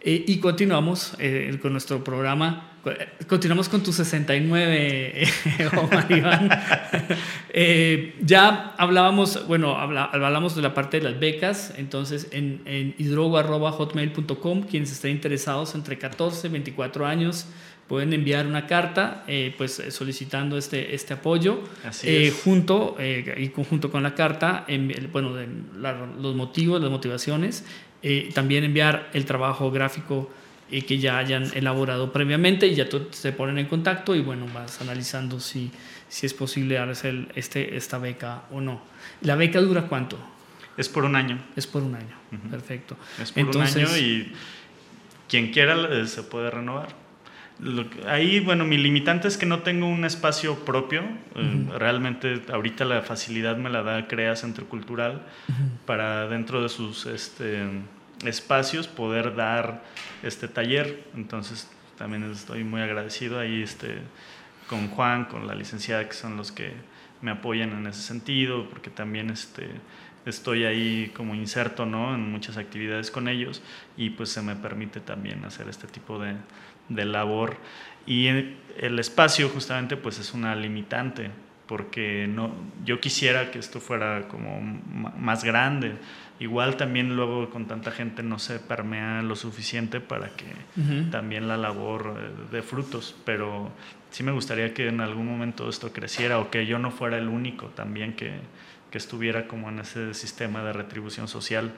Eh, 0.01 0.25
y 0.27 0.41
continuamos 0.41 1.15
eh, 1.21 1.57
con 1.63 1.71
nuestro 1.71 2.03
programa. 2.03 2.72
Eh, 2.85 3.09
Continuamos 3.29 3.69
con 3.69 3.83
tu 3.83 3.93
69, 3.93 5.23
eh, 5.23 5.29
Omar 5.81 6.11
Iván. 6.11 6.51
Eh, 7.51 8.15
ya 8.21 8.75
hablábamos, 8.77 9.47
bueno, 9.47 9.77
habla- 9.79 10.07
hablamos 10.13 10.57
de 10.57 10.63
la 10.63 10.75
parte 10.75 10.99
de 10.99 11.05
las 11.11 11.21
becas, 11.21 11.73
entonces 11.79 12.29
en, 12.33 12.61
en 12.67 12.95
hidrogo.hotmail.com, 12.99 14.63
quienes 14.65 14.91
estén 14.93 15.13
interesados 15.13 15.75
entre 15.75 15.99
14 15.99 16.49
y 16.49 16.51
24 16.51 17.07
años 17.07 17.47
pueden 17.89 18.13
enviar 18.13 18.47
una 18.47 18.67
carta 18.67 19.23
eh, 19.27 19.55
pues, 19.59 19.83
solicitando 19.91 20.57
este, 20.57 20.95
este 20.95 21.15
apoyo. 21.15 21.61
Así 21.85 22.09
Eh, 22.09 22.27
es. 22.29 22.41
junto 22.43 22.97
y 23.37 23.49
conjunto 23.51 23.91
con 23.91 24.03
la 24.03 24.15
carta, 24.15 24.65
envi- 24.69 25.11
bueno, 25.13 25.35
de 25.35 25.47
la- 25.79 26.07
los 26.21 26.35
motivos, 26.35 26.81
las 26.81 26.91
motivaciones, 26.91 27.65
también 28.35 28.65
enviar 28.65 29.11
el 29.13 29.25
trabajo 29.25 29.71
gráfico 29.71 30.29
eh, 30.73 30.85
que 30.85 30.99
ya 30.99 31.19
hayan 31.19 31.45
elaborado 31.55 32.13
previamente 32.13 32.67
y 32.67 32.75
ya 32.75 32.87
se 33.11 33.33
ponen 33.33 33.59
en 33.59 33.67
contacto 33.67 34.17
y 34.17 34.21
bueno, 34.21 34.47
vas 34.53 34.81
analizando 34.81 35.39
si, 35.39 35.71
si 36.09 36.27
es 36.27 36.35
posible 36.35 36.75
darles 36.77 37.05
el- 37.05 37.29
este, 37.35 37.77
esta 37.77 37.99
beca 37.99 38.43
o 38.51 38.61
no. 38.61 38.81
¿La 39.21 39.37
beca 39.37 39.61
dura 39.61 39.83
cuánto? 39.83 40.19
Es 40.77 40.89
por 40.89 41.05
un 41.05 41.15
año. 41.17 41.39
Es 41.55 41.67
por 41.67 41.83
un 41.83 41.95
año. 41.95 42.17
Perfecto. 42.51 42.97
Es 43.23 43.31
por 43.33 43.41
Entonces- 43.43 43.77
un 43.77 43.95
año 43.95 43.97
y 43.99 44.33
quien 45.29 45.53
quiera 45.53 45.77
eh, 45.91 46.07
se 46.07 46.23
puede 46.23 46.51
renovar. 46.51 47.01
Ahí, 48.09 48.41
bueno, 48.41 48.65
mi 48.65 48.77
limitante 48.77 49.29
es 49.29 49.37
que 49.37 49.47
no 49.47 49.61
tengo 49.61 49.87
un 49.87 50.05
espacio 50.05 50.65
propio. 50.65 51.03
Eh, 51.37 51.67
Realmente 51.79 52.43
ahorita 52.53 52.85
la 52.85 53.03
facilidad 53.03 53.57
me 53.57 53.71
la 53.71 53.83
da 53.83 54.09
CREA 54.09 54.35
Centro 54.35 54.67
Cultural 54.69 55.23
para 55.87 56.27
dentro 56.29 56.63
de 56.63 56.69
sus 56.69 57.07
este, 57.07 57.63
espacios 58.25 58.89
poder 58.89 59.35
dar 59.35 59.83
este 60.23 60.49
taller. 60.49 61.05
Entonces 61.15 61.71
también 61.97 62.31
estoy 62.31 62.65
muy 62.65 62.81
agradecido 62.81 63.39
ahí 63.39 63.63
este, 63.63 63.99
con 64.69 64.89
Juan, 64.89 65.27
con 65.27 65.47
la 65.47 65.55
licenciada, 65.55 66.07
que 66.09 66.15
son 66.15 66.37
los 66.37 66.53
que 66.53 66.73
me 67.21 67.31
apoyan 67.31 67.71
en 67.73 67.87
ese 67.87 68.03
sentido, 68.03 68.69
porque 68.69 68.91
también 68.91 69.31
este, 69.31 69.69
estoy 70.27 70.65
ahí 70.65 71.13
como 71.17 71.35
inserto 71.35 71.87
¿no? 71.87 72.15
en 72.15 72.31
muchas 72.31 72.57
actividades 72.57 73.11
con 73.11 73.29
ellos 73.29 73.63
y 73.97 74.11
pues 74.11 74.31
se 74.31 74.43
me 74.43 74.57
permite 74.57 75.01
también 75.01 75.45
hacer 75.45 75.69
este 75.69 75.87
tipo 75.87 76.19
de, 76.19 76.35
de 76.89 77.05
labor. 77.05 77.57
Y 78.07 78.27
el 78.27 78.99
espacio 78.99 79.49
justamente 79.49 79.97
pues 79.97 80.19
es 80.19 80.35
una 80.35 80.57
limitante, 80.57 81.31
porque 81.67 82.27
no, 82.29 82.53
yo 82.85 83.01
quisiera 83.01 83.51
que 83.51 83.59
esto 83.59 83.81
fuera 83.81 84.29
como 84.29 84.61
más 84.61 85.45
grande. 85.45 85.97
Igual 86.43 86.77
también 86.77 87.15
luego 87.15 87.51
con 87.51 87.67
tanta 87.67 87.93
gente 87.93 88.25
no 88.25 88.41
se 88.41 88.59
permea 88.59 89.23
lo 89.23 89.37
suficiente 89.37 90.01
para 90.01 90.31
que 90.31 90.47
también 91.13 91.47
la 91.47 91.57
labor 91.57 92.17
eh, 92.19 92.53
de 92.53 92.63
frutos, 92.63 93.15
pero 93.25 93.71
sí 94.11 94.25
me 94.25 94.33
gustaría 94.33 94.75
que 94.75 94.89
en 94.89 95.01
algún 95.01 95.25
momento 95.25 95.69
esto 95.69 95.93
creciera 95.93 96.41
o 96.41 96.51
que 96.51 96.67
yo 96.67 96.81
no 96.81 96.91
fuera 96.91 97.17
el 97.17 97.29
único 97.29 97.67
también 97.67 98.15
que, 98.15 98.33
que 98.91 98.99
estuviera 98.99 99.47
como 99.47 99.69
en 99.69 99.79
ese 99.79 100.15
sistema 100.15 100.65
de 100.65 100.73
retribución 100.73 101.29
social 101.29 101.75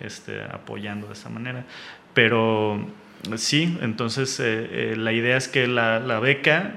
este, 0.00 0.42
apoyando 0.42 1.06
de 1.06 1.12
esa 1.12 1.28
manera. 1.28 1.64
Pero 2.12 2.84
sí, 3.36 3.78
entonces 3.82 4.40
eh, 4.40 4.68
eh, 4.72 4.96
la 4.96 5.12
idea 5.12 5.36
es 5.36 5.46
que 5.46 5.68
la, 5.68 6.00
la 6.00 6.18
beca 6.18 6.74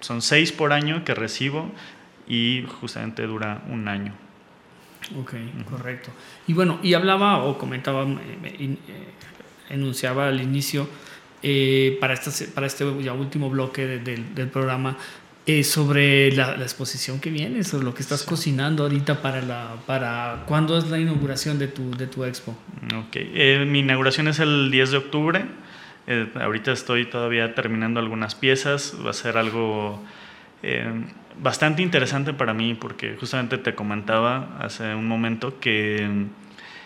son 0.00 0.20
seis 0.20 0.50
por 0.50 0.72
año 0.72 1.04
que 1.04 1.14
recibo 1.14 1.70
y 2.26 2.64
justamente 2.80 3.24
dura 3.24 3.62
un 3.68 3.86
año. 3.86 4.14
Ok, 5.20 5.34
correcto. 5.68 6.10
Y 6.46 6.52
bueno, 6.52 6.78
y 6.82 6.94
hablaba 6.94 7.44
o 7.44 7.58
comentaba, 7.58 8.04
eh, 8.04 8.16
eh, 8.58 8.76
enunciaba 9.70 10.28
al 10.28 10.40
inicio, 10.40 10.88
eh, 11.42 11.98
para, 12.00 12.14
este, 12.14 12.46
para 12.46 12.66
este 12.66 12.84
ya 13.02 13.12
último 13.12 13.50
bloque 13.50 13.86
del, 13.86 14.34
del 14.34 14.48
programa, 14.48 14.96
eh, 15.44 15.64
sobre 15.64 16.30
la, 16.30 16.56
la, 16.56 16.62
exposición 16.62 17.18
que 17.18 17.28
viene, 17.28 17.64
sobre 17.64 17.84
lo 17.84 17.94
que 17.94 18.02
estás 18.02 18.20
sí. 18.20 18.26
cocinando 18.28 18.84
ahorita 18.84 19.20
para 19.22 19.42
la... 19.42 19.74
Para, 19.86 20.44
¿Cuándo 20.46 20.78
es 20.78 20.88
la 20.88 21.00
inauguración 21.00 21.58
de 21.58 21.66
tu, 21.66 21.90
de 21.96 22.06
tu 22.06 22.22
expo? 22.24 22.56
Ok, 22.94 23.16
eh, 23.16 23.64
mi 23.68 23.80
inauguración 23.80 24.28
es 24.28 24.38
el 24.38 24.70
10 24.70 24.92
de 24.92 24.96
octubre. 24.98 25.44
Eh, 26.06 26.28
ahorita 26.40 26.70
estoy 26.70 27.06
todavía 27.06 27.56
terminando 27.56 27.98
algunas 27.98 28.36
piezas. 28.36 28.96
Va 29.04 29.10
a 29.10 29.14
ser 29.14 29.36
algo 29.36 30.00
bastante 31.40 31.82
interesante 31.82 32.32
para 32.32 32.54
mí 32.54 32.74
porque 32.74 33.16
justamente 33.18 33.58
te 33.58 33.74
comentaba 33.74 34.56
hace 34.60 34.94
un 34.94 35.06
momento 35.06 35.60
que 35.60 36.26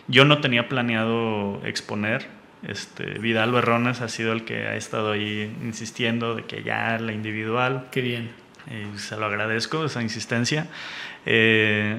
yo 0.08 0.24
no 0.24 0.40
tenía 0.40 0.68
planeado 0.68 1.60
exponer. 1.64 2.26
Este, 2.62 3.18
Vidal 3.18 3.52
Berrones 3.52 4.00
ha 4.00 4.08
sido 4.08 4.32
el 4.32 4.44
que 4.44 4.66
ha 4.66 4.76
estado 4.76 5.12
ahí 5.12 5.54
insistiendo 5.62 6.34
de 6.34 6.44
que 6.44 6.62
ya 6.62 6.98
la 6.98 7.12
individual. 7.12 7.88
Qué 7.90 8.00
bien. 8.00 8.30
Y 8.68 8.98
se 8.98 9.16
lo 9.16 9.26
agradezco, 9.26 9.84
esa 9.84 10.02
insistencia. 10.02 10.66
Eh, 11.24 11.98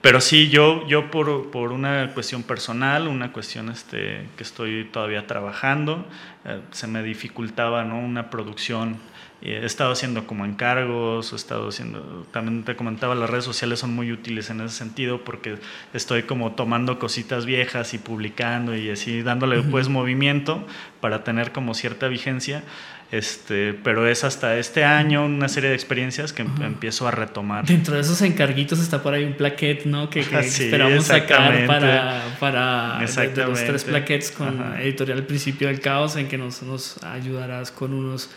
pero 0.00 0.20
sí, 0.20 0.48
yo, 0.48 0.86
yo 0.88 1.12
por, 1.12 1.52
por, 1.52 1.70
una 1.70 2.10
cuestión 2.12 2.42
personal, 2.42 3.06
una 3.06 3.32
cuestión 3.32 3.68
este, 3.68 4.26
que 4.36 4.42
estoy 4.42 4.84
todavía 4.92 5.28
trabajando, 5.28 6.04
eh, 6.44 6.60
se 6.72 6.88
me 6.88 7.04
dificultaba 7.04 7.84
¿no? 7.84 8.00
una 8.00 8.28
producción. 8.28 8.98
He 9.44 9.64
estado 9.64 9.90
haciendo 9.90 10.26
como 10.26 10.44
encargos, 10.44 11.32
he 11.32 11.36
estado 11.36 11.68
haciendo, 11.68 12.26
también 12.30 12.62
te 12.62 12.76
comentaba, 12.76 13.16
las 13.16 13.28
redes 13.28 13.44
sociales 13.44 13.80
son 13.80 13.92
muy 13.92 14.12
útiles 14.12 14.50
en 14.50 14.60
ese 14.60 14.76
sentido 14.76 15.24
porque 15.24 15.56
estoy 15.92 16.22
como 16.22 16.52
tomando 16.52 17.00
cositas 17.00 17.44
viejas 17.44 17.92
y 17.92 17.98
publicando 17.98 18.76
y 18.76 18.90
así 18.90 19.22
dándole 19.22 19.58
uh 19.58 19.64
-huh. 19.64 19.70
pues 19.70 19.88
movimiento 19.88 20.64
para 21.00 21.24
tener 21.24 21.50
como 21.50 21.74
cierta 21.74 22.06
vigencia. 22.08 22.62
Este, 23.12 23.74
pero 23.74 24.08
es 24.08 24.24
hasta 24.24 24.56
este 24.56 24.84
año 24.84 25.26
una 25.26 25.46
serie 25.48 25.68
de 25.68 25.76
experiencias 25.76 26.32
que 26.32 26.44
uh 26.44 26.46
-huh. 26.46 26.64
empiezo 26.64 27.06
a 27.06 27.10
retomar. 27.10 27.66
Dentro 27.66 27.94
de 27.94 28.00
esos 28.00 28.22
encarguitos 28.22 28.78
está 28.78 29.02
por 29.02 29.12
ahí 29.12 29.24
un 29.24 29.34
plaquet, 29.34 29.84
¿no? 29.84 30.08
Que, 30.08 30.22
que 30.24 30.42
sí, 30.44 30.64
esperamos 30.64 31.04
sacar 31.04 31.66
para, 31.66 32.22
para 32.40 33.00
de, 33.00 33.28
de 33.28 33.44
los 33.44 33.62
tres 33.62 33.84
plaquets 33.84 34.30
con 34.30 34.58
Ajá. 34.58 34.82
Editorial 34.82 35.24
Principio 35.24 35.68
del 35.68 35.80
Caos, 35.80 36.16
en 36.16 36.26
que 36.26 36.38
nos, 36.38 36.62
nos 36.62 37.04
ayudarás 37.04 37.70
con 37.70 37.92
unos, 37.92 38.30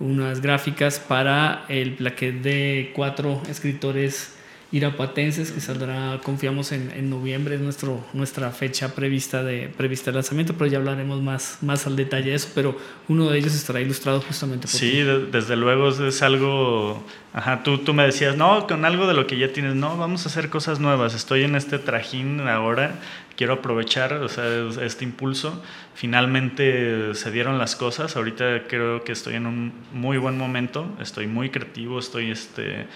unas 0.00 0.40
gráficas 0.40 0.98
para 0.98 1.64
el 1.68 1.94
plaquet 1.94 2.42
de 2.42 2.92
cuatro 2.94 3.42
escritores 3.48 4.34
irapuatenses 4.72 5.52
que 5.52 5.60
saldrá, 5.60 6.18
confiamos 6.24 6.72
en, 6.72 6.90
en 6.92 7.10
noviembre, 7.10 7.56
es 7.56 7.60
nuestro, 7.60 8.02
nuestra 8.14 8.50
fecha 8.50 8.94
prevista 8.94 9.44
de, 9.44 9.68
prevista 9.68 10.10
de 10.10 10.14
lanzamiento, 10.14 10.54
pero 10.54 10.70
ya 10.70 10.78
hablaremos 10.78 11.20
más, 11.20 11.58
más 11.60 11.86
al 11.86 11.94
detalle 11.94 12.30
de 12.30 12.36
eso, 12.36 12.48
pero 12.54 12.76
uno 13.06 13.28
de 13.28 13.38
ellos 13.38 13.54
estará 13.54 13.82
ilustrado 13.82 14.22
justamente 14.22 14.66
por 14.66 14.70
Sí, 14.70 15.02
de, 15.02 15.26
desde 15.26 15.56
luego 15.56 15.90
es 15.90 16.22
algo, 16.22 17.04
ajá, 17.34 17.62
tú, 17.62 17.78
tú 17.78 17.92
me 17.92 18.04
decías, 18.04 18.34
no, 18.38 18.66
con 18.66 18.86
algo 18.86 19.06
de 19.06 19.12
lo 19.12 19.26
que 19.26 19.36
ya 19.36 19.52
tienes, 19.52 19.74
no, 19.74 19.98
vamos 19.98 20.24
a 20.24 20.30
hacer 20.30 20.48
cosas 20.48 20.80
nuevas, 20.80 21.14
estoy 21.14 21.44
en 21.44 21.54
este 21.54 21.78
trajín 21.78 22.40
ahora, 22.40 22.98
quiero 23.36 23.54
aprovechar 23.54 24.14
o 24.14 24.28
sea, 24.28 24.44
este 24.82 25.04
impulso, 25.04 25.62
finalmente 25.94 27.14
se 27.14 27.30
dieron 27.30 27.58
las 27.58 27.76
cosas, 27.76 28.16
ahorita 28.16 28.64
creo 28.68 29.04
que 29.04 29.12
estoy 29.12 29.34
en 29.34 29.46
un 29.46 29.72
muy 29.92 30.18
buen 30.18 30.38
momento, 30.38 30.86
estoy 31.00 31.26
muy 31.26 31.50
creativo, 31.50 31.98
estoy 31.98 32.30
este 32.30 32.86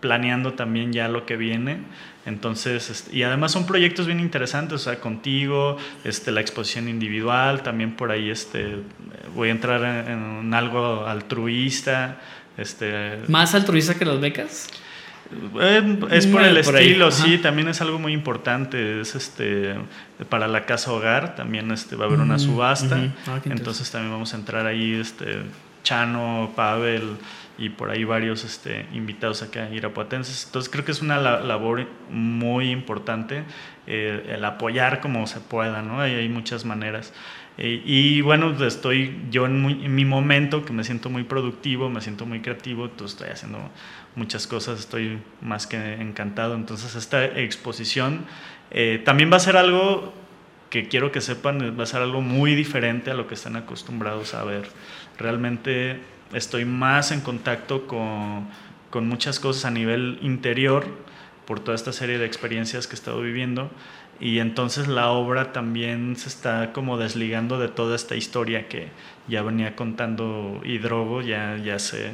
planeando 0.00 0.52
también 0.54 0.92
ya 0.92 1.08
lo 1.08 1.26
que 1.26 1.36
viene. 1.36 1.78
Entonces, 2.24 3.08
y 3.12 3.22
además 3.22 3.52
son 3.52 3.66
proyectos 3.66 4.06
bien 4.06 4.20
interesantes, 4.20 4.74
o 4.74 4.78
sea, 4.78 5.00
contigo, 5.00 5.76
este, 6.04 6.32
la 6.32 6.40
exposición 6.40 6.88
individual, 6.88 7.62
también 7.62 7.94
por 7.94 8.10
ahí 8.10 8.30
este, 8.30 8.76
voy 9.34 9.48
a 9.48 9.52
entrar 9.52 10.08
en, 10.08 10.40
en 10.40 10.54
algo 10.54 11.06
altruista. 11.06 12.18
Este, 12.56 13.18
¿Más 13.28 13.54
altruista 13.54 13.94
que 13.94 14.04
las 14.04 14.20
becas? 14.20 14.68
Eh, 15.60 15.98
es 16.10 16.26
por 16.26 16.42
el 16.42 16.60
por 16.62 16.76
estilo, 16.76 17.10
sí, 17.10 17.38
también 17.38 17.68
es 17.68 17.80
algo 17.80 17.98
muy 17.98 18.12
importante. 18.12 19.00
Es 19.00 19.14
este 19.14 19.74
para 20.28 20.48
la 20.48 20.64
casa 20.66 20.92
hogar, 20.92 21.34
también 21.34 21.70
este, 21.70 21.96
va 21.96 22.04
a 22.04 22.08
haber 22.08 22.20
una 22.20 22.38
subasta. 22.38 22.96
Uh 22.96 22.98
-huh. 22.98 23.12
ah, 23.26 23.40
entonces 23.44 23.90
también 23.90 24.12
vamos 24.12 24.32
a 24.34 24.36
entrar 24.36 24.66
ahí, 24.66 24.94
este, 24.94 25.42
Chano, 25.82 26.52
Pavel, 26.54 27.16
y 27.58 27.70
por 27.70 27.90
ahí 27.90 28.04
varios 28.04 28.44
este, 28.44 28.86
invitados 28.92 29.42
acá 29.42 29.68
irapuatenses. 29.70 30.44
Entonces 30.46 30.70
creo 30.70 30.84
que 30.84 30.92
es 30.92 31.02
una 31.02 31.18
labor 31.18 31.86
muy 32.10 32.70
importante 32.70 33.44
eh, 33.86 34.34
el 34.34 34.44
apoyar 34.44 35.00
como 35.00 35.26
se 35.26 35.40
pueda, 35.40 35.82
¿no? 35.82 36.00
Hay, 36.00 36.14
hay 36.14 36.28
muchas 36.28 36.64
maneras. 36.64 37.12
Eh, 37.58 37.82
y 37.84 38.20
bueno, 38.20 38.54
estoy 38.64 39.18
yo 39.30 39.46
en, 39.46 39.60
muy, 39.60 39.84
en, 39.84 39.94
mi 39.94 40.04
momento 40.04 40.64
que 40.64 40.72
me 40.72 40.84
siento 40.84 41.08
muy 41.08 41.24
productivo, 41.24 41.88
me 41.88 42.02
siento 42.02 42.26
muy 42.26 42.40
creativo, 42.40 42.84
entonces 42.84 43.18
estoy 43.18 43.32
haciendo 43.32 43.70
muchas 44.14 44.46
cosas, 44.46 44.78
estoy 44.78 45.18
más 45.40 45.66
que 45.66 45.94
encantado. 45.94 46.54
Entonces 46.54 46.94
esta 46.94 47.24
exposición 47.24 48.26
eh, 48.70 49.00
también 49.04 49.32
va 49.32 49.36
a 49.36 49.40
ser 49.40 49.56
algo 49.56 50.12
que 50.68 50.88
quiero 50.88 51.12
que 51.12 51.20
sepan, 51.20 51.78
va 51.78 51.84
a 51.84 51.86
ser 51.86 52.02
algo 52.02 52.20
muy 52.20 52.54
diferente 52.54 53.10
a 53.10 53.14
lo 53.14 53.26
que 53.26 53.34
están 53.34 53.56
acostumbrados 53.56 54.34
a 54.34 54.44
ver. 54.44 54.68
Realmente 55.16 56.00
estoy 56.34 56.64
más 56.66 57.12
en 57.12 57.20
contacto 57.20 57.86
con, 57.86 58.48
con, 58.90 59.08
muchas 59.08 59.40
cosas 59.40 59.64
a 59.64 59.70
nivel 59.70 60.18
interior 60.20 60.84
por 61.46 61.60
toda 61.60 61.74
esta 61.76 61.92
serie 61.92 62.18
de 62.18 62.26
experiencias 62.26 62.86
que 62.86 62.94
he 62.94 62.98
estado 62.98 63.22
viviendo 63.22 63.70
y 64.20 64.38
entonces 64.38 64.88
la 64.88 65.10
obra 65.10 65.52
también 65.52 66.16
se 66.16 66.28
está 66.28 66.72
como 66.72 66.96
desligando 66.96 67.58
de 67.58 67.68
toda 67.68 67.94
esta 67.96 68.16
historia 68.16 68.68
que 68.68 68.88
ya 69.28 69.42
venía 69.42 69.76
contando 69.76 70.60
Hidrogo, 70.64 71.20
ya, 71.20 71.56
ya 71.58 71.78
se 71.78 72.12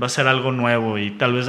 va 0.00 0.06
a 0.06 0.10
ser 0.10 0.28
algo 0.28 0.52
nuevo 0.52 0.98
y 0.98 1.10
tal 1.10 1.32
vez 1.32 1.48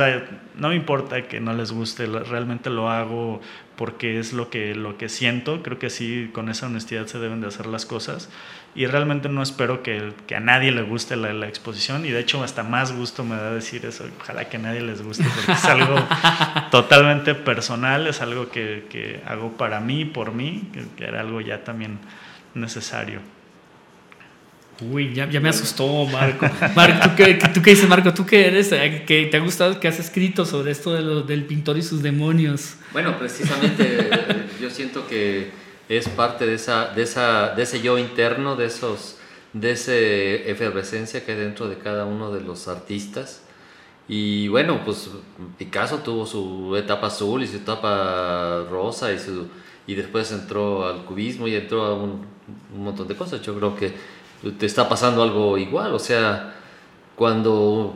no 0.56 0.74
importa 0.74 1.28
que 1.28 1.40
no 1.40 1.54
les 1.54 1.72
guste, 1.72 2.08
realmente 2.08 2.70
lo 2.70 2.90
hago 2.90 3.42
porque 3.76 4.20
es 4.20 4.34
lo 4.34 4.50
que, 4.50 4.76
lo 4.76 4.98
que 4.98 5.10
siento, 5.10 5.62
creo 5.64 5.80
que 5.80 5.90
sí, 5.90 6.30
con 6.34 6.50
esa 6.50 6.68
honestidad 6.68 7.06
se 7.08 7.20
deben 7.20 7.42
de 7.42 7.48
hacer 7.48 7.68
las 7.68 7.86
cosas 7.86 8.30
y 8.74 8.86
realmente 8.86 9.28
no 9.28 9.44
espero 9.44 9.84
que, 9.84 10.14
que 10.28 10.36
a 10.36 10.40
nadie 10.40 10.72
le 10.72 10.82
guste 10.84 11.16
la, 11.16 11.34
la, 11.34 11.48
exposición 11.48 12.06
y 12.06 12.12
de 12.12 12.22
hecho 12.22 12.42
hasta 12.44 12.64
más 12.64 12.94
gusto 12.94 13.24
me 13.24 13.36
da 13.36 13.54
decir 13.54 13.86
eso, 13.86 14.06
ojalá 14.22 14.48
que 14.48 14.58
a 14.58 14.60
nadie 14.62 14.82
les 14.82 15.02
guste 15.02 15.26
porque 15.36 15.52
es 15.52 15.66
algo 15.66 15.96
totalmente 16.72 17.36
personal, 17.36 18.08
es 18.08 18.22
algo 18.22 18.50
que, 18.50 18.86
que, 18.90 19.22
hago 19.28 19.58
para 19.58 19.82
mí, 19.82 20.06
por 20.06 20.34
mí, 20.34 20.70
que, 20.72 20.86
que 20.96 21.04
era 21.04 21.20
algo 21.20 21.42
ya 21.42 21.64
también 21.64 22.00
necesario. 22.54 23.20
Uy, 24.90 25.14
ya, 25.14 25.30
ya, 25.30 25.40
me 25.40 25.50
asustó, 25.50 26.06
Marco. 26.06 26.50
Marco, 26.76 27.10
¿tú 27.10 27.16
qué, 27.16 27.34
¿tú 27.54 27.62
qué, 27.62 27.70
dices, 27.72 27.88
Marco? 27.88 28.14
¿Tú 28.14 28.26
qué 28.26 28.48
eres? 28.48 28.70
¿Qué 29.06 29.28
te 29.30 29.38
ha 29.38 29.40
gustado 29.40 29.80
que 29.80 29.88
has 29.88 30.00
escrito 30.00 30.44
sobre 30.44 30.72
esto 30.72 30.94
de 30.94 31.02
lo, 31.02 31.22
del 31.22 31.44
pintor 31.46 31.78
y 31.78 31.84
sus 31.84 32.02
demonios? 32.02 32.78
Bueno, 32.92 33.18
precisamente 33.20 34.10
yo 34.60 34.72
siento 34.72 35.08
que 35.08 35.52
es 35.90 36.08
parte 36.10 36.46
de, 36.46 36.56
esa, 36.56 36.88
de, 36.88 37.04
esa, 37.04 37.54
de 37.56 37.64
ese 37.64 37.82
yo 37.82 37.98
interno, 37.98 38.56
de, 38.56 38.66
esos, 38.66 39.18
de 39.54 39.72
esa 39.72 39.94
efervescencia 39.94 41.26
que 41.26 41.34
hay 41.34 41.38
dentro 41.38 41.68
de 41.68 41.78
cada 41.78 42.06
uno 42.06 42.32
de 42.32 42.42
los 42.42 42.68
artistas. 42.68 43.44
Y 44.08 44.48
bueno, 44.48 44.82
pues 44.84 45.10
Picasso 45.58 46.00
tuvo 46.00 46.26
su 46.26 46.76
etapa 46.76 47.08
azul 47.08 47.44
y 47.44 47.48
su 47.48 47.58
etapa 47.58 48.66
rosa 48.70 49.12
y, 49.14 49.20
su, 49.20 49.48
y 49.88 49.96
después 49.96 50.32
entró 50.32 50.88
al 50.88 51.06
cubismo 51.06 51.48
y 51.48 51.56
entró 51.56 51.84
a 51.84 51.94
un, 51.94 52.26
un 52.76 52.84
montón 52.84 53.08
de 53.08 53.16
cosas. 53.16 53.42
Yo 53.42 53.56
creo 53.56 53.76
que 53.76 53.94
te 54.58 54.66
está 54.66 54.90
pasando 54.90 55.24
algo 55.24 55.58
igual, 55.58 55.94
o 55.94 56.00
sea, 56.00 56.56
cuando 57.16 57.96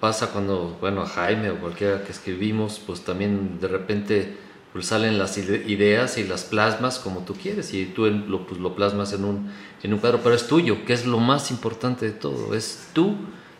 pasa 0.00 0.30
cuando, 0.30 0.76
bueno, 0.80 1.02
a 1.02 1.06
Jaime 1.06 1.50
o 1.50 1.56
cualquiera 1.56 2.02
que 2.02 2.12
escribimos, 2.12 2.80
pues 2.84 3.02
también 3.02 3.60
de 3.60 3.68
repente 3.68 4.36
pues 4.72 4.86
salen 4.86 5.18
las 5.18 5.38
ideas 5.38 6.18
y 6.18 6.24
las 6.24 6.44
plasmas 6.44 6.98
como 6.98 7.24
tú 7.24 7.34
quieres 7.34 7.72
y 7.72 7.86
tú 7.86 8.06
lo, 8.06 8.46
pues, 8.46 8.60
lo 8.60 8.74
plasmas 8.74 9.12
en 9.12 9.24
un, 9.24 9.50
en 9.82 9.94
un 9.94 9.98
cuadro, 9.98 10.20
pero 10.22 10.34
es 10.34 10.46
tuyo, 10.46 10.84
que 10.84 10.92
es 10.92 11.06
lo 11.06 11.18
más 11.18 11.50
importante 11.50 12.06
de 12.06 12.12
todo, 12.12 12.54
es 12.54 12.90
tú, 12.92 13.16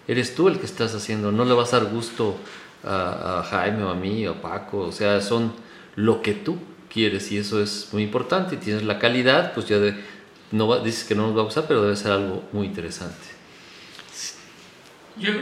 eres 0.06 0.34
tú 0.34 0.48
el 0.48 0.59
que 0.59 0.66
estás 0.66 0.94
haciendo, 0.94 1.32
no 1.32 1.44
le 1.44 1.54
vas 1.54 1.72
a 1.72 1.80
dar 1.80 1.90
gusto 1.90 2.36
a, 2.84 3.44
Jaime 3.50 3.84
o 3.84 3.88
a 3.88 3.94
mí 3.94 4.26
o 4.26 4.32
a 4.32 4.42
Paco, 4.42 4.80
o 4.80 4.92
sea, 4.92 5.20
son 5.20 5.52
lo 5.96 6.20
que 6.22 6.34
tú 6.34 6.59
quieres 6.92 7.32
y 7.32 7.38
eso 7.38 7.62
es 7.62 7.88
muy 7.92 8.02
importante 8.02 8.56
y 8.56 8.59
tienes 8.59 8.82
la 8.84 8.98
calidad, 8.98 9.54
pues 9.54 9.66
ya 9.66 9.78
de, 9.78 9.94
dices 10.84 11.04
que 11.04 11.14
no 11.14 11.26
nos 11.26 11.36
va 11.36 11.40
a 11.40 11.44
gustar, 11.44 11.64
pero 11.66 11.82
debe 11.82 11.96
ser 11.96 12.12
algo 12.12 12.44
muy 12.52 12.66
interesante. 12.66 13.16
Yo, 15.16 15.32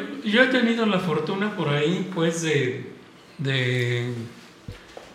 he 0.42 0.46
tenido 0.46 0.86
la 0.86 0.98
fortuna 1.00 1.54
por 1.54 1.68
ahí, 1.68 2.10
pues, 2.14 2.42
de 2.42 4.14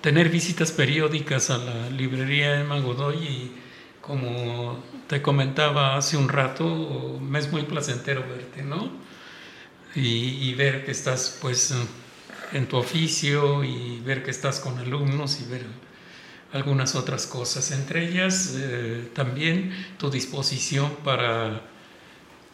tener 0.01 0.29
visitas 0.29 0.71
periódicas 0.71 1.49
a 1.49 1.57
la 1.57 1.89
librería 1.89 2.53
de 2.53 2.63
Magodoy 2.63 3.15
y 3.17 3.51
como 4.01 4.83
te 5.07 5.21
comentaba 5.21 5.95
hace 5.95 6.17
un 6.17 6.29
rato, 6.29 7.19
me 7.21 7.39
es 7.39 7.51
muy 7.51 7.63
placentero 7.63 8.21
verte, 8.27 8.63
¿no? 8.63 8.91
Y, 9.95 10.49
y 10.49 10.55
ver 10.55 10.85
que 10.85 10.91
estás, 10.91 11.37
pues, 11.41 11.73
en 12.53 12.67
tu 12.67 12.77
oficio 12.77 13.63
y 13.63 13.99
ver 14.01 14.23
que 14.23 14.31
estás 14.31 14.59
con 14.59 14.77
alumnos 14.77 15.39
y 15.41 15.45
ver 15.45 15.65
algunas 16.53 16.95
otras 16.95 17.27
cosas, 17.27 17.71
entre 17.71 18.07
ellas 18.07 18.55
eh, 18.57 19.09
también 19.13 19.71
tu 19.97 20.09
disposición 20.09 20.97
para, 21.03 21.61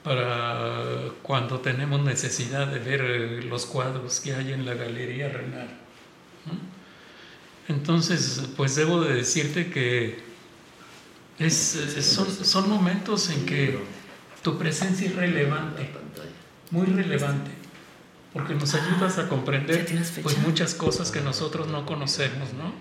para 0.03 1.11
cuando 1.23 1.59
tenemos 1.59 2.01
necesidad 2.01 2.67
de 2.67 2.79
ver 2.79 3.01
eh, 3.01 3.41
los 3.43 3.65
cuadros 3.65 4.19
que 4.19 4.33
hay 4.35 4.53
en 4.53 4.65
la 4.65 4.75
Galería 4.75 5.29
Renal. 5.29 5.69
Entonces, 7.67 8.43
pues 8.55 8.75
debo 8.75 9.01
de 9.01 9.15
decirte 9.15 9.69
que 9.69 10.19
es, 11.39 11.77
son, 12.01 12.31
son 12.31 12.69
momentos 12.69 13.29
en 13.29 13.45
que 13.45 13.77
tu 14.41 14.57
presencia 14.57 15.07
es 15.07 15.15
relevante, 15.15 15.89
muy 16.71 16.85
relevante, 16.85 17.51
porque 18.31 18.55
nos 18.55 18.73
ayudas 18.73 19.17
a 19.17 19.27
comprender 19.27 19.85
pues, 20.23 20.37
muchas 20.39 20.73
cosas 20.73 21.11
que 21.11 21.21
nosotros 21.21 21.67
no 21.67 21.85
conocemos, 21.85 22.53
¿no? 22.53 22.73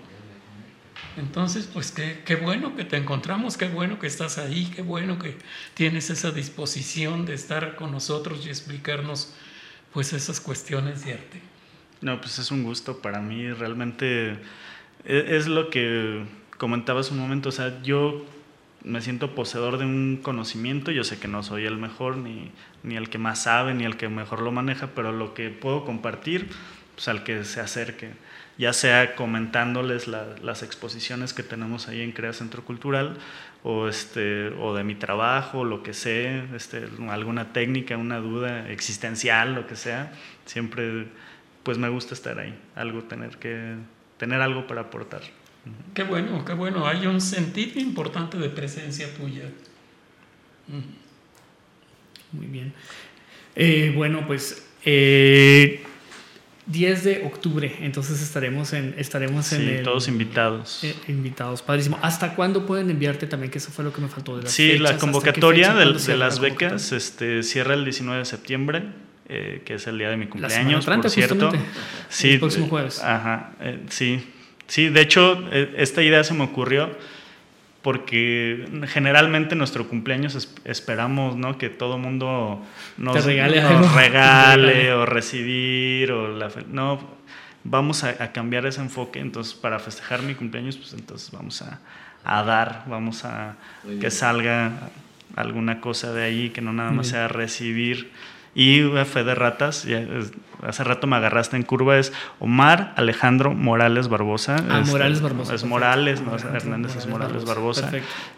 Entonces, 1.17 1.67
pues 1.71 1.91
qué, 1.91 2.21
qué, 2.25 2.35
bueno 2.35 2.75
que 2.75 2.85
te 2.85 2.95
encontramos, 2.95 3.57
qué 3.57 3.67
bueno 3.67 3.99
que 3.99 4.05
estás 4.05 4.37
ahí, 4.37 4.71
qué 4.75 4.83
bueno 4.83 5.17
que 5.17 5.35
tienes 5.73 6.11
esa 6.11 6.31
disposición 6.31 7.25
de 7.25 7.33
estar 7.33 7.75
con 7.75 7.91
nosotros 7.91 8.45
y 8.45 8.49
explicarnos 8.49 9.33
pues 9.91 10.13
esas 10.13 10.39
cuestiones 10.39 11.03
de 11.03 11.13
arte. 11.13 11.41
No, 12.01 12.21
pues 12.21 12.37
es 12.37 12.51
un 12.51 12.63
gusto 12.63 12.99
para 13.01 13.19
mí, 13.19 13.51
realmente 13.51 14.37
es, 15.07 15.47
lo 15.47 15.69
que 15.69 16.23
comentabas 16.57 17.11
un 17.11 17.19
momento, 17.19 17.49
o 17.49 17.51
sea, 17.51 17.81
yo 17.81 18.25
me 18.83 19.01
siento 19.01 19.35
poseedor 19.35 19.77
de 19.77 19.85
un 19.85 20.19
conocimiento, 20.21 20.91
yo 20.91 21.03
sé 21.03 21.19
que 21.19 21.27
no 21.27 21.43
soy 21.43 21.65
el 21.65 21.77
mejor, 21.77 22.17
ni, 22.17 22.51
ni 22.83 22.95
el 22.95 23.09
que 23.09 23.17
más 23.17 23.43
sabe, 23.43 23.73
ni 23.73 23.85
el 23.85 23.97
que 23.97 24.09
mejor 24.09 24.41
lo 24.41 24.51
maneja, 24.51 24.89
pero 24.95 25.11
lo 25.11 25.33
que 25.33 25.49
puedo 25.49 25.85
compartir, 25.85 26.49
pues 26.95 27.07
al 27.07 27.23
que 27.23 27.43
se 27.43 27.59
acerque 27.59 28.11
ya 28.57 28.73
sea 28.73 29.15
comentándoles 29.15 30.07
las 30.07 30.63
exposiciones 30.63 31.33
que 31.33 31.43
tenemos 31.43 31.87
ahí 31.87 32.01
en 32.01 32.11
Crea 32.11 32.33
Centro 32.33 32.63
Cultural 32.63 33.17
o, 33.63 33.87
este, 33.87 34.49
o 34.59 34.73
de 34.75 34.83
mi 34.83 34.95
trabajo, 34.95 35.63
lo 35.63 35.83
que 35.83 35.93
sé, 35.93 36.43
este, 36.55 36.87
alguna 37.09 37.53
técnica, 37.53 37.97
una 37.97 38.17
duda 38.17 38.69
existencial, 38.71 39.53
lo 39.53 39.67
que 39.67 39.75
sea, 39.75 40.11
siempre 40.45 41.07
pues 41.63 41.77
me 41.77 41.89
gusta 41.89 42.13
estar 42.13 42.39
ahí, 42.39 42.57
algo 42.75 43.03
tener 43.03 43.37
que 43.37 43.75
tener 44.17 44.41
algo 44.41 44.67
para 44.67 44.81
aportar. 44.81 45.21
Qué 45.93 46.03
bueno, 46.03 46.45
qué 46.45 46.53
bueno, 46.53 46.87
hay 46.87 47.07
un 47.07 47.21
sentido 47.21 47.79
importante 47.79 48.37
de 48.37 48.49
presencia 48.49 49.13
tuya. 49.13 49.49
Muy 52.31 52.47
bien. 52.47 52.73
Eh, 53.55 53.91
bueno, 53.95 54.25
pues 54.27 54.67
eh, 54.85 55.83
10 56.67 57.03
de 57.03 57.23
octubre, 57.25 57.77
entonces 57.79 58.21
estaremos 58.21 58.73
en 58.73 58.93
estaremos 58.97 59.51
en 59.53 59.67
el, 59.67 59.83
todos 59.83 60.07
invitados. 60.07 60.83
Eh, 60.83 60.95
invitados, 61.07 61.61
padrísimo. 61.61 61.97
¿Hasta 62.01 62.35
cuándo 62.35 62.65
pueden 62.65 62.89
enviarte 62.89 63.25
también? 63.25 63.51
Que 63.51 63.57
eso 63.57 63.71
fue 63.71 63.83
lo 63.83 63.93
que 63.93 64.01
me 64.01 64.09
faltó 64.09 64.37
de 64.37 64.43
las 64.43 64.51
Sí, 64.51 64.77
la 64.77 64.97
convocatoria 64.97 65.73
de, 65.73 66.17
las 66.17 66.39
becas 66.39 66.91
este, 66.91 67.41
cierra 67.41 67.73
el 67.73 67.83
19 67.85 68.19
de 68.19 68.25
septiembre, 68.25 68.83
eh, 69.27 69.61
que 69.65 69.75
es 69.75 69.87
el 69.87 69.97
día 69.97 70.09
de 70.09 70.17
mi 70.17 70.27
cumpleaños, 70.27 70.85
por 70.85 71.09
cierto. 71.09 71.51
Sí, 72.09 72.33
el 72.33 72.39
próximo 72.39 72.67
jueves. 72.67 73.03
Ajá, 73.03 73.51
eh, 73.59 73.79
sí. 73.89 74.33
Sí, 74.67 74.89
de 74.89 75.01
hecho, 75.01 75.49
esta 75.51 76.01
idea 76.01 76.23
se 76.23 76.33
me 76.33 76.43
ocurrió 76.43 76.91
porque 77.87 78.67
generalmente 78.87 79.55
nuestro 79.55 79.87
cumpleaños 79.87 80.57
esperamos 80.65 81.37
¿no? 81.37 81.57
que 81.57 81.69
todo 81.69 81.97
mundo 81.97 82.61
nos, 82.97 83.23
regale, 83.25 83.61
regale 83.95 84.91
o 84.91 85.05
recibir 85.05 86.11
o 86.11 86.27
la 86.37 86.51
no 86.69 86.99
vamos 87.63 88.03
a, 88.03 88.33
cambiar 88.33 88.65
ese 88.65 88.81
enfoque 88.81 89.19
entonces 89.19 89.53
para 89.53 89.79
festejar 89.79 90.21
mi 90.21 90.35
cumpleaños 90.35 90.75
pues 90.75 90.91
entonces 90.93 91.31
vamos 91.31 91.61
a, 91.61 91.79
a 92.25 92.43
dar 92.43 92.83
vamos 92.87 93.23
a 93.23 93.55
que 94.01 94.11
salga 94.11 94.89
alguna 95.37 95.79
cosa 95.79 96.11
de 96.11 96.25
ahí 96.25 96.49
que 96.49 96.59
no 96.59 96.73
nada 96.73 96.91
más 96.91 97.07
sea 97.07 97.29
recibir 97.29 98.11
y 98.57 98.81
fe 99.05 99.23
de 99.23 99.35
ratas, 99.35 99.85
hace 100.63 100.83
rato 100.83 101.05
me 101.05 101.15
agarraste 101.15 101.55
en 101.55 101.61
curva, 101.61 101.99
es 101.99 102.11
Omar 102.39 102.91
Alejandro 102.95 103.53
Morales 103.53 104.07
Barbosa. 104.07 104.55
Ah, 104.67 104.81
Morales 104.83 105.21
Barbosa. 105.21 105.53
Es 105.53 105.63
Morales, 105.63 106.21
no 106.21 106.35
es 106.35 106.43
Hernández, 106.43 106.95
es 106.95 107.05
Morales 107.05 107.45
Barbosa. 107.45 107.91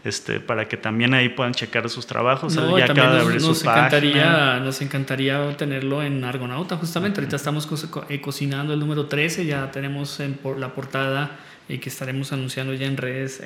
Este, 0.03 0.41
para 0.41 0.67
que 0.67 0.75
también 0.75 1.13
ahí 1.13 1.29
puedan 1.29 1.53
checar 1.53 1.89
sus 1.89 2.05
trabajos. 2.05 2.53
ya 2.53 2.83
acaba 2.83 3.13
de 3.13 3.21
abrir 3.21 3.41
nos, 3.41 3.61
encantaría, 3.61 4.59
Nos 4.59 4.81
encantaría 4.81 5.55
tenerlo 5.55 6.03
en 6.03 6.21
Argonauta, 6.25 6.75
justamente. 6.75 7.21
Ahorita 7.21 7.37
estamos 7.37 7.69
eh, 8.09 8.19
cocinando 8.19 8.73
el 8.73 8.79
número 8.81 9.05
13, 9.05 9.45
ya 9.45 9.71
tenemos 9.71 10.19
en 10.19 10.33
por 10.33 10.59
la 10.59 10.73
portada 10.73 11.31
y 11.69 11.77
que 11.77 11.87
estaremos 11.87 12.33
anunciando 12.33 12.73
ya 12.73 12.87
en 12.87 12.97
redes 12.97 13.41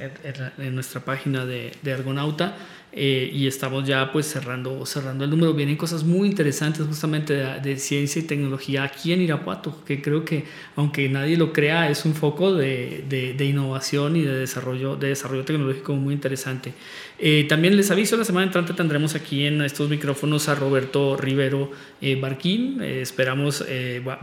en, 0.57 0.73
nuestra 0.73 1.01
página 1.01 1.45
de, 1.45 1.71
de 1.83 1.93
Argonauta. 1.93 2.55
Eh, 2.95 3.31
y 3.33 3.47
estamos 3.47 3.87
ya 3.87 4.11
pues 4.11 4.27
cerrando, 4.27 4.85
cerrando 4.85 5.23
el 5.23 5.31
número. 5.31 5.53
Vienen 5.55 5.75
cosas 5.77 6.03
muy 6.03 6.27
interesantes 6.27 6.85
justamente 6.85 7.33
de, 7.33 7.77
ciencia 7.77 8.21
y 8.21 8.25
tecnología 8.25 8.83
aquí 8.83 9.11
en 9.11 9.21
Irapuato, 9.21 9.83
que 9.83 9.99
creo 9.99 10.23
que 10.23 10.45
aunque 10.75 11.09
nadie 11.09 11.35
lo 11.35 11.51
crea 11.51 11.89
es 11.89 12.05
un 12.05 12.13
foco 12.13 12.53
de, 12.53 13.03
de, 13.09 13.45
innovación 13.45 14.15
y 14.15 14.21
de 14.21 14.35
desarrollo, 14.35 14.95
de 14.95 15.07
desarrollo 15.07 15.43
tecnológico 15.43 15.95
muy 15.95 16.13
interesante. 16.13 16.73
Eh, 17.17 17.47
también 17.49 17.75
les 17.75 17.89
aviso, 17.89 18.15
la 18.15 18.25
semana 18.25 18.45
entrante 18.45 18.73
tendremos 18.73 19.15
aquí 19.15 19.45
en 19.45 19.63
estos 19.63 19.89
micrófonos 19.89 20.47
a 20.47 20.53
Roberto 20.53 21.17
Rivero 21.17 21.71
eh, 21.99 22.15
Barquín. 22.15 22.79
esperamos, 22.83 23.65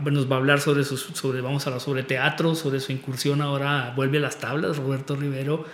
nos 0.01 0.31
va 0.31 0.35
a 0.35 0.39
hablar 0.39 0.61
sobre, 0.61 0.85
sus, 0.85 1.01
sobre, 1.01 1.41
vamos 1.41 1.65
a 1.65 1.69
hablar 1.71 1.81
sobre 1.81 2.03
teatro, 2.03 2.55
sobre 2.55 2.79
su 2.79 2.93
incursión 2.93 3.41
ahora, 3.41 3.91
vuelve 3.97 4.19
a 4.19 4.21
las 4.21 4.39
tablas, 4.39 4.77
Roberto 4.77 5.17
Rivero, 5.17 5.65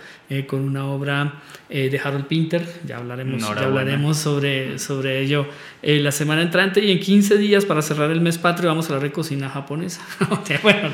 con 0.46 0.60
una 0.60 0.86
obra 0.86 1.42
de 1.68 2.00
Harold 2.02 2.26
Pinter 2.26 2.66
ya 2.88 2.96
hablaremos, 2.96 3.42
ya 3.42 3.66
hablaremos 3.66 4.16
sobre, 4.16 4.78
sobre 4.78 5.20
ello 5.20 5.46
eh, 5.82 6.00
la 6.00 6.10
semana 6.10 6.40
entrante 6.40 6.82
y 6.82 6.90
en 6.90 6.98
15 6.98 7.36
días 7.36 7.66
para 7.66 7.82
cerrar 7.82 8.10
el 8.10 8.22
mes 8.22 8.38
patrio 8.38 8.70
vamos 8.70 8.88
a 8.88 8.94
la 8.94 8.98
recocina 8.98 9.50
japonesa. 9.50 10.00
bueno, 10.62 10.88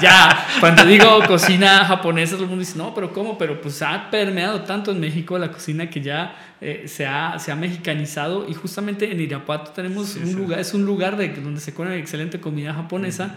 ya 0.00 0.46
cuando 0.60 0.84
digo 0.84 1.20
cocina 1.26 1.84
japonesa 1.84 2.34
todo 2.34 2.44
el 2.44 2.50
mundo 2.50 2.64
dice, 2.64 2.78
no, 2.78 2.94
pero 2.94 3.12
¿cómo? 3.12 3.36
Pero 3.36 3.60
pues 3.60 3.82
ha 3.82 4.08
permeado 4.10 4.60
tanto 4.62 4.92
en 4.92 5.00
México 5.00 5.36
la 5.38 5.50
cocina 5.50 5.90
que 5.90 6.00
ya 6.00 6.54
eh, 6.60 6.84
se, 6.86 7.04
ha, 7.04 7.36
se 7.40 7.50
ha 7.50 7.56
mexicanizado 7.56 8.48
y 8.48 8.54
justamente 8.54 9.10
en 9.10 9.20
Irapuato 9.20 9.72
tenemos 9.72 10.14
un 10.14 10.34
lugar, 10.34 10.60
es 10.60 10.72
un 10.72 10.86
lugar 10.86 11.16
de, 11.16 11.30
donde 11.30 11.60
se 11.60 11.74
come 11.74 11.98
excelente 11.98 12.38
comida 12.38 12.72
japonesa. 12.72 13.34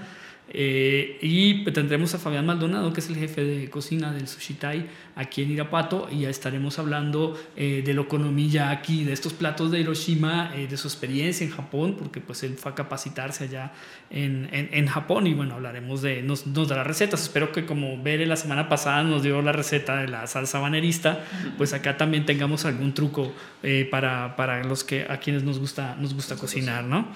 Eh, 0.52 1.20
y 1.22 1.64
tendremos 1.66 2.16
a 2.16 2.18
Fabián 2.18 2.45
Maldonado, 2.45 2.91
que 2.91 3.02
es 3.02 3.10
el 3.10 3.18
jefe 3.18 3.43
de 3.43 3.70
cocina 3.70 4.12
del 4.12 4.28
Sushitai 4.28 4.88
aquí 5.20 5.44
en 5.44 5.52
Irapuato, 5.52 6.08
y 6.10 6.22
ya 6.22 6.30
estaremos 6.30 6.80
hablando 6.80 7.38
eh, 7.58 7.84
de 7.86 7.94
lo 7.94 8.04
economía 8.04 8.70
aquí, 8.70 9.04
de 9.04 9.12
estos 9.12 9.34
platos 9.34 9.70
de 9.70 9.82
Hiroshima, 9.82 10.54
eh, 10.56 10.66
de 10.68 10.78
su 10.78 10.88
experiencia 10.88 11.46
en 11.46 11.52
Japón, 11.52 11.98
porque 12.00 12.22
pues 12.22 12.42
él 12.44 12.56
fue 12.58 12.72
a 12.72 12.76
capacitarse 12.76 13.44
allá 13.44 13.74
en, 14.10 14.48
en, 14.52 14.88
Japón, 14.88 15.28
y 15.28 15.34
bueno, 15.34 15.56
hablaremos 15.56 16.02
de, 16.02 16.22
nos, 16.22 16.48
nos 16.48 16.70
dará 16.70 16.86
recetas. 16.86 17.22
Espero 17.22 17.52
que 17.52 17.66
como 17.66 18.02
Bere 18.02 18.26
la 18.26 18.38
semana 18.38 18.70
pasada 18.70 19.04
nos 19.04 19.22
dio 19.22 19.42
la 19.42 19.52
receta 19.52 19.98
de 19.98 20.08
la 20.08 20.26
salsa 20.26 20.60
banerista, 20.60 21.26
pues 21.58 21.74
acá 21.74 21.98
también 21.98 22.26
tengamos 22.26 22.64
algún 22.64 22.94
truco 22.94 23.34
para, 23.92 24.38
para, 24.38 24.64
los 24.64 24.86
que 24.86 25.06
a 25.08 25.18
quienes 25.18 25.44
nos 25.44 25.60
gusta, 25.60 25.98
nos 26.00 26.14
gusta 26.14 26.38
cocinar, 26.38 26.86
¿no? 26.86 27.10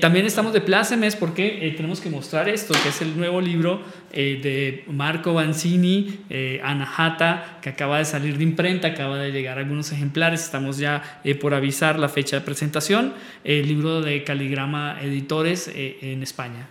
también 0.00 0.26
estamos 0.26 0.52
de 0.52 0.60
plácemes 0.60 1.14
porque 1.14 1.72
tenemos 1.76 2.00
que 2.00 2.10
mostrar 2.10 2.48
esto, 2.48 2.74
que 2.82 2.88
es 2.88 3.00
el 3.00 3.16
nuevo 3.16 3.40
libro 3.40 3.82
eh, 4.12 4.40
de 4.42 4.84
Marco 4.92 5.34
Banzini, 5.34 6.20
eh, 6.30 6.60
Anahata, 6.62 7.58
que 7.62 7.70
acaba 7.70 7.98
de 7.98 8.04
salir 8.04 8.38
de 8.38 8.44
imprenta, 8.44 8.88
acaba 8.88 9.18
de 9.18 9.32
llegar 9.32 9.58
algunos 9.58 9.92
ejemplares, 9.92 10.44
estamos 10.44 10.78
ya 10.78 11.20
eh, 11.24 11.34
por 11.34 11.54
avisar 11.54 11.98
la 11.98 12.08
fecha 12.08 12.38
de 12.38 12.42
presentación, 12.44 13.14
el 13.44 13.68
libro 13.68 14.00
de 14.00 14.24
Caligrama 14.24 15.00
Editores 15.00 15.68
eh, 15.68 15.98
en 16.02 16.22
España. 16.22 16.68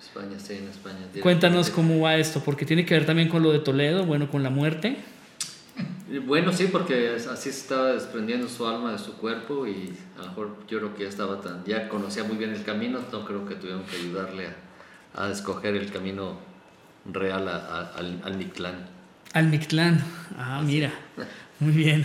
España, 0.00 0.38
sí, 0.38 0.54
en 0.54 0.68
España. 0.68 0.98
Cuéntanos 1.22 1.70
cómo 1.70 2.00
va 2.00 2.16
esto, 2.16 2.42
porque 2.44 2.64
tiene 2.64 2.84
que 2.84 2.94
ver 2.94 3.06
también 3.06 3.28
con 3.28 3.42
lo 3.42 3.52
de 3.52 3.60
Toledo, 3.60 4.04
bueno, 4.06 4.28
con 4.30 4.42
la 4.42 4.50
muerte. 4.50 4.96
Bueno, 6.26 6.52
sí, 6.52 6.68
porque 6.72 7.16
así 7.30 7.50
estaba 7.50 7.92
desprendiendo 7.92 8.48
su 8.48 8.66
alma 8.66 8.92
de 8.92 8.98
su 8.98 9.14
cuerpo 9.14 9.66
y 9.66 9.92
a 10.18 10.22
lo 10.22 10.28
mejor 10.28 10.56
yo 10.68 10.78
creo 10.78 10.94
que 10.96 11.04
ya 11.04 11.08
estaba 11.08 11.40
tan, 11.40 11.64
ya 11.64 11.88
conocía 11.88 12.24
muy 12.24 12.36
bien 12.36 12.50
el 12.50 12.64
camino, 12.64 12.98
no 13.12 13.24
creo 13.24 13.46
que 13.46 13.54
tuvieron 13.54 13.84
que 13.84 13.96
ayudarle 13.96 14.48
a, 15.14 15.24
a 15.24 15.30
escoger 15.30 15.76
el 15.76 15.90
camino 15.92 16.38
real 17.04 17.48
al, 17.48 18.20
al 18.24 18.36
Mictlán. 18.36 18.86
Al 19.32 19.46
Mictlán, 19.46 20.04
ah, 20.38 20.60
mira, 20.64 20.90
muy 21.60 21.72
bien. 21.72 22.04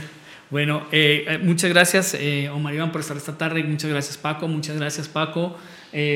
Bueno, 0.52 0.86
eh, 0.92 1.26
eh, 1.28 1.40
muchas 1.40 1.72
gracias 1.72 2.14
eh, 2.14 2.50
Omar 2.50 2.76
Iván 2.76 2.92
por 2.92 3.02
estar 3.02 3.18
esta 3.18 3.36
tarde, 3.36 3.64
muchas 3.64 3.90
gracias 3.90 4.16
Paco, 4.18 4.48
muchas 4.48 4.78
gracias 4.78 5.08
Paco, 5.08 5.58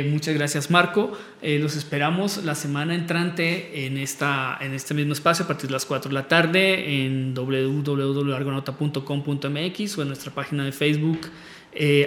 muchas 0.06 0.36
gracias 0.36 0.70
Marco. 0.70 1.18
los 1.42 1.76
esperamos 1.76 2.44
la 2.44 2.54
semana 2.54 2.94
entrante 2.94 3.86
en, 3.86 3.98
esta, 3.98 4.60
en 4.62 4.74
este 4.74 4.94
mismo 4.94 5.14
espacio 5.14 5.46
a 5.46 5.48
partir 5.48 5.68
de 5.68 5.74
las 5.74 5.86
4 5.86 6.10
de 6.10 6.14
la 6.14 6.28
tarde 6.28 7.06
en 7.06 7.34
www.argonauta.com.mx 7.34 9.98
o 9.98 10.02
en 10.02 10.08
nuestra 10.08 10.32
página 10.32 10.66
de 10.66 10.74
Facebook 10.74 11.22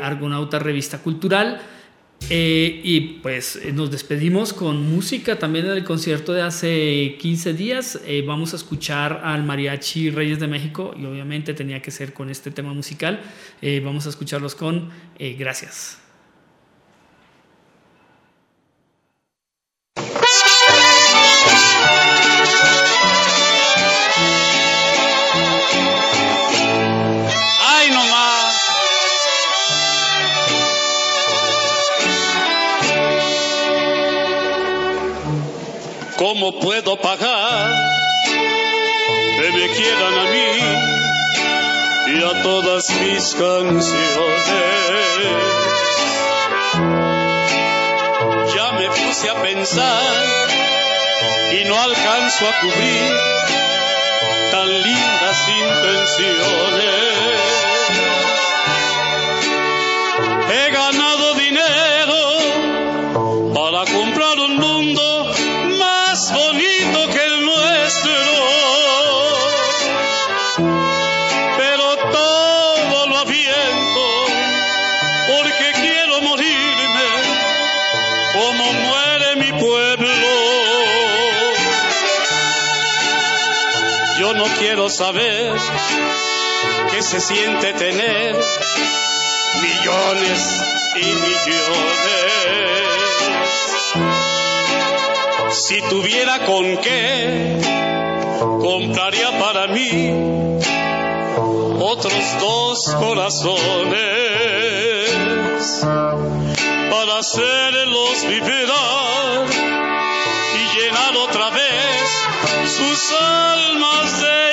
Argonauta 0.00 0.58
Revista 0.58 0.98
Cultural. 0.98 1.60
Eh, 2.30 2.80
y 2.82 3.00
pues 3.22 3.56
eh, 3.56 3.72
nos 3.72 3.90
despedimos 3.90 4.52
con 4.52 4.82
música 4.82 5.38
también 5.38 5.66
del 5.66 5.84
concierto 5.84 6.32
de 6.32 6.42
hace 6.42 7.16
15 7.18 7.54
días. 7.54 8.00
Eh, 8.06 8.22
vamos 8.26 8.52
a 8.52 8.56
escuchar 8.56 9.20
al 9.24 9.44
Mariachi 9.44 10.10
Reyes 10.10 10.38
de 10.40 10.48
México 10.48 10.94
y 10.98 11.04
obviamente 11.04 11.54
tenía 11.54 11.82
que 11.82 11.90
ser 11.90 12.12
con 12.12 12.30
este 12.30 12.50
tema 12.50 12.72
musical. 12.72 13.20
vamos 13.84 14.06
a 14.06 14.08
escucharlos 14.08 14.54
con 14.54 14.90
Gracias. 15.38 16.01
Puedo 36.97 37.01
pagar 37.01 37.72
que 38.28 39.53
me 39.53 39.68
quieran 39.68 40.18
a 40.18 40.24
mí 40.30 40.51
y 42.14 42.22
a 42.22 42.43
todas 42.43 42.90
mis 43.01 43.34
canciones? 43.34 43.93
Ya 48.55 48.72
me 48.72 48.88
puse 48.88 49.30
a 49.30 49.43
pensar 49.43 50.03
y 51.53 51.64
no 51.64 51.80
alcanzo 51.80 52.49
a 52.49 52.61
cubrir 52.61 53.12
tan 54.51 54.68
lindas 54.68 55.49
intenciones. 55.49 57.03
He 60.51 60.70
ganado 60.72 61.11
quiero 84.62 84.88
saber 84.88 85.56
qué 86.92 87.02
se 87.02 87.20
siente 87.20 87.72
tener 87.72 88.36
millones 89.60 90.64
y 90.94 91.06
millones. 91.06 91.72
Si 95.50 95.82
tuviera 95.82 96.46
con 96.46 96.76
qué, 96.76 97.58
compraría 98.38 99.36
para 99.40 99.66
mí 99.66 100.12
otros 101.80 102.38
dos 102.38 102.94
corazones 103.00 103.58
para 106.88 107.18
hacerlos 107.18 108.26
vibrar 108.28 109.46
y 110.54 110.78
llenar 110.78 111.16
otra 111.16 111.50
vez 111.50 111.82
sus 112.68 113.12
almas 113.12 114.20
de 114.20 114.51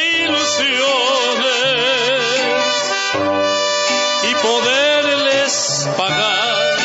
y 4.24 4.36
poderles 4.36 5.89
pagar 5.97 6.78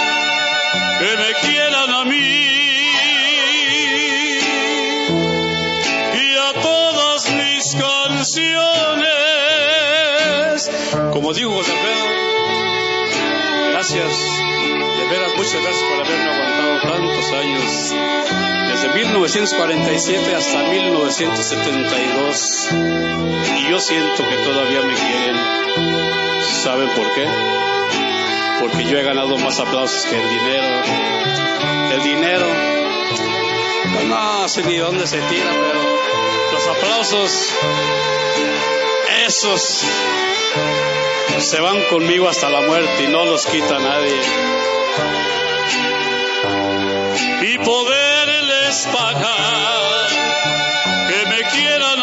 que 0.99 1.17
me 1.17 1.35
quieran 1.43 1.91
a 1.91 2.05
mí. 2.05 2.45
Como 11.13 11.33
digo, 11.33 11.55
José 11.55 11.73
Alfredo, 11.73 12.07
gracias, 13.71 14.44
veras 15.09 15.35
muchas 15.37 15.63
gracias 15.63 15.85
por 15.85 16.05
haberme 16.05 16.31
aguantado 16.31 16.81
tantos 16.83 17.33
años, 17.33 17.95
desde 18.71 18.89
1947 18.95 20.35
hasta 20.35 20.65
1972, 20.65 22.69
y 23.59 23.69
yo 23.71 23.81
siento 23.81 24.29
que 24.29 24.37
todavía 24.37 24.83
me 24.83 24.93
quieren. 24.95 25.37
¿Saben 26.43 26.91
por 26.91 27.11
qué? 27.15 27.27
Porque 28.61 28.85
yo 28.85 28.99
he 28.99 29.03
ganado 29.03 29.39
más 29.39 29.59
aplausos 29.61 30.05
que 30.07 30.17
el 30.17 30.29
dinero. 30.29 30.83
El 31.93 32.03
dinero, 32.03 32.47
no 34.09 34.49
sé 34.49 34.65
ni 34.65 34.77
dónde 34.79 35.07
se 35.07 35.21
tira, 35.21 35.51
pero 35.51 35.81
los 36.53 36.67
aplausos, 36.67 37.53
esos 39.27 39.85
se 41.39 41.61
van 41.61 41.81
conmigo 41.91 42.29
hasta 42.29 42.49
la 42.49 42.63
muerte 42.63 43.05
y 43.05 43.09
no 43.09 43.25
los 43.25 43.47
quita 43.47 43.79
nadie 43.79 44.21
y 47.43 47.59
poderles 47.59 48.89
pagar 48.93 50.09
que 51.09 51.27
me 51.31 51.43
quieran 51.51 51.94